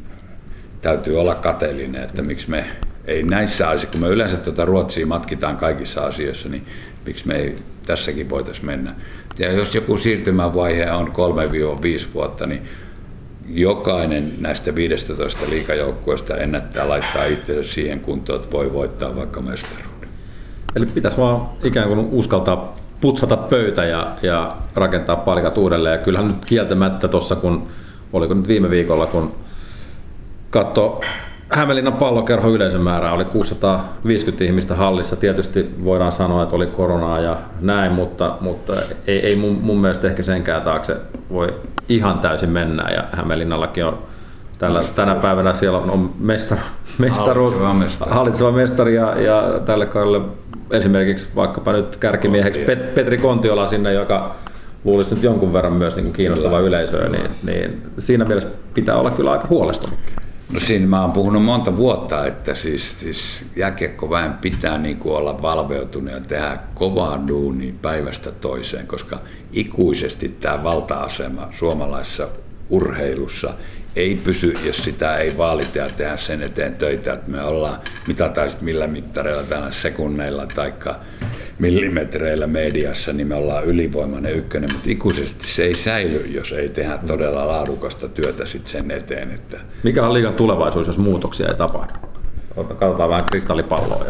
täytyy 0.82 1.20
olla 1.20 1.36
kateellinen, 1.36 2.04
että 2.04 2.22
miksi 2.22 2.50
me 2.50 2.66
ei 3.06 3.24
näissä 3.24 3.68
asioissa, 3.68 3.88
kun 3.88 4.02
me 4.02 4.08
yleensä 4.08 4.38
tuota 4.38 4.66
Ruotsia 4.66 5.06
matkitaan 5.06 5.58
kaikissa 5.58 6.02
asioissa, 6.02 6.50
niin 6.50 6.66
miksi 7.06 7.28
me 7.28 7.36
ei 7.36 7.56
tässäkin 7.88 8.30
voitaisiin 8.30 8.66
mennä. 8.66 8.96
Ja 9.40 9.52
jos 9.52 9.76
joku 9.76 9.98
siirtymävaihe 9.98 10.92
on 10.92 11.08
3-5 11.08 11.12
vuotta, 12.14 12.48
niin 12.48 12.62
jokainen 13.50 14.34
näistä 14.40 14.76
15 14.76 15.50
liikajoukkueesta 15.50 16.38
ennättää 16.38 16.90
laittaa 16.90 17.26
itsensä 17.26 17.74
siihen 17.74 18.00
kuntoon, 18.00 18.40
että 18.40 18.52
voi 18.52 18.74
voittaa 18.74 19.16
vaikka 19.16 19.42
mestaruuden. 19.42 20.10
Eli 20.76 20.86
pitäisi 20.86 21.18
vaan 21.18 21.50
ikään 21.64 21.88
kuin 21.88 22.00
uskaltaa 22.00 22.76
putsata 23.02 23.38
pöytä 23.38 23.86
ja, 23.86 24.16
ja 24.22 24.56
rakentaa 24.76 25.16
palikat 25.16 25.58
uudelleen. 25.58 26.00
Ja 26.00 26.06
kyllähän 26.06 26.28
nyt 26.28 26.46
kieltämättä 26.46 27.08
tuossa, 27.08 27.36
kun 27.36 27.68
oliko 28.14 28.34
nyt 28.34 28.48
viime 28.48 28.70
viikolla, 28.70 29.06
kun 29.06 29.36
katso 30.50 31.02
Hämeenlinnan 31.50 31.93
pallokerho 31.93 32.50
yleisömäärä 32.50 33.14
oli 33.14 33.26
650 33.26 34.43
ihmistä 34.43 34.76
hallissa. 34.76 35.16
Tietysti 35.16 35.76
voidaan 35.84 36.12
sanoa, 36.12 36.43
että 36.43 36.56
oli 36.56 36.68
koronaa 36.68 37.20
ja 37.20 37.38
näin, 37.62 37.91
mutta, 37.91 38.38
mutta 38.41 38.74
ei, 39.08 39.20
ei 39.20 39.36
mun, 39.36 39.56
mun 39.62 39.82
mielestä 39.82 40.08
ehkä 40.08 40.24
senkään 40.24 40.62
taakse 40.62 40.95
voi 41.32 41.54
ihan 41.89 42.20
täysin 42.20 42.50
mennä. 42.50 42.91
Ja 42.91 43.04
Hämeenlinnallakin 43.12 43.86
on 43.86 43.98
tällä, 44.58 44.82
tänä 44.95 45.16
päivänä 45.16 45.54
siellä 45.54 45.78
on 45.78 46.14
mestar, 46.20 46.58
mestaruus, 46.98 47.56
hallitseva 47.56 47.74
mestari, 47.74 48.12
hallitseva 48.12 48.52
mestari 48.52 48.95
ja, 48.95 49.22
ja 49.22 49.60
tälle 49.66 49.86
kaudelle 49.86 50.22
esimerkiksi 50.72 51.30
vaikkapa 51.36 51.72
nyt 51.72 51.95
kärkimieheksi 51.95 52.60
Pet, 52.60 52.95
Petri 52.95 53.18
Kontiola 53.18 53.66
sinne, 53.66 53.93
joka 53.93 54.36
luulisi 54.84 55.16
nyt 55.16 55.24
jonkun 55.24 55.54
verran 55.54 55.74
myös 55.74 55.95
niin 55.95 56.14
kiinnostava 56.14 56.60
yleisöä, 56.60 57.10
niin, 57.10 57.30
niin 57.43 57.82
siinä 58.00 58.26
mielessä 58.26 58.50
pitää 58.74 58.98
olla 58.98 59.12
kyllä 59.12 59.32
aika 59.32 59.48
huolestunut. 59.48 60.00
No 60.54 60.60
siinä 60.60 60.88
mä 60.88 61.02
oon 61.02 61.12
puhunut 61.12 61.43
monta 61.43 61.78
vuotta, 61.78 62.26
että 62.26 62.56
siis, 62.56 63.00
siis 63.00 63.45
jääkiekkoväen 63.56 64.34
pitää 64.34 64.78
niin 64.78 64.98
kuin 64.98 65.16
olla 65.16 65.41
valveutunut 65.41 66.14
ja 66.14 66.22
tehdä 66.22 66.58
kovaa 66.76 67.28
duunia 67.28 67.74
päivästä 67.82 68.32
toiseen, 68.32 68.88
koska 68.88 69.20
ikuisesti 69.54 70.30
tämä 70.30 70.64
valta-asema 70.64 71.48
suomalaisessa 71.52 72.28
urheilussa 72.70 73.54
ei 73.98 74.16
pysy, 74.16 74.54
jos 74.64 74.78
sitä 74.78 75.18
ei 75.18 75.38
vaalita 75.38 75.78
ja 75.78 75.89
tehdä 75.89 76.18
sen 76.18 76.43
eteen 76.43 76.76
töitä, 76.76 77.14
että 77.14 77.32
me 77.32 77.43
ollaan, 77.43 77.80
mitataan 78.08 78.50
sitten 78.50 78.66
millä 78.66 78.88
mittareilla, 78.88 79.43
täällä 79.43 79.72
sekunneilla 79.72 80.45
tai 80.45 80.74
millimetreillä 81.60 82.48
mediassa, 82.48 83.14
niin 83.14 83.28
me 83.28 83.36
ollaan 83.36 83.66
ylivoimainen 83.66 84.34
ykkönen, 84.34 84.70
mutta 84.74 84.89
ikuisesti 84.89 85.48
se 85.48 85.64
ei 85.64 85.74
säily, 85.74 86.28
jos 86.28 86.52
ei 86.52 86.70
tehdä 86.70 86.98
todella 87.08 87.48
laadukasta 87.48 88.10
työtä 88.10 88.45
sitten 88.45 88.72
sen 88.72 88.91
eteen. 88.91 89.32
Että... 89.32 89.60
Mikä 89.84 90.06
on 90.06 90.14
liikan 90.14 90.34
tulevaisuus, 90.34 90.88
jos 90.88 91.00
muutoksia 91.00 91.48
ei 91.48 91.56
tapahdu? 91.56 91.93
Katsotaan 92.56 93.10
vähän 93.10 93.26
kristallipalloa. 93.26 94.06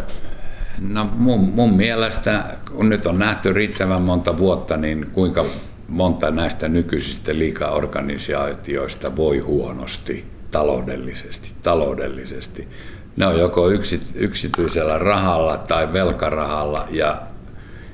No 0.88 1.08
mun, 1.14 1.40
mun 1.40 1.74
mielestä, 1.74 2.44
kun 2.72 2.88
nyt 2.88 3.06
on 3.06 3.18
nähty 3.18 3.52
riittävän 3.52 4.02
monta 4.02 4.38
vuotta, 4.38 4.76
niin 4.76 5.10
kuinka 5.12 5.44
monta 5.88 6.30
näistä 6.30 6.68
nykyisistä 6.68 7.38
liikaorganisaatioista 7.38 9.16
voi 9.16 9.38
huonosti 9.38 10.24
taloudellisesti. 10.50 11.52
taloudellisesti. 11.62 12.68
Ne 13.16 13.26
on 13.26 13.38
joko 13.38 13.70
yksityisellä 14.14 14.98
rahalla 14.98 15.56
tai 15.56 15.92
velkarahalla 15.92 16.86
ja 16.90 17.22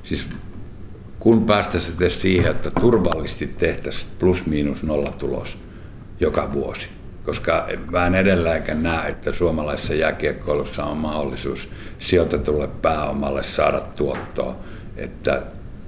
siis 0.03 0.29
kun 1.19 1.45
päästäisiin 1.45 1.87
sitten 1.87 2.11
siihen, 2.11 2.51
että 2.51 2.71
turvallisesti 2.71 3.47
tehtäisiin 3.47 4.11
plus-miinus 4.19 4.83
nolla 4.83 5.09
tulos 5.09 5.57
joka 6.19 6.53
vuosi. 6.53 6.89
Koska 7.25 7.67
mä 7.91 8.07
en 8.07 8.15
edelleenkään 8.15 8.83
näe, 8.83 9.09
että 9.09 9.31
suomalaisessa 9.31 9.93
jääkiekkoilussa 9.93 10.85
on 10.85 10.97
mahdollisuus 10.97 11.69
sijoitetulle 11.99 12.67
pääomalle 12.67 13.43
saada 13.43 13.81
tuottoa. 13.81 14.55
Että 14.97 15.41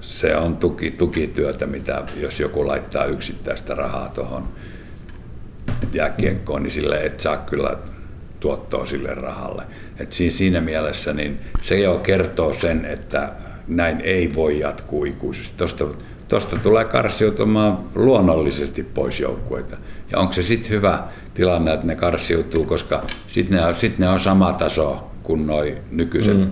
se 0.07 0.35
on 0.35 0.57
tuki, 0.57 0.91
tukityötä, 0.91 1.65
mitä 1.65 2.03
jos 2.15 2.39
joku 2.39 2.67
laittaa 2.67 3.05
yksittäistä 3.05 3.75
rahaa 3.75 4.09
tuohon 4.09 4.47
jääkiekkoon, 5.93 6.63
niin 6.63 6.71
sille 6.71 7.05
et 7.05 7.19
saa 7.19 7.37
kyllä 7.37 7.77
tuottoa 8.39 8.85
sille 8.85 9.15
rahalle. 9.15 9.63
Et 9.99 10.11
siinä 10.11 10.61
mielessä 10.61 11.13
niin 11.13 11.39
se 11.63 11.79
jo 11.79 11.97
kertoo 11.97 12.53
sen, 12.53 12.85
että 12.85 13.31
näin 13.67 14.01
ei 14.01 14.31
voi 14.35 14.59
jatkuu 14.59 15.05
ikuisesti. 15.05 15.57
Tuosta, 15.57 15.85
tuosta 16.27 16.55
tulee 16.57 16.85
karsiutumaan 16.85 17.79
luonnollisesti 17.95 18.83
pois 18.83 19.19
joukkueita. 19.19 19.77
Ja 20.11 20.19
onko 20.19 20.33
se 20.33 20.43
sitten 20.43 20.71
hyvä 20.71 21.03
tilanne, 21.33 21.73
että 21.73 21.87
ne 21.87 21.95
karsiutuu, 21.95 22.65
koska 22.65 23.03
sitten 23.27 23.57
ne, 23.57 23.73
sit 23.73 23.99
ne 23.99 24.09
on 24.09 24.19
sama 24.19 24.53
taso 24.53 25.11
kuin 25.23 25.47
nuo 25.47 25.63
nykyiset 25.91 26.37
mm. 26.37 26.51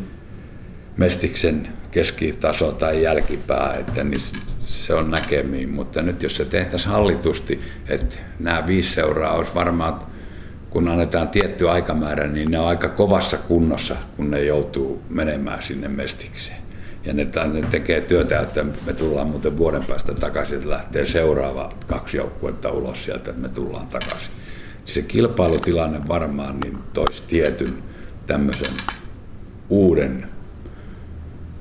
Mestiksen 0.98 1.68
keskitaso 1.96 2.72
tai 2.72 3.04
jälkipää, 3.04 3.76
että 3.80 4.04
niin 4.04 4.22
se 4.64 4.94
on 4.94 5.12
näkemiin. 5.12 5.70
Mutta 5.70 6.02
nyt 6.02 6.24
jos 6.24 6.38
se 6.38 6.46
tehtäisiin 6.46 6.92
hallitusti, 6.92 7.62
että 7.88 8.16
nämä 8.40 8.68
viisi 8.68 8.94
seuraa 8.94 9.34
olisi 9.34 9.56
varmaan, 9.56 10.00
kun 10.70 10.88
annetaan 10.88 11.30
tietty 11.30 11.70
aikamäärä, 11.70 12.28
niin 12.28 12.52
ne 12.52 12.60
on 12.60 12.68
aika 12.68 12.90
kovassa 12.90 13.38
kunnossa, 13.38 13.96
kun 14.18 14.32
ne 14.32 14.44
joutuu 14.44 15.02
menemään 15.10 15.64
sinne 15.64 15.88
Mestikseen 15.88 16.58
ja 17.06 17.14
ne, 17.14 17.28
ne 17.54 17.62
tekee 17.62 18.02
työtä, 18.02 18.40
että 18.40 18.66
me 18.86 18.94
tullaan 18.94 19.28
muuten 19.28 19.58
vuoden 19.58 19.86
päästä 19.86 20.14
takaisin, 20.14 20.56
että 20.58 20.70
lähtee 20.70 21.06
seuraava 21.06 21.70
kaksi 21.88 22.18
joukkuetta 22.18 22.72
ulos 22.72 23.04
sieltä, 23.04 23.30
että 23.30 23.42
me 23.42 23.50
tullaan 23.50 23.88
takaisin. 23.88 24.32
Se 24.86 25.02
kilpailutilanne 25.02 26.08
varmaan 26.08 26.60
niin 26.60 26.78
toisi 26.94 27.24
tietyn 27.28 27.84
tämmöisen 28.28 28.74
uuden 29.70 30.35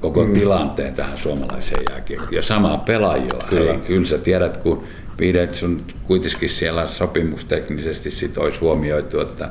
koko 0.05 0.27
mm. 0.27 0.33
tilanteen 0.33 0.95
tähän 0.95 1.19
suomalaiseen 1.19 1.83
jääkiekkoon. 1.91 2.35
Ja 2.35 2.43
samaa 2.43 2.79
pelaajilla. 2.79 3.47
Kyllä. 3.51 3.73
Hei, 3.73 3.81
kyllä 3.81 4.07
sä 4.07 4.19
tiedät, 4.19 4.57
kun 4.57 4.85
Pidet 5.17 5.55
sun 5.55 5.77
kuitenkin 6.07 6.49
siellä 6.49 6.87
sopimusteknisesti 6.87 8.11
sit 8.11 8.39
olisi 8.39 8.61
huomioitu, 8.61 9.21
että 9.21 9.49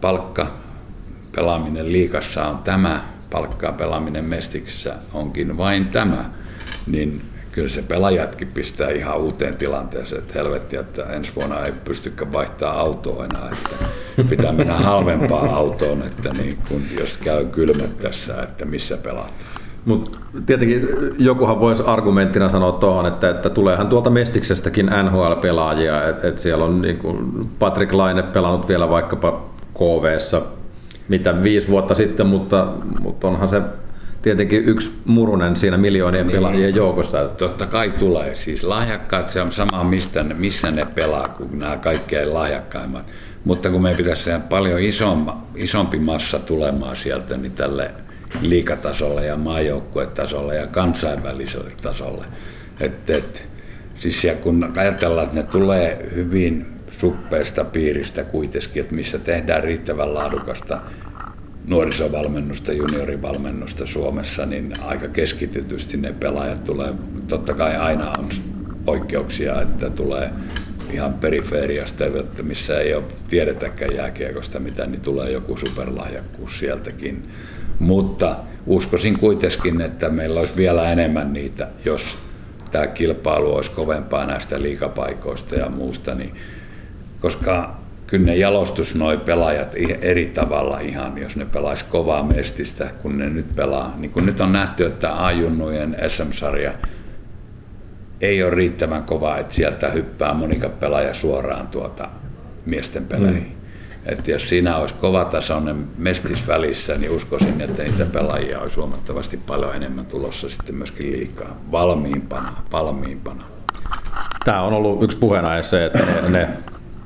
palkka 0.00 0.46
pelaaminen 1.36 1.92
liikassa 1.92 2.46
on 2.46 2.58
tämä, 2.58 3.04
palkkaa 3.30 3.72
pelaaminen 3.72 4.24
mestiksessä 4.24 4.94
onkin 5.12 5.56
vain 5.56 5.86
tämä, 5.86 6.30
niin 6.86 7.20
kyllä 7.52 7.68
se 7.68 7.82
pelaajatkin 7.82 8.48
pistää 8.48 8.90
ihan 8.90 9.18
uuteen 9.18 9.56
tilanteeseen, 9.56 10.22
että 10.22 10.34
helvetti, 10.34 10.76
että 10.76 11.02
ensi 11.02 11.32
vuonna 11.36 11.66
ei 11.66 11.72
pystykään 11.72 12.32
vaihtaa 12.32 12.80
autoa 12.80 13.24
enää, 13.24 13.50
että 13.50 14.24
pitää 14.28 14.52
mennä 14.52 14.76
halvempaan 14.76 15.50
autoon, 15.50 16.02
että 16.02 16.32
niin 16.32 16.58
kun, 16.68 16.82
jos 16.98 17.16
käy 17.16 17.44
kylmät 17.44 17.98
tässä, 17.98 18.42
että 18.42 18.64
missä 18.64 18.96
pelaat. 18.96 19.59
Mutta 19.84 20.18
tietenkin 20.46 20.88
jokuhan 21.18 21.60
voisi 21.60 21.82
argumenttina 21.86 22.48
sanoa 22.48 22.72
tuohon, 22.72 23.06
että, 23.06 23.30
että 23.30 23.50
tuleehan 23.50 23.88
tuolta 23.88 24.10
Mestiksestäkin 24.10 24.86
NHL-pelaajia, 24.86 26.08
että 26.08 26.28
et 26.28 26.38
siellä 26.38 26.64
on 26.64 26.80
niin 26.80 26.98
kuin 26.98 27.48
Patrick 27.58 27.92
Laine 27.92 28.22
pelannut 28.22 28.68
vielä 28.68 28.88
vaikkapa 28.88 29.50
KVssa 29.74 30.42
mitä 31.10 31.42
viisi 31.42 31.68
vuotta 31.68 31.94
sitten, 31.94 32.26
mutta, 32.26 32.66
mutta 33.00 33.28
onhan 33.28 33.48
se 33.48 33.62
tietenkin 34.22 34.64
yksi 34.64 34.90
murunen 35.04 35.56
siinä 35.56 35.76
miljoonien 35.76 36.26
niin. 36.26 36.36
pelaajien 36.36 36.74
joukossa. 36.74 37.28
Totta 37.28 37.66
kai 37.66 37.90
tulee. 37.90 38.34
Siis 38.34 38.62
lahjakkaat, 38.62 39.28
se 39.28 39.42
on 39.42 39.52
sama 39.52 39.84
mistä 39.84 40.22
ne, 40.22 40.34
missä 40.34 40.70
ne 40.70 40.84
pelaa 40.84 41.28
kuin 41.28 41.58
nämä 41.58 41.76
kaikkein 41.76 42.34
lahjakkaimmat. 42.34 43.12
Mutta 43.44 43.70
kun 43.70 43.82
me 43.82 43.94
pitäisi 43.94 44.30
paljon 44.48 44.80
isomma, 44.80 45.46
isompi 45.54 45.98
massa 45.98 46.38
tulemaan 46.38 46.96
sieltä, 46.96 47.36
niin 47.36 47.52
tälle 47.52 47.90
liikatasolle 48.40 49.26
ja 49.26 49.36
maajoukkuetasolle 49.36 50.56
ja 50.56 50.66
kansainväliselle 50.66 51.72
tasolle. 51.82 52.24
Et, 52.80 53.10
et, 53.10 53.48
siis 53.98 54.24
ja 54.24 54.34
kun 54.34 54.72
ajatellaan, 54.76 55.26
että 55.26 55.40
ne 55.40 55.46
tulee 55.46 56.10
hyvin 56.14 56.66
suppeesta 56.90 57.64
piiristä 57.64 58.24
kuitenkin, 58.24 58.82
että 58.82 58.94
missä 58.94 59.18
tehdään 59.18 59.64
riittävän 59.64 60.14
laadukasta 60.14 60.80
nuorisovalmennusta, 61.66 62.72
juniorivalmennusta 62.72 63.86
Suomessa, 63.86 64.46
niin 64.46 64.72
aika 64.82 65.08
keskitetysti 65.08 65.96
ne 65.96 66.12
pelaajat 66.12 66.64
tulee, 66.64 66.94
totta 67.28 67.54
kai 67.54 67.76
aina 67.76 68.10
on 68.10 68.28
poikkeuksia, 68.84 69.62
että 69.62 69.90
tulee 69.90 70.30
ihan 70.92 71.14
periferiasta, 71.14 72.04
missä 72.42 72.78
ei 72.78 72.94
ole 72.94 73.04
tiedetäkään 73.28 73.94
jääkiekosta 73.94 74.60
mitä, 74.60 74.86
niin 74.86 75.00
tulee 75.00 75.30
joku 75.30 75.56
superlahjakkuus 75.56 76.58
sieltäkin. 76.58 77.28
Mutta 77.80 78.36
uskoisin 78.66 79.18
kuitenkin, 79.18 79.80
että 79.80 80.08
meillä 80.08 80.40
olisi 80.40 80.56
vielä 80.56 80.92
enemmän 80.92 81.32
niitä, 81.32 81.68
jos 81.84 82.18
tämä 82.70 82.86
kilpailu 82.86 83.54
olisi 83.54 83.70
kovempaa 83.70 84.26
näistä 84.26 84.62
liikapaikoista 84.62 85.54
ja 85.54 85.68
muusta, 85.68 86.14
niin, 86.14 86.34
koska 87.20 87.80
kyllä 88.06 88.26
ne 88.26 88.36
jalostus 88.36 88.94
noi 88.94 89.16
pelaajat 89.16 89.74
eri 90.00 90.26
tavalla 90.26 90.80
ihan, 90.80 91.18
jos 91.18 91.36
ne 91.36 91.44
pelaisi 91.44 91.84
kovaa 91.84 92.22
mestistä, 92.22 92.90
kun 93.02 93.18
ne 93.18 93.30
nyt 93.30 93.56
pelaa. 93.56 93.94
Niin 93.96 94.10
kun 94.10 94.26
nyt 94.26 94.40
on 94.40 94.52
nähty, 94.52 94.86
että 94.86 95.24
ajunnujen 95.24 95.96
SM-sarja 96.08 96.72
ei 98.20 98.42
ole 98.42 98.50
riittävän 98.50 99.02
kova, 99.02 99.38
että 99.38 99.54
sieltä 99.54 99.88
hyppää 99.88 100.34
monika 100.34 100.68
pelaaja 100.68 101.14
suoraan 101.14 101.68
tuota 101.68 102.08
miesten 102.66 103.06
peleihin. 103.06 103.42
Mm. 103.42 103.59
Että 104.06 104.30
jos 104.30 104.48
siinä 104.48 104.76
olisi 104.76 104.94
kovatasoinen 104.94 105.88
mestis 105.98 106.46
välissä, 106.46 106.94
niin 106.94 107.10
uskoisin, 107.10 107.60
että 107.60 107.82
niitä 107.82 108.06
pelaajia 108.06 108.60
olisi 108.60 108.76
huomattavasti 108.76 109.36
paljon 109.36 109.74
enemmän 109.74 110.06
tulossa 110.06 110.48
sitten 110.48 110.74
myöskin 110.74 111.12
liikaa. 111.12 111.56
Valmiimpana, 111.72 112.52
valmiimpana. 112.72 113.42
Tämä 114.44 114.62
on 114.62 114.72
ollut 114.72 115.02
yksi 115.02 115.16
puheenaihe 115.16 115.62
se, 115.62 115.84
että 115.84 115.98
ne, 115.98 116.28
ne 116.28 116.48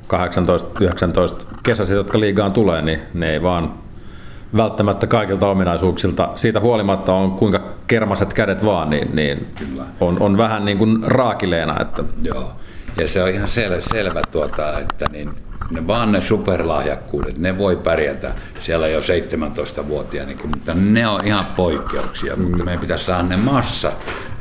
18-19 0.07 1.45
kesäiset, 1.63 1.95
jotka 1.95 2.19
liigaan 2.19 2.53
tulee, 2.53 2.81
niin 2.81 2.99
ne 3.13 3.31
ei 3.33 3.41
vaan 3.41 3.73
välttämättä 4.57 5.07
kaikilta 5.07 5.47
ominaisuuksilta, 5.47 6.29
siitä 6.35 6.59
huolimatta 6.59 7.13
on 7.13 7.31
kuinka 7.31 7.63
kermaset 7.87 8.33
kädet 8.33 8.65
vaan, 8.65 8.89
niin, 8.89 9.15
niin 9.15 9.47
on, 10.01 10.21
on 10.21 10.37
vähän 10.37 10.65
niin 10.65 10.77
kuin 10.77 11.03
raakileena. 11.03 11.81
Että... 11.81 12.03
Joo, 12.21 12.51
ja 12.97 13.07
se 13.07 13.23
on 13.23 13.29
ihan 13.29 13.47
sel, 13.47 13.81
selvä, 13.81 14.21
tuota, 14.31 14.79
että 14.79 15.05
niin 15.11 15.31
ne 15.71 15.87
vaan 15.87 16.11
ne 16.11 16.21
superlahjakkuudet, 16.21 17.37
ne 17.37 17.57
voi 17.57 17.75
pärjätä 17.75 18.31
siellä 18.63 18.87
jo 18.87 18.99
17-vuotiaanikin, 18.99 20.49
mutta 20.49 20.73
ne 20.73 21.07
on 21.07 21.27
ihan 21.27 21.45
poikkeuksia, 21.45 22.35
mm. 22.35 22.41
mutta 22.41 22.63
meidän 22.63 22.81
pitäisi 22.81 23.05
saada 23.05 23.23
ne 23.23 23.37
massa, 23.37 23.91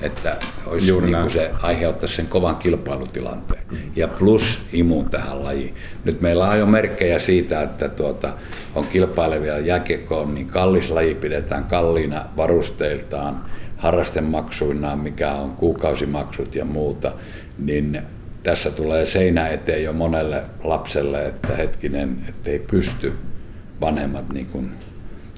että 0.00 0.36
olisi 0.66 0.92
niin 0.92 1.16
kuin 1.16 1.30
se 1.30 1.50
aiheuttaisi 1.62 2.14
sen 2.14 2.28
kovan 2.28 2.56
kilpailutilanteen. 2.56 3.62
Mm. 3.70 3.78
Ja 3.96 4.08
plus 4.08 4.60
imun 4.72 5.10
tähän 5.10 5.44
lajiin. 5.44 5.74
Nyt 6.04 6.20
meillä 6.20 6.48
on 6.48 6.58
jo 6.58 6.66
merkkejä 6.66 7.18
siitä, 7.18 7.62
että 7.62 7.88
tuota, 7.88 8.32
on 8.74 8.86
kilpailevia 8.86 9.58
jääkiekkoon, 9.58 10.34
niin 10.34 10.46
kallis 10.46 10.90
laji 10.90 11.14
pidetään 11.14 11.64
kalliina 11.64 12.24
varusteiltaan, 12.36 13.44
harrastemaksuinaan, 13.76 14.98
mikä 14.98 15.32
on 15.32 15.50
kuukausimaksut 15.50 16.54
ja 16.54 16.64
muuta, 16.64 17.12
niin 17.58 18.02
tässä 18.44 18.70
tulee 18.70 19.06
seinä 19.06 19.48
eteen 19.48 19.82
jo 19.82 19.92
monelle 19.92 20.42
lapselle, 20.64 21.26
että 21.26 21.56
hetkinen, 21.56 22.24
ettei 22.28 22.58
pysty 22.58 23.12
vanhemmat, 23.80 24.28
niin 24.28 24.46
kun, 24.46 24.70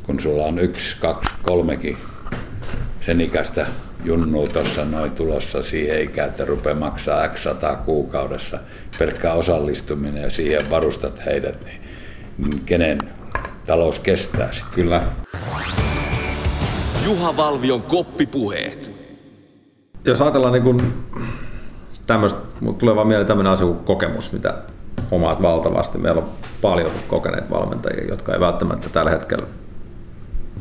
kun 0.03 0.21
sulla 0.21 0.45
on 0.45 0.59
yksi, 0.59 0.97
kaksi, 1.01 1.35
kolmekin 1.43 1.97
sen 3.07 3.21
ikäistä 3.21 3.67
junnu 4.05 4.47
tuossa 4.47 4.85
noin 4.85 5.11
tulossa 5.11 5.63
siihen 5.63 6.03
ikään, 6.03 6.29
että 6.29 6.45
rupeaa 6.45 6.77
maksaa 6.77 7.29
x 7.29 7.43
100 7.43 7.77
kuukaudessa 7.77 8.59
pelkkää 8.99 9.35
osallistuminen 9.35 10.23
ja 10.23 10.31
siihen 10.31 10.71
varustat 10.71 11.27
heidät, 11.27 11.65
niin, 11.65 11.83
niin 12.39 12.65
kenen 12.65 12.99
talous 13.67 13.99
kestää 13.99 14.53
sitten. 14.53 14.73
Kyllä. 14.75 15.03
Juha 17.05 17.37
Valvion 17.37 17.83
koppipuheet. 17.83 18.93
Jos 20.05 20.23
ajatellaan 20.23 20.53
niin 20.53 20.63
kuin 20.63 20.83
tämmöistä, 22.07 22.41
mutta 22.61 22.81
tulee 22.81 22.97
vaan 22.97 23.07
mieleen 23.07 23.27
tämmöinen 23.27 23.53
asia 23.53 23.67
kuin 23.67 23.79
kokemus, 23.79 24.33
mitä 24.33 24.55
omaat 25.11 25.43
valtavasti. 25.43 25.99
Meillä 25.99 26.21
on 26.21 26.29
paljon 26.63 26.91
kokeneet 27.09 27.51
valmentajia, 27.51 28.09
jotka 28.09 28.35
ei 28.35 28.41
välttämättä 28.41 28.89
tällä 28.89 29.11
hetkellä 29.11 29.47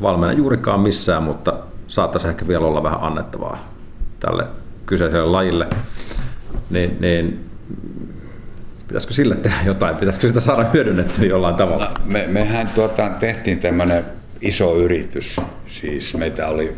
valmenna 0.01 0.33
juurikaan 0.33 0.79
missään, 0.79 1.23
mutta 1.23 1.53
saattaisi 1.87 2.27
ehkä 2.27 2.47
vielä 2.47 2.65
olla 2.65 2.83
vähän 2.83 2.99
annettavaa 3.01 3.57
tälle 4.19 4.47
kyseiselle 4.85 5.27
lajille. 5.27 5.67
Niin, 6.69 6.97
niin 6.99 7.49
pitäisikö 8.87 9.13
sille 9.13 9.35
tehdä 9.35 9.57
jotain? 9.65 9.95
Pitäisikö 9.95 10.27
sitä 10.27 10.39
saada 10.39 10.63
hyödynnettyä 10.73 11.25
jollain 11.25 11.55
tavalla? 11.55 11.85
No, 11.85 12.05
me, 12.05 12.25
mehän 12.27 12.67
tuota, 12.67 13.09
tehtiin 13.09 13.59
tämmöinen 13.59 14.05
iso 14.41 14.75
yritys. 14.75 15.41
Siis 15.67 16.13
meitä 16.17 16.47
oli 16.47 16.75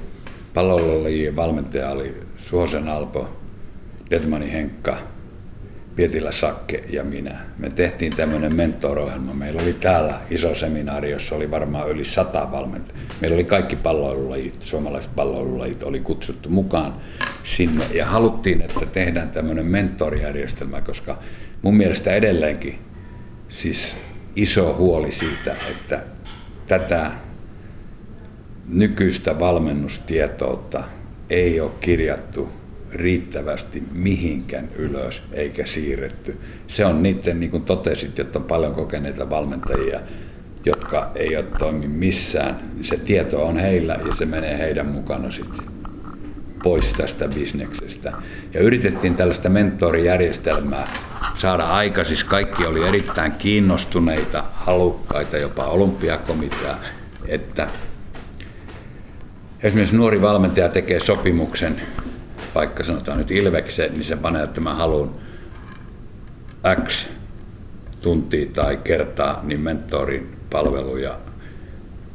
pallolajien 0.54 1.36
valmentaja 1.36 1.90
oli 1.90 2.20
Suosen 2.38 2.88
Alpo, 2.88 3.30
Detmani 4.10 4.52
Henkka, 4.54 4.98
Pietilä 5.96 6.32
Sakke 6.32 6.84
ja 6.90 7.04
minä. 7.04 7.40
Me 7.58 7.70
tehtiin 7.70 8.16
tämmöinen 8.16 8.56
mentorohjelma. 8.56 9.34
Meillä 9.34 9.62
oli 9.62 9.74
täällä 9.74 10.20
iso 10.30 10.56
seminaari, 10.56 11.12
jossa 11.12 11.36
oli 11.36 11.52
varmaan 11.52 11.90
yli 11.90 12.06
sata 12.06 12.52
valmentajaa. 12.52 13.02
Meillä 13.22 13.36
oli 13.36 13.44
kaikki 13.44 13.76
palloilulajit, 13.76 14.62
suomalaiset 14.62 15.16
palloilulajit 15.16 15.84
oli 15.84 16.00
kutsuttu 16.00 16.50
mukaan 16.50 16.96
sinne. 17.44 17.86
Ja 17.94 18.06
haluttiin, 18.06 18.62
että 18.62 18.86
tehdään 18.86 19.30
tämmöinen 19.30 19.66
mentorijärjestelmä, 19.66 20.82
koska 20.82 21.20
mun 21.62 21.78
mielestä 21.78 22.14
edelleenkin 22.14 22.80
siis 23.50 23.96
iso 24.36 24.76
huoli 24.78 25.12
siitä, 25.12 25.56
että 25.72 26.04
tätä 26.68 27.12
nykyistä 28.68 29.40
valmennustietoutta 29.40 30.84
ei 31.30 31.60
ole 31.60 31.72
kirjattu 31.80 32.50
riittävästi 32.92 33.84
mihinkään 33.92 34.70
ylös 34.76 35.24
eikä 35.34 35.66
siirretty. 35.66 36.38
Se 36.68 36.86
on 36.86 37.04
niiden, 37.04 37.40
niin 37.40 37.52
kuin 37.52 37.64
totesit, 37.64 38.20
että 38.20 38.40
on 38.40 38.46
paljon 38.46 38.74
kokeneita 38.74 39.30
valmentajia, 39.30 40.00
jotka 40.66 41.12
ei 41.16 41.36
ole 41.36 41.46
toimi 41.58 41.88
missään. 41.88 42.60
Se 42.82 42.98
tieto 42.98 43.46
on 43.46 43.58
heillä 43.58 44.00
ja 44.08 44.16
se 44.16 44.26
menee 44.26 44.58
heidän 44.58 44.86
mukana 44.86 45.32
sitten 45.32 45.66
pois 46.64 46.94
tästä 46.94 47.28
bisneksestä. 47.28 48.14
Ja 48.54 48.60
yritettiin 48.60 49.16
tällaista 49.16 49.50
mentorijärjestelmää 49.50 50.88
saada 51.38 51.64
aika, 51.64 52.04
siis 52.04 52.24
kaikki 52.24 52.66
oli 52.66 52.88
erittäin 52.88 53.32
kiinnostuneita, 53.32 54.44
halukkaita, 54.54 55.38
jopa 55.38 55.66
olympiakomitea, 55.66 56.78
että 57.28 57.68
esimerkiksi 59.64 59.96
nuori 59.96 60.22
valmentaja 60.22 60.70
tekee 60.70 61.00
sopimuksen 61.00 61.82
vaikka 62.56 62.84
sanotaan 62.84 63.18
nyt 63.18 63.32
Ilvekseen, 63.32 63.94
niin 63.94 64.04
se 64.04 64.16
panee, 64.16 64.44
että 64.44 64.62
mä 64.62 64.74
haluan 64.74 65.12
X 66.86 67.08
tuntia 68.02 68.46
tai 68.54 68.78
kertaa 68.78 69.40
niin 69.44 69.62
mentorin 69.62 70.38
palveluja 70.50 71.18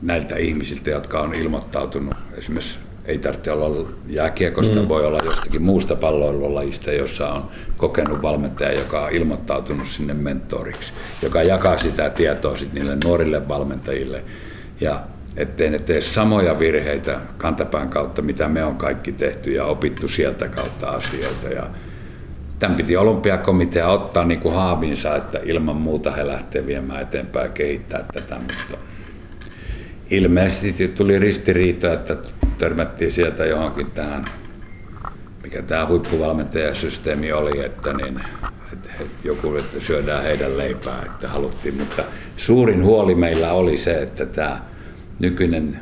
näiltä 0.02 0.36
ihmisiltä, 0.36 0.90
jotka 0.90 1.20
on 1.20 1.34
ilmoittautunut 1.34 2.14
esimerkiksi 2.36 2.78
Ei 3.04 3.18
tarvitse 3.18 3.52
olla 3.52 3.88
jääkiekosta, 4.06 4.82
mm. 4.82 4.88
voi 4.88 5.06
olla 5.06 5.18
jostakin 5.24 5.62
muusta 5.62 5.96
palloilulajista, 5.96 6.92
jossa 6.92 7.32
on 7.32 7.48
kokenut 7.76 8.22
valmentaja, 8.22 8.72
joka 8.72 9.04
on 9.04 9.12
ilmoittautunut 9.12 9.86
sinne 9.86 10.14
mentoriksi, 10.14 10.92
joka 11.22 11.42
jakaa 11.42 11.78
sitä 11.78 12.10
tietoa 12.10 12.56
sit 12.56 12.72
niille 12.72 12.96
nuorille 13.04 13.48
valmentajille. 13.48 14.24
Ja 14.80 15.00
ettei 15.36 15.70
ne 15.70 15.78
tee 15.78 16.00
samoja 16.00 16.58
virheitä 16.58 17.20
kantapään 17.36 17.88
kautta, 17.88 18.22
mitä 18.22 18.48
me 18.48 18.64
on 18.64 18.76
kaikki 18.76 19.12
tehty 19.12 19.52
ja 19.52 19.64
opittu 19.64 20.08
sieltä 20.08 20.48
kautta 20.48 20.90
asioita. 20.90 21.48
Ja 21.48 21.70
tämän 22.58 22.76
piti 22.76 22.96
olympiakomitea 22.96 23.88
ottaa 23.88 24.24
niin 24.24 24.40
kuin 24.40 24.54
haavinsa, 24.54 25.16
että 25.16 25.40
ilman 25.44 25.76
muuta 25.76 26.10
he 26.10 26.26
lähtevät 26.26 26.66
viemään 26.66 27.02
eteenpäin 27.02 27.44
ja 27.44 27.52
kehittää 27.52 28.04
tätä, 28.14 28.34
mutta 28.34 28.78
ilmeisesti 30.10 30.88
tuli 30.88 31.18
ristiriita, 31.18 31.92
että 31.92 32.16
törmättiin 32.58 33.12
sieltä 33.12 33.46
johonkin 33.46 33.90
tähän, 33.90 34.24
mikä 35.42 35.62
tämä 35.62 35.86
huippuvalmentajasysteemi 35.86 37.32
oli, 37.32 37.64
että, 37.64 37.92
niin, 37.92 38.20
että, 38.72 38.90
että 39.00 39.28
joku, 39.28 39.56
että 39.56 39.80
syödään 39.80 40.22
heidän 40.22 40.58
leipää, 40.58 41.02
että 41.06 41.28
haluttiin, 41.28 41.74
mutta 41.74 42.04
suurin 42.36 42.84
huoli 42.84 43.14
meillä 43.14 43.52
oli 43.52 43.76
se, 43.76 44.02
että 44.02 44.26
tämä 44.26 44.71
nykyinen 45.22 45.80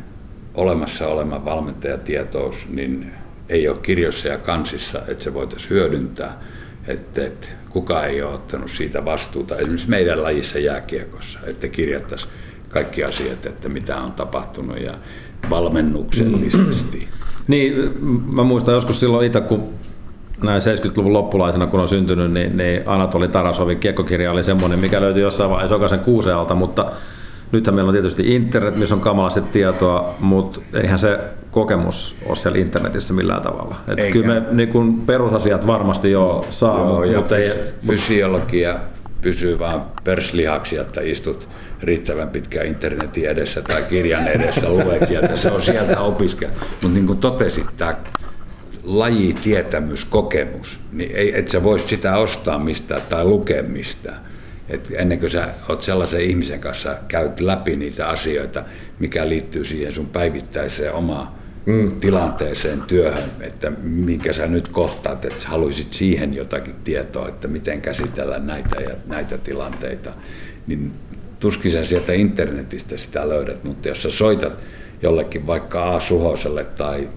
olemassa 0.55 1.09
oleva 1.09 1.45
valmentajatietous 1.45 2.69
niin 2.69 3.13
ei 3.49 3.69
ole 3.69 3.79
kirjoissa 3.83 4.29
ja 4.29 4.39
kansissa, 4.39 5.03
että 5.09 5.25
se 5.25 5.35
voitaisiin 5.35 5.71
hyödyntää, 5.71 6.41
että, 6.89 7.25
että 7.25 7.47
kukaan 7.71 8.09
ei 8.09 8.23
ole 8.23 8.35
ottanut 8.35 8.71
siitä 8.71 9.05
vastuuta, 9.05 9.57
esimerkiksi 9.57 9.91
meidän 9.91 10.23
lajissa 10.23 10.59
jääkiekossa, 10.59 11.39
että 11.47 11.69
kirjattaisiin 11.69 12.33
kaikki 12.69 13.05
asiat, 13.05 13.47
että 13.47 13.69
mitä 13.69 13.97
on 13.97 14.13
tapahtunut 14.13 14.81
ja 14.81 14.95
valmennuksellisesti. 15.51 16.99
Mm. 16.99 17.45
Niin, 17.49 17.75
mä 18.35 18.43
muistan 18.43 18.75
joskus 18.75 19.01
silloin 19.01 19.27
itse, 19.27 19.41
kun 19.41 19.69
näin 20.43 20.63
70-luvun 20.63 21.13
loppulaisena, 21.13 21.67
kun 21.67 21.81
on 21.81 21.89
syntynyt, 21.89 22.33
niin, 22.33 22.57
niin 22.57 22.83
Anatoli 22.87 23.29
Tarasovin 23.29 23.79
kiekkokirja 23.79 24.33
oli 24.33 24.43
semmoinen, 24.43 24.79
mikä 24.79 25.01
löytyi 25.01 25.23
jossain 25.23 25.51
vaiheessa 25.51 25.75
jokaisen 25.75 26.01
kuuseen 26.01 26.37
alta, 26.37 26.55
mutta 26.55 26.93
nythän 27.53 27.75
meillä 27.75 27.89
on 27.89 27.95
tietysti 27.95 28.35
internet, 28.35 28.77
missä 28.77 28.95
on 28.95 29.01
kamalasti 29.01 29.41
tietoa, 29.41 30.15
mutta 30.21 30.61
eihän 30.75 30.99
se 30.99 31.19
kokemus 31.51 32.17
ole 32.27 32.37
siellä 32.37 32.59
internetissä 32.59 33.15
millään 33.15 33.43
tavalla. 33.43 33.77
Et 33.89 34.13
kyllä 34.13 34.27
me 34.41 34.43
niin 34.51 34.69
kun 34.69 35.01
perusasiat 35.07 35.67
varmasti 35.67 36.11
jo 36.11 36.45
saa, 36.51 37.07
Joo, 37.07 37.21
mutta 37.21 37.37
ei, 37.37 37.53
fysiologia 37.87 38.75
pysyy 39.21 39.59
vaan 39.59 39.83
perslihaksi, 40.05 40.77
että 40.77 41.01
istut 41.01 41.49
riittävän 41.83 42.29
pitkään 42.29 42.67
internetin 42.67 43.31
edessä 43.31 43.63
tai 43.63 43.83
kirjan 43.83 44.29
edessä, 44.29 44.69
luet 44.69 45.07
sieltä, 45.07 45.37
se 45.37 45.51
on 45.51 45.63
sieltä 45.63 46.01
opiskella. 46.01 46.55
Mutta 46.83 46.89
niin 46.89 47.07
kuin 47.07 47.19
totesit, 47.19 47.67
tämä 47.77 47.97
lajitietämys, 48.85 50.05
kokemus, 50.05 50.81
niin 50.93 51.11
ei, 51.15 51.39
et 51.39 51.49
sä 51.49 51.63
vois 51.63 51.89
sitä 51.89 52.17
ostaa 52.17 52.59
mistään 52.59 53.01
tai 53.09 53.25
lukea 53.25 53.63
mistään. 53.63 54.30
Et 54.71 54.89
ennen 54.93 55.21
kuin 55.21 55.31
sä 55.31 55.49
oot 55.69 55.83
sellaisen 55.83 56.21
ihmisen 56.21 56.61
kanssa 56.61 56.97
käyt 57.09 57.41
läpi 57.41 57.77
niitä 57.77 58.09
asioita, 58.09 58.65
mikä 58.99 59.29
liittyy 59.29 59.65
siihen 59.65 59.93
sun 59.93 60.07
päivittäiseen 60.07 60.93
omaan 60.93 61.29
mm. 61.67 62.01
tilanteeseen, 62.01 62.83
työhön, 62.83 63.31
että 63.41 63.71
minkä 63.83 64.33
sä 64.33 64.47
nyt 64.47 64.69
kohtaat, 64.69 65.25
että 65.25 65.41
sä 65.41 65.49
haluaisit 65.49 65.93
siihen 65.93 66.35
jotakin 66.35 66.75
tietoa, 66.85 67.29
että 67.29 67.49
miten 67.49 67.81
käsitellä 67.81 68.39
näitä 68.39 68.81
ja 68.81 68.91
näitä 69.07 69.39
tilanteita, 69.39 70.13
niin 70.67 70.93
tuskin 71.41 71.73
sä 71.73 71.85
sieltä 71.85 72.13
internetistä 72.13 72.97
sitä 72.97 73.29
löydät, 73.29 73.65
mutta 73.65 73.89
jos 73.89 74.03
sä 74.03 74.11
soitat 74.11 74.65
jollekin 75.03 75.47
vaikka 75.47 75.95
A. 75.95 76.01
Suhoselle 76.01 76.65
tai 76.65 77.09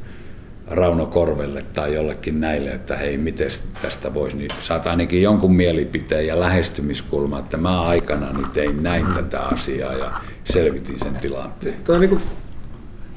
Rauno 0.73 1.05
Korvelle 1.05 1.65
tai 1.73 1.95
jollekin 1.95 2.41
näille, 2.41 2.69
että 2.69 2.97
hei, 2.97 3.17
miten 3.17 3.49
tästä 3.81 4.13
voisi, 4.13 4.37
niin 4.37 4.49
saat 4.61 4.87
ainakin 4.87 5.21
jonkun 5.21 5.55
mielipiteen 5.55 6.27
ja 6.27 6.39
lähestymiskulma, 6.39 7.39
että 7.39 7.57
mä 7.57 7.81
aikana 7.81 8.33
niin 8.33 8.49
tein 8.49 8.83
näin 8.83 9.07
mm. 9.07 9.13
tätä 9.13 9.41
asiaa 9.41 9.93
ja 9.93 10.11
selvitin 10.43 10.99
sen 10.99 11.15
tilanteen. 11.15 11.75
Tuo 11.83 11.95
on, 11.95 12.01
niin 12.01 12.09
kuin, 12.09 12.21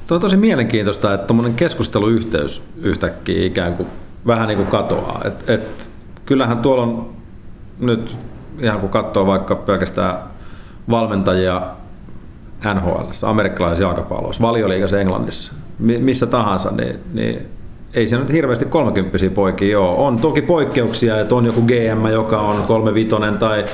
tuo 0.07 0.15
on 0.15 0.21
tosi 0.21 0.37
mielenkiintoista, 0.37 1.13
että 1.13 1.27
tuommoinen 1.27 1.55
keskusteluyhteys 1.55 2.63
yhtäkkiä 2.81 3.45
ikään 3.45 3.73
kuin 3.73 3.89
vähän 4.27 4.47
niin 4.47 4.57
kuin 4.57 4.67
katoaa. 4.67 5.21
Et, 5.25 5.49
et, 5.49 5.89
kyllähän 6.25 6.59
tuolla 6.59 6.83
on 6.83 7.09
nyt, 7.79 8.17
ihan 8.61 8.79
kun 8.79 8.89
katsoo 8.89 9.25
vaikka 9.25 9.55
pelkästään 9.55 10.17
valmentajia 10.89 11.61
NHL, 12.73 13.11
amerikkalaisessa 13.23 13.83
jalkapallossa, 13.83 14.41
valioliigassa 14.41 14.99
Englannissa, 14.99 15.53
missä 15.79 16.25
tahansa, 16.25 16.71
niin, 16.71 16.95
niin 17.13 17.41
ei 17.93 18.07
se 18.07 18.17
nyt 18.17 18.31
hirveästi 18.31 18.65
30 18.65 19.17
poikia 19.35 19.79
ole. 19.79 19.97
On 19.97 20.19
toki 20.19 20.41
poikkeuksia, 20.41 21.19
että 21.19 21.35
on 21.35 21.45
joku 21.45 21.61
GM, 21.61 22.07
joka 22.11 22.39
on 22.39 22.63
35 22.63 23.09
tai, 23.39 23.65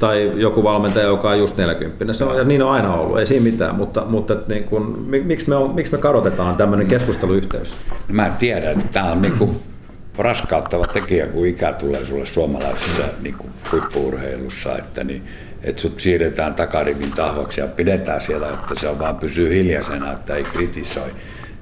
tai 0.00 0.32
joku 0.36 0.62
valmentaja, 0.62 1.06
joka 1.06 1.30
on 1.30 1.38
just 1.38 1.56
40. 1.56 2.12
Se 2.12 2.24
on, 2.24 2.38
ja 2.38 2.44
niin 2.44 2.62
on 2.62 2.70
aina 2.72 2.94
ollut, 2.94 3.18
ei 3.18 3.26
siinä 3.26 3.44
mitään, 3.44 3.74
mutta, 3.74 4.04
mutta 4.04 4.36
niin 4.48 4.64
kun, 4.64 5.06
miksi, 5.24 5.48
me 5.48 5.56
on, 5.56 5.74
miksi 5.74 5.92
me 5.92 5.98
kadotetaan 5.98 6.56
tämmöinen 6.56 6.86
keskusteluyhteys? 6.86 7.76
Mä 8.08 8.26
en 8.26 8.32
tiedä, 8.32 8.70
että 8.70 8.88
tämä 8.92 9.12
on 9.12 9.22
niin 9.22 9.38
kuin 9.38 9.56
raskauttava 10.18 10.86
tekijä, 10.86 11.26
kun 11.26 11.46
ikä 11.46 11.72
tulee 11.72 12.04
sulle 12.04 12.26
suomalaisessa 12.26 13.02
niin 13.22 13.34
kuin 13.34 13.50
huippuurheilussa, 13.72 14.78
että 14.78 15.04
niin 15.04 15.22
että 15.64 15.80
sut 15.80 16.00
siirretään 16.00 16.54
takarivin 16.54 17.12
tahvoksi 17.12 17.60
ja 17.60 17.66
pidetään 17.66 18.20
siellä, 18.20 18.48
että 18.48 18.74
se 18.80 18.88
on 18.88 18.98
vaan 18.98 19.16
pysyy 19.16 19.54
hiljaisena, 19.54 20.12
että 20.12 20.34
ei 20.34 20.42
kritisoi. 20.42 21.10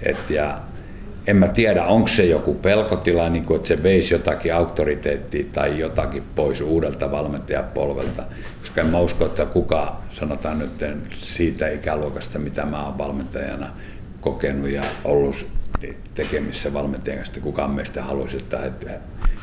Et 0.03 0.31
ja 0.31 0.61
en 1.27 1.37
mä 1.37 1.49
tiedä, 1.49 1.85
onko 1.85 2.09
se 2.09 2.25
joku 2.25 2.55
pelkotila, 2.55 3.29
niin 3.29 3.45
kuin, 3.45 3.57
että 3.57 3.69
se 3.69 3.83
veisi 3.83 4.15
jotakin 4.15 4.55
auktoriteettia 4.55 5.45
tai 5.53 5.79
jotakin 5.79 6.23
pois 6.35 6.61
uudelta 6.61 7.11
valmentajapolvelta, 7.11 8.23
koska 8.61 8.81
en 8.81 8.87
mä 8.87 8.99
usko, 8.99 9.27
että 9.27 9.47
kuka, 9.47 10.01
sanotaan 10.11 10.59
nyt 10.59 10.71
siitä 11.15 11.69
ikäluokasta, 11.69 12.39
mitä 12.39 12.67
mä 12.67 12.85
oon 12.85 12.99
valmentajana 12.99 13.67
kokenut 14.21 14.71
ja 14.71 14.83
ollut 15.05 15.49
tekemissä 16.15 16.73
valmentajan 16.73 17.19
kanssa, 17.19 17.41
kukaan 17.41 17.71
meistä 17.71 18.03
haluaisi, 18.03 18.37
että 18.37 19.01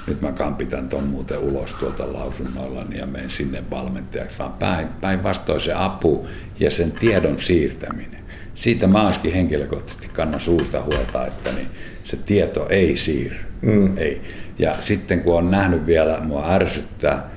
nyt 0.08 0.22
mä 0.22 0.32
kampitan 0.32 0.90
ton 0.90 1.04
muuten 1.04 1.38
ulos 1.38 1.74
tuolta 1.74 2.14
lausunnoilla 2.14 2.86
ja 2.96 3.06
menen 3.06 3.30
sinne 3.30 3.64
valmentajaksi, 3.72 4.40
vaan 4.40 4.54
päinvastoin 5.02 5.62
se 5.62 5.74
apu 5.74 6.28
ja 6.60 6.72
sen 6.72 6.92
tiedon 6.92 7.40
siirtäminen. 7.40 8.27
Siitä 8.60 8.88
mä 8.88 9.06
olisikin 9.06 9.34
henkilökohtaisesti 9.34 10.08
kannan 10.08 10.42
suurta 10.42 10.82
huolta, 10.82 11.28
että 11.28 11.52
niin 11.52 11.68
se 12.04 12.18
tieto 12.18 12.68
ei 12.70 12.98
siirry. 12.98 13.38
Mm. 13.62 13.98
Ei. 13.98 14.22
Ja 14.60 14.76
sitten 14.86 15.20
kun 15.20 15.38
on 15.38 15.52
nähnyt 15.52 15.86
vielä, 15.86 16.20
mua 16.20 16.54
ärsyttää 16.54 17.30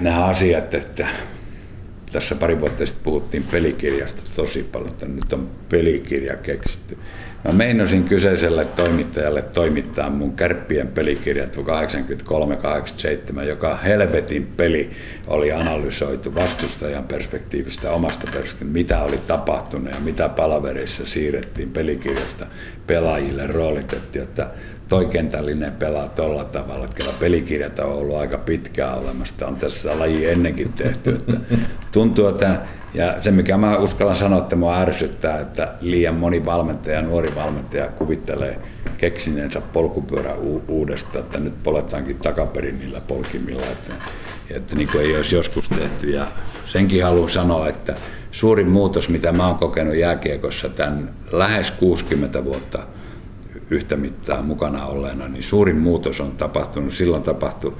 nämä 0.00 0.24
asiat, 0.24 0.74
että 0.74 1.08
tässä 2.12 2.34
pari 2.34 2.60
vuotta 2.60 2.86
sitten 2.86 3.04
puhuttiin 3.04 3.42
pelikirjasta 3.42 4.22
tosi 4.36 4.62
paljon, 4.62 4.90
että 4.90 5.06
nyt 5.06 5.32
on 5.32 5.50
pelikirja 5.68 6.36
keksitty. 6.36 6.98
Mä 7.44 7.52
meinasin 7.52 8.04
kyseiselle 8.04 8.64
toimittajalle 8.64 9.42
toimittaa 9.42 10.10
mun 10.10 10.36
kärppien 10.36 10.88
pelikirjat 10.88 11.56
83-87, 11.56 13.42
joka 13.42 13.76
helvetin 13.76 14.46
peli 14.56 14.90
oli 15.26 15.52
analysoitu 15.52 16.34
vastustajan 16.34 17.04
perspektiivistä, 17.04 17.90
omasta 17.90 18.26
perspektiivistä, 18.32 18.64
mitä 18.64 19.02
oli 19.02 19.18
tapahtunut 19.18 19.94
ja 19.94 20.00
mitä 20.00 20.28
palavereissa 20.28 21.06
siirrettiin 21.06 21.70
pelikirjasta 21.70 22.46
pelaajille 22.86 23.46
roolitettiin, 23.46 24.22
että 24.22 24.50
toi 24.88 25.06
kentällinen 25.06 25.72
pelaa 25.72 26.08
tuolla 26.08 26.44
tavalla, 26.44 26.84
että 26.84 27.04
pelikirjat 27.20 27.78
on 27.78 27.92
ollut 27.92 28.16
aika 28.16 28.38
pitkään 28.38 28.98
olemassa. 28.98 29.46
On 29.46 29.56
tässä 29.56 29.98
laji 29.98 30.26
ennenkin 30.26 30.72
tehty. 30.72 31.10
Että 31.10 31.36
tuntuu, 31.92 32.26
että 32.26 32.60
ja 32.94 33.22
se, 33.22 33.30
mikä 33.30 33.56
mä 33.56 33.76
uskallan 33.76 34.16
sanoa, 34.16 34.38
että 34.38 34.56
mua 34.56 34.80
ärsyttää, 34.80 35.40
että 35.40 35.74
liian 35.80 36.14
moni 36.14 36.44
valmentaja, 36.44 37.02
nuori 37.02 37.34
valmentaja 37.34 37.86
kuvittelee 37.86 38.58
keksineensä 38.96 39.60
polkupyörä 39.60 40.34
u- 40.34 40.62
uudestaan, 40.68 41.24
että 41.24 41.40
nyt 41.40 41.62
poletaankin 41.62 42.18
takaperin 42.18 42.78
niillä 42.78 43.00
polkimilla, 43.00 43.62
että, 43.62 43.92
että 44.50 44.76
niin 44.76 44.88
kuin 44.92 45.04
ei 45.04 45.16
olisi 45.16 45.36
joskus 45.36 45.68
tehty. 45.68 46.10
Ja 46.10 46.26
senkin 46.64 47.04
haluan 47.04 47.30
sanoa, 47.30 47.68
että 47.68 47.94
suurin 48.30 48.68
muutos, 48.68 49.08
mitä 49.08 49.32
mä 49.32 49.46
oon 49.46 49.58
kokenut 49.58 49.96
jääkiekossa 49.96 50.68
tämän 50.68 51.14
lähes 51.32 51.70
60 51.70 52.44
vuotta 52.44 52.86
yhtä 53.70 53.96
mittaa 53.96 54.42
mukana 54.42 54.86
olleena, 54.86 55.28
niin 55.28 55.42
suurin 55.42 55.78
muutos 55.78 56.20
on 56.20 56.32
tapahtunut, 56.32 56.94
silloin 56.94 57.22
tapahtui 57.22 57.76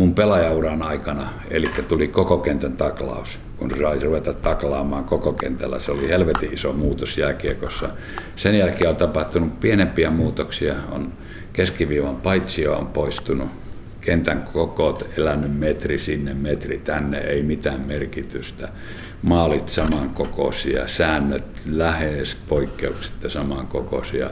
mun 0.00 0.14
pelaajauran 0.14 0.82
aikana, 0.82 1.32
eli 1.50 1.70
tuli 1.88 2.08
koko 2.08 2.38
kentän 2.38 2.72
taklaus, 2.72 3.38
kun 3.56 3.70
sai 3.78 3.98
ruveta 3.98 4.34
taklaamaan 4.34 5.04
koko 5.04 5.32
kentällä. 5.32 5.80
Se 5.80 5.92
oli 5.92 6.08
helvetin 6.08 6.54
iso 6.54 6.72
muutos 6.72 7.18
jääkiekossa. 7.18 7.88
Sen 8.36 8.58
jälkeen 8.58 8.90
on 8.90 8.96
tapahtunut 8.96 9.60
pienempiä 9.60 10.10
muutoksia. 10.10 10.74
On 10.90 11.12
keskiviivan 11.52 12.16
paitsio 12.16 12.76
on 12.76 12.86
poistunut, 12.86 13.48
kentän 14.00 14.42
kokot 14.52 15.08
elänyt 15.18 15.58
metri 15.58 15.98
sinne, 15.98 16.34
metri 16.34 16.78
tänne, 16.78 17.18
ei 17.18 17.42
mitään 17.42 17.80
merkitystä. 17.80 18.68
maalit 19.22 19.68
samankokoisia, 19.68 20.88
säännöt 20.88 21.62
lähes 21.72 22.36
poikkeuksetta 22.48 23.30
samankokoisia 23.30 24.30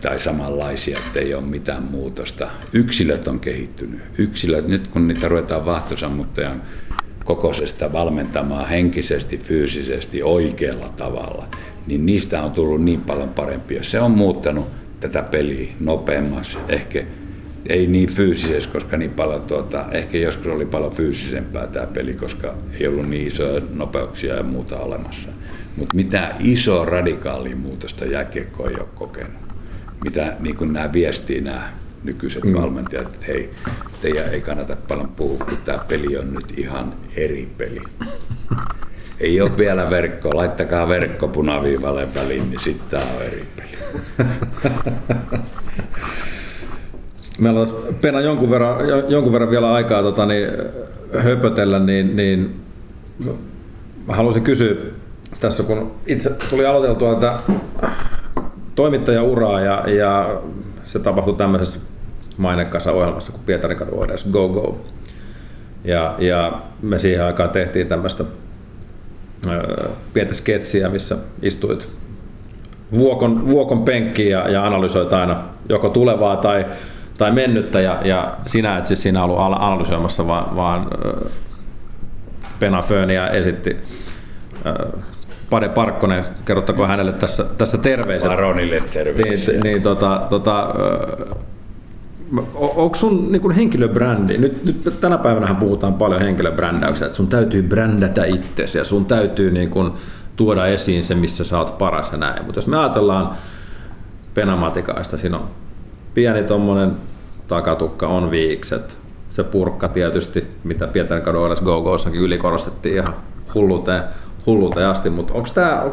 tai 0.00 0.18
samanlaisia, 0.18 0.96
että 1.06 1.20
ei 1.20 1.34
ole 1.34 1.44
mitään 1.44 1.82
muutosta. 1.82 2.50
Yksilöt 2.72 3.28
on 3.28 3.40
kehittynyt. 3.40 4.00
Yksilöt, 4.18 4.68
nyt 4.68 4.88
kun 4.88 5.08
niitä 5.08 5.28
ruvetaan 5.28 5.64
vahtosammuttajan 5.64 6.62
kokoisesta 7.24 7.92
valmentamaan 7.92 8.68
henkisesti, 8.68 9.38
fyysisesti, 9.38 10.22
oikealla 10.22 10.88
tavalla, 10.88 11.46
niin 11.86 12.06
niistä 12.06 12.42
on 12.42 12.50
tullut 12.50 12.82
niin 12.82 13.00
paljon 13.00 13.28
parempia. 13.28 13.84
Se 13.84 14.00
on 14.00 14.10
muuttanut 14.10 14.68
tätä 15.00 15.22
peliä 15.22 15.72
nopeammaksi, 15.80 16.58
ehkä 16.68 17.04
ei 17.68 17.86
niin 17.86 18.08
fyysisesti, 18.08 18.72
koska 18.72 18.96
niin 18.96 19.10
paljon 19.10 19.42
tuota, 19.42 19.84
ehkä 19.92 20.18
joskus 20.18 20.46
oli 20.46 20.66
paljon 20.66 20.92
fyysisempää 20.92 21.66
tämä 21.66 21.86
peli, 21.86 22.14
koska 22.14 22.54
ei 22.80 22.86
ollut 22.86 23.08
niin 23.08 23.28
isoja 23.28 23.62
nopeuksia 23.74 24.34
ja 24.34 24.42
muuta 24.42 24.78
olemassa. 24.78 25.28
Mutta 25.76 25.96
mitä 25.96 26.34
isoa 26.40 26.84
radikaalia 26.84 27.56
muutosta 27.56 28.04
jääkiekko 28.04 28.68
ei 28.68 28.74
ole 28.74 28.88
kokenut. 28.94 29.51
Mitä 30.04 30.36
niin 30.40 30.56
kuin 30.56 30.72
nämä 30.72 30.92
viestii 30.92 31.40
nämä 31.40 31.68
nykyiset 32.04 32.44
mm. 32.44 32.54
valmentajat, 32.54 33.14
että 33.14 33.26
hei, 33.26 33.50
teidän 34.00 34.28
ei 34.28 34.40
kannata 34.40 34.76
paljon 34.88 35.08
puhua, 35.08 35.38
kun 35.38 35.58
tämä 35.64 35.78
peli 35.88 36.16
on 36.16 36.34
nyt 36.34 36.58
ihan 36.58 36.94
eri 37.16 37.48
peli. 37.58 37.82
Ei 39.20 39.40
ole 39.40 39.56
vielä 39.56 39.90
verkko, 39.90 40.36
laittakaa 40.36 40.88
verkko 40.88 41.28
punaviivalle 41.28 42.08
väliin, 42.14 42.50
niin 42.50 42.60
sitten 42.60 42.88
tämä 42.90 43.12
on 43.16 43.22
eri 43.22 43.46
peli. 43.56 43.76
Meillä 47.40 47.58
olisi 47.58 47.74
Pena 48.00 48.20
jonkun 48.20 48.50
verran, 48.50 48.88
jo- 48.88 49.08
jonkun 49.08 49.32
verran 49.32 49.50
vielä 49.50 49.72
aikaa 49.72 50.02
tota, 50.02 50.26
niin, 50.26 50.48
höpötellä, 51.18 51.78
niin, 51.78 52.16
niin 52.16 52.60
mä 54.06 54.14
haluaisin 54.14 54.42
kysyä 54.42 54.76
tässä, 55.40 55.62
kun 55.62 55.92
itse 56.06 56.30
tuli 56.50 56.66
aloiteltua 56.66 57.14
tätä 57.14 57.38
toimittajauraa 58.74 59.60
ja, 59.60 59.84
ja 59.90 60.40
se 60.84 60.98
tapahtui 60.98 61.34
tämmöisessä 61.34 61.80
mainekkaassa 62.36 62.92
ohjelmassa 62.92 63.32
kuin 63.32 63.42
Pietarin 63.46 63.78
kadun 63.78 64.08
Go 64.30 64.48
Go. 64.48 64.78
Ja, 65.84 66.14
ja 66.18 66.62
me 66.82 66.98
siihen 66.98 67.24
aikaan 67.24 67.50
tehtiin 67.50 67.86
tämmöistä 67.86 68.24
pientä 70.12 70.34
sketsiä, 70.34 70.88
missä 70.88 71.16
istuit 71.42 71.88
vuokon, 72.94 73.48
vuokon 73.48 73.82
penkkiin 73.82 74.30
ja, 74.30 74.48
ja 74.48 74.64
analysoit 74.64 75.12
aina 75.12 75.44
joko 75.68 75.88
tulevaa 75.88 76.36
tai, 76.36 76.66
tai 77.18 77.32
mennyttä 77.32 77.80
ja, 77.80 78.00
ja 78.04 78.36
sinä 78.46 78.78
et 78.78 78.86
siis 78.86 79.02
siinä 79.02 79.24
ollut 79.24 79.38
al- 79.38 79.56
analysoimassa, 79.58 80.26
vaan, 80.26 80.56
vaan 80.56 80.90
Pena 82.60 82.82
Föniä 82.82 83.26
esitti 83.26 83.76
Pade 85.52 85.68
Parkkonen, 85.68 86.24
kerrottakoon 86.44 86.88
hänelle 86.88 87.12
tässä, 87.12 87.44
tässä 87.58 87.78
terveiset. 87.78 88.28
Baronille 88.28 88.82
terveisiä. 88.92 89.52
Niin, 89.52 89.62
niin 89.62 89.82
tota, 89.82 90.26
tota, 90.28 90.74
onko 92.54 92.94
sun 92.94 93.32
niin 93.32 93.42
kuin 93.42 93.54
henkilöbrändi, 93.54 94.38
nyt, 94.38 94.64
nyt 94.64 95.00
tänä 95.00 95.18
päivänä 95.18 95.54
puhutaan 95.54 95.94
paljon 95.94 96.20
henkilöbrändäyksestä, 96.20 97.06
että 97.06 97.16
sun 97.16 97.28
täytyy 97.28 97.62
brändätä 97.62 98.24
itsesi 98.24 98.78
ja 98.78 98.84
sun 98.84 99.06
täytyy 99.06 99.50
niin 99.50 99.70
kuin 99.70 99.92
tuoda 100.36 100.66
esiin 100.66 101.04
se, 101.04 101.14
missä 101.14 101.44
sä 101.44 101.58
oot 101.58 101.78
paras 101.78 102.12
ja 102.12 102.18
näin. 102.18 102.44
Mutta 102.44 102.58
jos 102.58 102.66
me 102.66 102.78
ajatellaan 102.78 103.30
Penamatikaista, 104.34 105.18
siinä 105.18 105.36
on 105.36 105.48
pieni 106.14 106.42
tommonen 106.42 106.92
takatukka, 107.48 108.06
on 108.06 108.30
viikset, 108.30 108.98
se 109.28 109.44
purkka 109.44 109.88
tietysti, 109.88 110.46
mitä 110.64 110.86
Pietarin 110.86 111.24
kadun 111.24 111.56
go 111.64 111.96
ylikorostettiin 112.14 112.96
ihan 112.96 113.14
hulluuteen, 113.54 114.02
hulluuteen 114.46 114.86
asti, 114.86 115.10
mutta 115.10 115.34
onko 115.34 115.48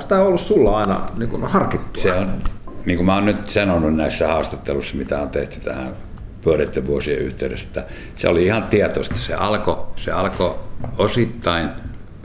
tämä 0.07 0.21
ollut 0.21 0.41
sulla 0.41 0.77
aina 0.77 1.05
niin 1.17 1.29
kuin 1.29 1.43
harkittua? 1.43 2.03
Se 2.03 2.13
on, 2.13 2.43
niin 2.85 2.97
kuin 2.97 3.05
mä 3.05 3.15
oon 3.15 3.25
nyt 3.25 3.47
sanonut 3.47 3.95
näissä 3.95 4.27
haastatteluissa, 4.27 4.97
mitä 4.97 5.21
on 5.21 5.29
tehty 5.29 5.59
tähän 5.59 5.95
pyöreiden 6.41 6.87
vuosien 6.87 7.19
yhteydessä, 7.19 7.67
että 7.67 7.85
se 8.15 8.27
oli 8.27 8.45
ihan 8.45 8.63
tietoista. 8.63 9.15
Se 9.15 9.33
alkoi 9.33 9.85
se 9.95 10.11
alko 10.11 10.67
osittain 10.97 11.69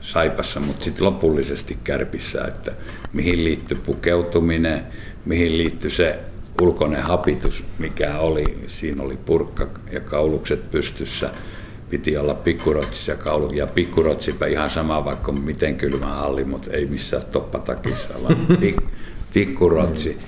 saipassa, 0.01 0.61
mutta 0.61 0.85
sitten 0.85 1.05
lopullisesti 1.05 1.79
kärpissä, 1.85 2.45
että 2.49 2.73
mihin 3.13 3.45
liittyy 3.45 3.77
pukeutuminen, 3.87 4.87
mihin 5.25 5.59
liittyy 5.59 5.91
se 5.91 6.19
ulkoinen 6.61 7.03
hapitus, 7.03 7.65
mikä 7.79 8.19
oli. 8.19 8.65
Siinä 8.67 9.03
oli 9.03 9.17
purkka 9.17 9.69
ja 9.93 10.01
kaulukset 10.01 10.71
pystyssä. 10.71 11.31
Piti 11.95 12.17
olla 12.17 12.35
pikkurotsissa 12.35 13.13
ja 13.13 13.19
kaulu. 13.19 13.51
Ja 13.53 13.67
pikkurotsipä 13.67 14.47
ihan 14.47 14.71
sama, 14.71 15.05
vaikka 15.05 15.33
on 15.33 15.41
miten 15.41 15.77
kylmä 15.77 16.07
halli, 16.07 16.45
mutta 16.45 16.71
ei 16.71 16.87
missään 16.87 17.23
toppatakissa, 17.33 18.09
vaan 18.23 18.37
pik, 18.61 18.77
pikkurotsi 19.35 20.19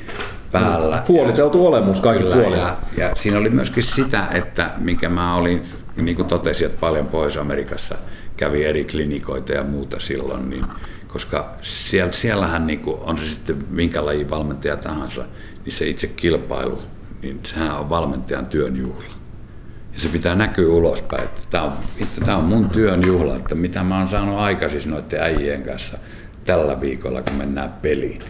päällä. 0.53 1.05
Huoliteltu 1.09 1.67
olemus 1.67 2.01
kaikilla 2.01 2.35
puolilla. 2.35 2.57
ja, 2.57 2.77
ja 2.97 3.15
siinä 3.15 3.39
oli 3.39 3.51
myöskin 3.51 3.83
sitä, 3.83 4.27
että 4.33 4.71
mikä 4.79 5.09
mä 5.09 5.35
olin, 5.37 5.63
niin 5.97 6.17
kuin 6.17 6.29
totesin, 6.29 6.67
että 6.67 6.81
paljon 6.81 7.07
Pohjois-Amerikassa 7.07 7.95
kävi 8.37 8.65
eri 8.65 8.85
klinikoita 8.85 9.53
ja 9.53 9.65
muuta 9.65 10.01
silloin, 10.01 10.51
niin, 10.51 10.65
koska 11.09 11.55
siellä, 11.61 12.13
siellähän 12.13 12.67
niin 12.67 12.81
kuin, 12.81 13.01
on 13.01 13.19
se 13.19 13.25
sitten 13.25 13.65
minkä 13.71 14.05
lajin 14.05 14.31
valmentaja 14.31 14.77
tahansa, 14.77 15.25
niin 15.65 15.77
se 15.77 15.89
itse 15.89 16.07
kilpailu, 16.07 16.79
niin 17.23 17.41
sehän 17.45 17.79
on 17.79 17.91
valmentajan 17.91 18.47
työn 18.47 18.77
juhla. 18.77 19.16
Ja 19.97 20.03
se 20.03 20.09
pitää 20.09 20.35
näkyä 20.35 20.69
ulospäin, 20.69 21.25
että 21.25 21.41
tämä 21.51 21.65
on, 21.65 21.73
että 22.03 22.21
tämä 22.25 22.37
on 22.37 22.45
mun 22.45 22.71
työn 22.71 23.03
juhla, 23.07 23.37
että 23.37 23.55
mitä 23.55 23.83
mä 23.83 23.99
oon 23.99 24.09
saanut 24.09 24.39
aikaisin 24.39 24.91
noiden 24.91 25.23
äijien 25.23 25.63
kanssa 25.63 25.99
tällä 26.45 26.81
viikolla, 26.81 27.23
kun 27.23 27.35
mennään 27.37 27.73
peliin. 27.73 28.21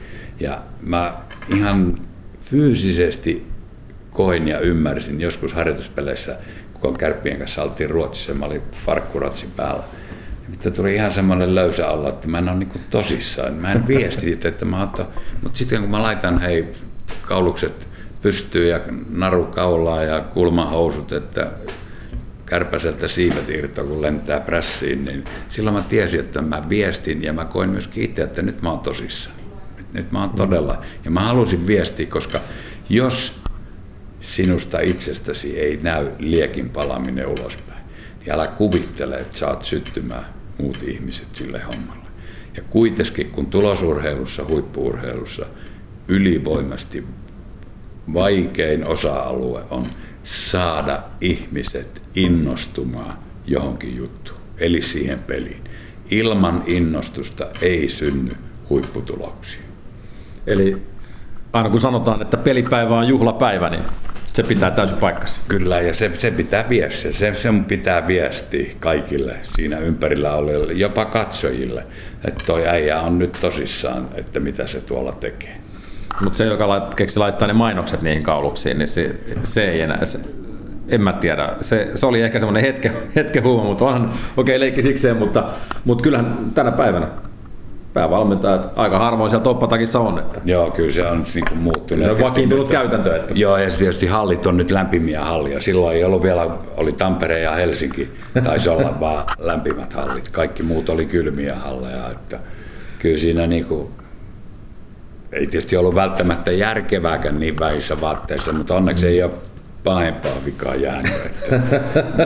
Ja 0.40 0.62
mä 0.82 1.14
ihan 1.48 1.94
fyysisesti 2.40 3.46
koin 4.10 4.48
ja 4.48 4.60
ymmärsin 4.60 5.20
joskus 5.20 5.54
harjoituspeleissä, 5.54 6.38
kun 6.80 6.98
kärppien 6.98 7.38
kanssa 7.38 7.62
oltiin 7.62 7.90
Ruotsissa, 7.90 8.34
mä 8.34 8.46
olin 8.46 8.62
farkkurotsi 8.86 9.46
päällä. 9.56 9.82
Mutta 10.48 10.70
tuli 10.70 10.94
ihan 10.94 11.12
semmoinen 11.12 11.54
löysä 11.54 11.88
olla, 11.88 12.08
että 12.08 12.28
mä 12.28 12.38
en 12.38 12.48
ole 12.48 12.58
niinku 12.58 12.78
tosissaan. 12.90 13.54
Mä 13.54 13.72
en 13.72 13.86
viesti, 13.86 14.38
että 14.44 14.64
mä 14.64 14.82
otan, 14.82 15.06
mutta 15.42 15.58
sitten 15.58 15.80
kun 15.80 15.90
mä 15.90 16.02
laitan 16.02 16.40
hei 16.40 16.72
kaulukset 17.22 17.88
pystyy 18.22 18.68
ja 18.68 18.80
naru 19.10 19.44
kaulaa 19.44 20.02
ja 20.02 20.20
kulmahousut, 20.20 21.12
että 21.12 21.50
kärpäseltä 22.46 23.08
siivet 23.08 23.50
irtoa, 23.50 23.84
kun 23.84 24.02
lentää 24.02 24.40
prässiin, 24.40 25.04
niin 25.04 25.24
silloin 25.48 25.76
mä 25.76 25.82
tiesin, 25.82 26.20
että 26.20 26.42
mä 26.42 26.68
viestin 26.68 27.22
ja 27.22 27.32
mä 27.32 27.44
koin 27.44 27.70
myöskin 27.70 28.04
itse, 28.04 28.22
että 28.22 28.42
nyt 28.42 28.62
mä 28.62 28.70
oon 28.70 28.80
tosissani. 28.80 29.36
Nyt, 29.76 29.92
nyt 29.92 30.12
mä 30.12 30.20
oon 30.20 30.30
todella. 30.30 30.82
Ja 31.04 31.10
mä 31.10 31.20
halusin 31.20 31.66
viestiä, 31.66 32.06
koska 32.06 32.40
jos 32.88 33.40
sinusta 34.20 34.80
itsestäsi 34.80 35.60
ei 35.60 35.78
näy 35.82 36.10
liekin 36.18 36.70
palaminen 36.70 37.26
ulospäin, 37.26 37.84
niin 38.20 38.32
älä 38.32 38.46
kuvittele, 38.46 39.18
että 39.18 39.38
saat 39.38 39.62
syttymään 39.62 40.24
muut 40.58 40.82
ihmiset 40.82 41.34
sille 41.34 41.62
hommalle. 41.62 42.06
Ja 42.56 42.62
kuitenkin, 42.70 43.30
kun 43.30 43.46
tulosurheilussa, 43.46 44.44
huippuurheilussa 44.44 45.46
ylivoimasti 46.08 47.06
vaikein 48.14 48.86
osa-alue 48.86 49.62
on 49.70 49.86
saada 50.24 51.02
ihmiset 51.20 52.02
innostumaan 52.14 53.18
johonkin 53.46 53.96
juttuun, 53.96 54.40
eli 54.59 54.82
siihen 54.82 55.18
peliin. 55.18 55.64
Ilman 56.11 56.62
innostusta 56.66 57.46
ei 57.62 57.88
synny 57.88 58.36
huipputuloksia. 58.70 59.61
Eli 60.46 60.82
aina 61.52 61.70
kun 61.70 61.80
sanotaan, 61.80 62.22
että 62.22 62.36
pelipäivä 62.36 62.98
on 62.98 63.09
juhlapäivä, 63.09 63.68
niin 63.70 63.82
se 64.32 64.42
pitää 64.42 64.70
täysin 64.70 64.96
paikkansa. 64.96 65.40
Kyllä, 65.48 65.80
ja 65.80 65.94
se, 65.94 66.11
se 66.18 66.30
pitää 66.30 66.68
viestiä. 66.68 67.12
Se, 67.12 67.34
sen 67.34 67.64
pitää 67.64 68.07
viestiä 68.07 68.72
kaikille 68.80 69.36
siinä 69.57 69.78
ympärillä 69.78 70.34
oleville, 70.34 70.72
jopa 70.72 71.04
katsojille, 71.04 71.86
että 72.24 72.44
toi 72.46 72.68
äijä 72.68 73.00
on 73.00 73.18
nyt 73.18 73.38
tosissaan, 73.40 74.09
että 74.14 74.40
mitä 74.40 74.66
se 74.66 74.80
tuolla 74.80 75.12
tekee. 75.12 75.61
Mutta 76.20 76.36
se, 76.36 76.44
joka 76.44 76.68
lait, 76.68 76.94
keksi 76.94 77.18
laittaa 77.18 77.48
ne 77.48 77.54
mainokset 77.54 78.02
niihin 78.02 78.22
kauluksiin, 78.22 78.78
niin 78.78 78.88
se, 78.88 79.14
se 79.42 79.70
ei 79.70 79.80
enää, 79.80 80.04
se, 80.04 80.20
en 80.88 81.00
mä 81.00 81.12
tiedä. 81.12 81.56
Se, 81.60 81.90
se 81.94 82.06
oli 82.06 82.22
ehkä 82.22 82.38
semmoinen 82.38 82.62
hetke, 82.62 82.92
hetke 83.16 83.40
huuma, 83.40 83.64
mutta 83.64 83.84
onhan, 83.84 84.04
okei 84.36 84.56
okay, 84.56 84.60
leikki 84.60 84.82
sikseen, 84.82 85.16
mutta, 85.16 85.44
mutta 85.84 86.02
kyllähän 86.02 86.50
tänä 86.54 86.72
päivänä 86.72 87.08
päävalmentajat 87.96 88.72
aika 88.76 88.98
harvoin 88.98 89.30
siellä 89.30 89.44
toppatakissa 89.44 90.00
on. 90.00 90.18
Että 90.18 90.40
Joo, 90.44 90.70
kyllä 90.70 90.90
se 90.90 91.06
on 91.06 91.24
niin 91.34 91.44
kuin 91.48 91.58
muuttunut. 91.58 92.04
se 92.04 92.10
on 92.10 92.20
vakiintunut 92.20 92.68
käytäntö. 92.68 93.16
Että 93.16 93.34
Joo, 93.36 93.56
ja 93.56 93.70
tietysti 93.70 94.06
hallit 94.06 94.46
on 94.46 94.56
nyt 94.56 94.70
lämpimiä 94.70 95.24
hallia. 95.24 95.60
Silloin 95.60 95.96
ei 95.96 96.04
ollut 96.04 96.22
vielä, 96.22 96.50
oli 96.76 96.92
Tampere 96.92 97.40
ja 97.40 97.52
Helsinki, 97.52 98.08
taisi 98.44 98.68
olla 98.68 98.94
vaan 99.00 99.24
lämpimät 99.38 99.92
hallit. 99.92 100.28
Kaikki 100.28 100.62
muut 100.62 100.88
oli 100.88 101.06
kylmiä 101.06 101.54
halleja. 101.54 102.10
Että 102.10 102.38
kyllä 102.98 103.18
siinä 103.18 103.46
niin 103.46 103.64
kuin, 103.64 103.88
ei 105.32 105.46
tietysti 105.46 105.76
ollut 105.76 105.94
välttämättä 105.94 106.52
järkevääkään 106.52 107.40
niin 107.40 107.58
vähissä 107.58 108.00
vaatteissa, 108.00 108.52
mutta 108.52 108.74
onneksi 108.74 109.06
ei 109.06 109.22
ole 109.22 109.30
pahempaa 109.84 110.32
vikaa 110.44 110.74
jäänyt, 110.74 111.12
että 111.26 111.60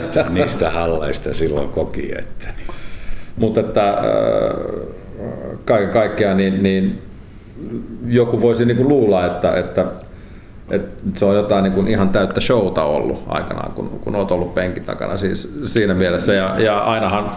mitä 0.01 0.29
niistä 0.29 0.69
halleista 0.69 1.33
silloin 1.33 1.69
koki. 1.69 2.11
Että 2.19 2.47
niin. 2.57 2.67
Mutta 3.37 3.59
että 3.59 3.89
äh, 3.89 3.97
kaiken 5.65 5.89
kaikkiaan 5.89 6.37
niin, 6.37 6.63
niin 6.63 7.01
joku 8.07 8.41
voisi 8.41 8.65
niin 8.65 8.77
kuin 8.77 8.89
luulla, 8.89 9.25
että, 9.25 9.55
että, 9.55 9.85
että 10.69 11.19
se 11.19 11.25
on 11.25 11.35
jotain 11.35 11.63
niin 11.63 11.73
kuin 11.73 11.87
ihan 11.87 12.09
täyttä 12.09 12.41
showta 12.41 12.83
ollut 12.83 13.23
aikanaan, 13.27 13.71
kun, 13.71 13.89
kun 13.89 14.15
olet 14.15 14.31
ollut 14.31 14.53
penkin 14.53 14.83
takana 14.83 15.17
siis 15.17 15.61
siinä 15.65 15.93
mielessä. 15.93 16.33
Ja, 16.33 16.59
ja 16.59 16.79
ainahan 16.79 17.31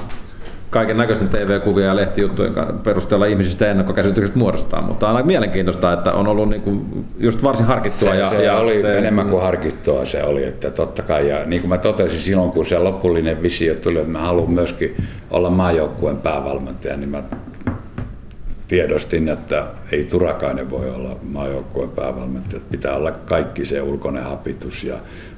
kaiken 0.75 0.97
näköisten 0.97 1.29
TV-kuvia 1.29 1.87
ja 1.87 1.97
lehtijuttujen 1.97 2.53
perusteella 2.83 3.27
ihmisistä 3.27 3.71
ennakkokäsitykset 3.71 4.37
muodostetaan, 4.37 4.85
mutta 4.85 5.09
on 5.09 5.17
aika 5.17 5.27
mielenkiintoista, 5.27 5.93
että 5.93 6.13
on 6.13 6.29
ollut 6.29 6.49
niinku 6.49 6.85
just 7.19 7.43
varsin 7.43 7.67
harkittua. 7.67 8.11
Se, 8.11 8.17
ja, 8.17 8.29
se 8.29 8.45
ja 8.45 8.57
oli 8.57 8.81
se, 8.81 8.99
enemmän 8.99 9.29
kuin 9.29 9.43
harkittua 9.43 10.05
se 10.05 10.25
oli, 10.25 10.45
että 10.45 10.71
totta 10.71 11.03
kai, 11.03 11.29
ja 11.29 11.45
niin 11.47 11.63
kuin 11.63 11.69
mä 11.69 11.79
totesin 11.79 12.23
silloin, 12.23 12.51
kun 12.51 12.67
se 12.67 12.79
lopullinen 12.79 13.43
visio 13.43 13.75
tuli, 13.75 13.99
että 13.99 14.11
mä 14.11 14.21
haluan 14.21 14.51
myöskin 14.51 14.97
olla 15.31 15.51
maajoukkueen 15.51 16.17
päävalmentaja, 16.17 16.97
niin 16.97 17.09
mä 17.11 17.23
tiedostin, 18.69 19.29
että 19.29 19.67
ei 19.93 20.05
Turakainen 20.05 20.71
voi 20.71 20.91
olla 20.91 21.17
maajoukkueen 21.23 21.91
päävalmentaja, 21.91 22.57
että 22.57 22.71
pitää 22.71 22.97
olla 22.97 23.11
kaikki 23.13 23.65
se 23.65 23.83
ulkoinen 23.83 24.25
hapitus 24.25 24.85
ja 24.85 24.97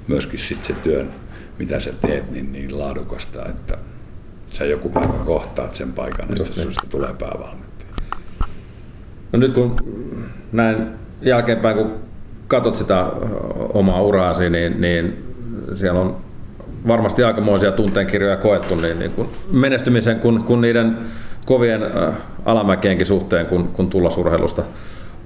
myöskin 0.08 0.38
sitten 0.38 0.66
se 0.66 0.82
työn, 0.82 1.10
mitä 1.58 1.80
sä 1.80 1.92
teet, 2.06 2.30
niin, 2.30 2.52
niin 2.52 2.78
laadukasta, 2.78 3.46
että 3.46 3.78
sä 4.58 4.64
joku 4.64 4.88
päivä 4.88 5.12
kohtaat 5.24 5.74
sen 5.74 5.92
paikan, 5.92 6.28
että 6.28 6.42
Just 6.42 6.56
niin. 6.56 6.66
susta 6.68 6.86
tulee 6.90 7.14
päävalmentaja. 7.18 7.90
No 9.32 9.38
nyt 9.38 9.52
kun 9.54 9.76
näin 10.52 10.86
jälkeenpäin, 11.22 11.76
kun 11.76 11.92
katsot 12.48 12.74
sitä 12.74 13.06
omaa 13.74 14.02
uraasi, 14.02 14.50
niin, 14.50 14.80
niin 14.80 15.24
siellä 15.74 16.00
on 16.00 16.16
varmasti 16.88 17.24
aikamoisia 17.24 17.72
tunteenkirjoja 17.72 18.36
koettu 18.36 18.74
niin, 18.74 18.98
niin 18.98 19.10
kun 19.10 19.28
menestymisen 19.50 20.20
kun, 20.20 20.44
kun 20.44 20.60
niiden 20.60 20.98
kovien 21.46 21.82
ö, 21.82 22.12
alamäkienkin 22.44 23.06
suhteen, 23.06 23.46
kun, 23.46 23.68
kun 23.68 23.90
tulosurheilusta 23.90 24.62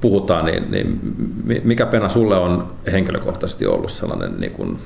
puhutaan, 0.01 0.45
niin, 0.45 0.71
niin 0.71 1.01
mi- 1.45 1.61
mikä 1.65 1.87
pena 1.87 2.09
sulle 2.09 2.37
on 2.37 2.73
henkilökohtaisesti 2.93 3.67
ollut 3.67 3.91
sellainen, 3.93 4.41
niin 4.41 4.53
kun, 4.53 4.79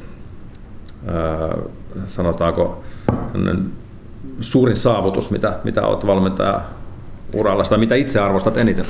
ö, 1.08 1.68
sanotaanko, 2.06 2.82
suurin 4.40 4.76
saavutus, 4.76 5.30
mitä, 5.30 5.58
mitä 5.64 5.82
olet 5.86 6.06
valmentaja 6.06 6.60
uralla, 7.34 7.64
tai 7.64 7.78
mitä 7.78 7.94
itse 7.94 8.20
arvostat 8.20 8.56
eniten? 8.56 8.84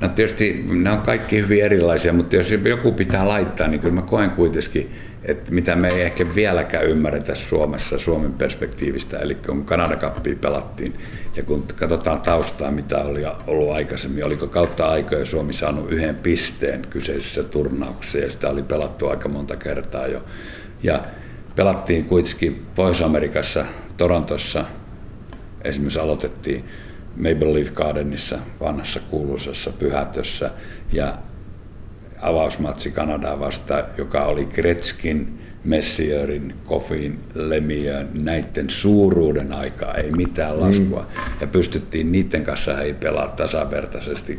No 0.00 0.08
tietysti 0.08 0.66
ne 0.70 0.90
on 0.90 1.00
kaikki 1.00 1.40
hyvin 1.40 1.64
erilaisia, 1.64 2.12
mutta 2.12 2.36
jos 2.36 2.50
joku 2.50 2.92
pitää 2.92 3.28
laittaa, 3.28 3.68
niin 3.68 3.80
kyllä 3.80 3.94
mä 3.94 4.02
koen 4.02 4.30
kuitenkin, 4.30 4.92
että 5.24 5.52
mitä 5.52 5.76
me 5.76 5.88
ei 5.88 6.02
ehkä 6.02 6.34
vieläkään 6.34 6.86
ymmärretä 6.86 7.34
Suomessa 7.34 7.98
Suomen 7.98 8.32
perspektiivistä, 8.32 9.18
eli 9.18 9.34
kun 9.34 9.64
Kanada 9.64 9.96
Cupia 9.96 10.36
pelattiin, 10.40 10.94
ja 11.36 11.42
kun 11.42 11.64
katsotaan 11.76 12.20
taustaa, 12.20 12.70
mitä 12.70 12.98
oli 12.98 13.22
ollut 13.46 13.74
aikaisemmin, 13.74 14.24
oliko 14.24 14.46
kautta 14.46 14.86
aikoja 14.86 15.24
Suomi 15.24 15.52
saanut 15.52 15.92
yhden 15.92 16.16
pisteen 16.16 16.86
kyseisessä 16.90 17.42
turnauksessa, 17.42 18.18
ja 18.18 18.30
sitä 18.30 18.48
oli 18.48 18.62
pelattu 18.62 19.08
aika 19.08 19.28
monta 19.28 19.56
kertaa 19.56 20.06
jo. 20.06 20.22
Ja 20.82 21.04
pelattiin 21.56 22.04
kuitenkin 22.04 22.66
Pohjois-Amerikassa, 22.74 23.64
Torontossa, 24.02 24.64
esimerkiksi 25.64 25.98
aloitettiin 25.98 26.64
Maple 27.16 27.54
Leaf 27.54 27.70
Gardenissa, 27.70 28.38
vanhassa 28.60 29.00
kuuluisassa 29.00 29.72
pyhätössä, 29.72 30.50
ja 30.92 31.18
avausmatsi 32.22 32.90
Kanadaa 32.90 33.40
vastaan, 33.40 33.84
joka 33.98 34.24
oli 34.24 34.44
Gretzkin, 34.44 35.38
Messierin, 35.64 36.54
Koffin, 36.64 37.20
Lemieux, 37.34 38.06
näiden 38.14 38.70
suuruuden 38.70 39.54
aikaa, 39.54 39.94
ei 39.94 40.10
mitään 40.10 40.60
laskua. 40.60 41.00
Mm. 41.00 41.22
Ja 41.40 41.46
pystyttiin 41.46 42.12
niiden 42.12 42.44
kanssa 42.44 42.80
ei 42.80 42.94
pelaa 42.94 43.28
tasavertaisesti 43.28 44.38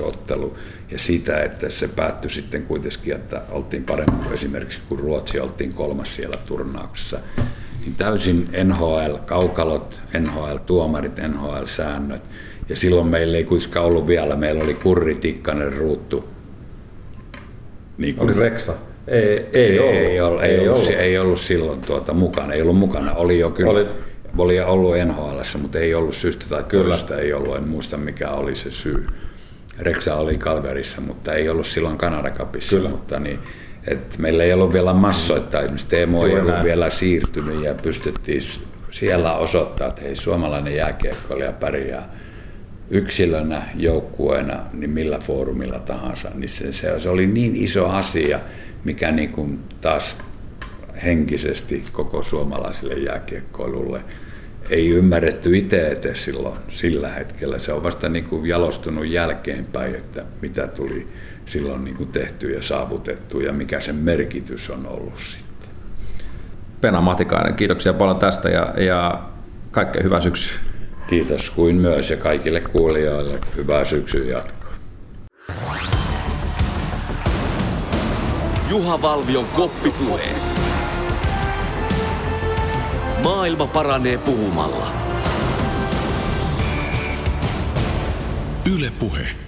2-2 0.00 0.02
ottelu. 0.02 0.56
Ja 0.90 0.98
sitä, 0.98 1.42
että 1.42 1.70
se 1.70 1.88
päättyi 1.88 2.30
sitten 2.30 2.62
kuitenkin, 2.62 3.14
että 3.14 3.42
oltiin 3.50 3.84
paremmin 3.84 4.22
kuin 4.22 4.34
esimerkiksi 4.34 4.80
kun 4.88 4.98
Ruotsi 4.98 5.40
oltiin 5.40 5.74
kolmas 5.74 6.16
siellä 6.16 6.36
turnauksessa. 6.46 7.18
Niin 7.86 7.96
täysin 7.96 8.48
NHL-kaukalot, 8.64 10.00
NHL-tuomarit, 10.20 11.18
NHL-säännöt. 11.28 12.22
Ja 12.68 12.76
silloin 12.76 13.06
meillä 13.06 13.36
ei 13.36 13.44
kuitenkaan 13.44 13.86
ollut 13.86 14.06
vielä, 14.06 14.36
meillä 14.36 14.64
oli 14.64 14.74
Kurri, 14.74 15.14
Tikkanen, 15.14 15.72
Ruuttu, 15.72 16.28
niin 17.98 18.14
kuin- 18.16 18.30
Oli 18.30 18.38
Reksa? 18.38 18.72
Ei, 19.08 19.22
ei, 19.22 19.46
ei, 19.52 19.78
ollut. 19.78 19.94
ei, 19.94 20.20
ollut, 20.20 20.42
ei, 20.42 20.58
ollut, 20.68 20.78
ollut. 20.78 20.90
ei 21.00 21.18
ollut 21.18 21.40
silloin 21.40 21.80
tuota 21.80 22.14
mukana, 22.14 22.52
ei 22.52 22.62
ollut 22.62 22.78
mukana. 22.78 23.12
Oli 23.12 23.38
jo 23.38 23.50
kyllä, 23.50 23.70
Oli. 23.70 23.86
oli, 24.38 24.60
ollut 24.60 24.94
NHL, 25.04 25.58
mutta 25.62 25.78
ei 25.78 25.94
ollut 25.94 26.14
syystä 26.14 26.46
tai 26.48 26.64
Kyllä. 26.64 26.84
toisesta, 26.84 27.16
ei 27.16 27.32
ollut, 27.32 27.56
en 27.56 27.68
muista 27.68 27.96
mikä 27.96 28.30
oli 28.30 28.56
se 28.56 28.70
syy. 28.70 29.06
Reksa 29.78 30.14
oli 30.16 30.36
Calgaryssa, 30.36 31.00
mutta 31.00 31.34
ei 31.34 31.48
ollut 31.48 31.66
silloin 31.66 31.98
Kanada 31.98 32.30
Cupissa, 32.30 32.70
Kyllä. 32.76 32.88
mutta 32.88 33.20
niin, 33.20 33.38
et 33.86 34.18
meillä 34.18 34.44
ei 34.44 34.52
ollut 34.52 34.72
vielä 34.72 34.92
massoita, 34.92 35.60
esimerkiksi 35.60 35.86
Teemu 35.86 36.24
ei 36.24 36.34
ollut 36.34 36.52
näin. 36.52 36.64
vielä 36.64 36.90
siirtynyt 36.90 37.64
ja 37.64 37.74
pystyttiin 37.74 38.42
siellä 38.90 39.34
osoittaa, 39.34 39.88
että 39.88 40.02
hei, 40.02 40.16
suomalainen 40.16 40.76
jääkiekkoilija 40.76 41.52
pärjää 41.52 42.16
yksilönä, 42.90 43.62
joukkueena, 43.74 44.62
niin 44.72 44.90
millä 44.90 45.18
foorumilla 45.18 45.78
tahansa, 45.78 46.30
niin 46.34 46.48
se, 46.48 46.72
se, 46.72 47.00
se 47.00 47.08
oli 47.08 47.26
niin 47.26 47.56
iso 47.56 47.86
asia, 47.86 48.40
mikä 48.84 49.12
niin 49.12 49.32
kuin 49.32 49.58
taas 49.80 50.16
henkisesti 51.04 51.82
koko 51.92 52.22
suomalaiselle 52.22 52.94
jääkiekkoilulle 52.94 54.00
ei 54.70 54.88
ymmärretty 54.88 55.56
itse 55.56 55.88
edes 55.88 56.24
silloin 56.24 56.58
sillä 56.68 57.08
hetkellä. 57.08 57.58
Se 57.58 57.72
on 57.72 57.82
vasta 57.82 58.08
niin 58.08 58.24
kuin 58.24 58.46
jalostunut 58.46 59.06
jälkeenpäin, 59.06 59.94
että 59.94 60.24
mitä 60.42 60.66
tuli 60.66 61.08
silloin 61.46 61.84
niin 61.84 61.96
kuin 61.96 62.12
tehty 62.12 62.50
ja 62.50 62.62
saavutettu 62.62 63.40
ja 63.40 63.52
mikä 63.52 63.80
sen 63.80 63.94
merkitys 63.94 64.70
on 64.70 64.86
ollut 64.86 65.18
sitten. 65.18 65.68
Pena 66.80 67.00
Matikainen, 67.00 67.54
kiitoksia 67.54 67.92
paljon 67.92 68.18
tästä 68.18 68.48
ja, 68.48 68.74
ja 68.76 69.22
kaikkea 69.70 70.02
hyvää 70.02 70.20
syksyä. 70.20 70.58
Kiitos 71.08 71.50
kuin 71.50 71.76
myös 71.76 72.10
ja 72.10 72.16
kaikille 72.16 72.60
kuulijoille 72.60 73.38
hyvää 73.56 73.84
syksyn 73.84 74.28
jatkoa. 74.28 74.72
Juha 78.70 79.02
Valvion 79.02 79.44
koppipuheet. 79.44 80.42
Maailma 83.24 83.66
paranee 83.66 84.18
puhumalla. 84.18 84.86
Yle 88.74 88.92
Puhe. 88.98 89.45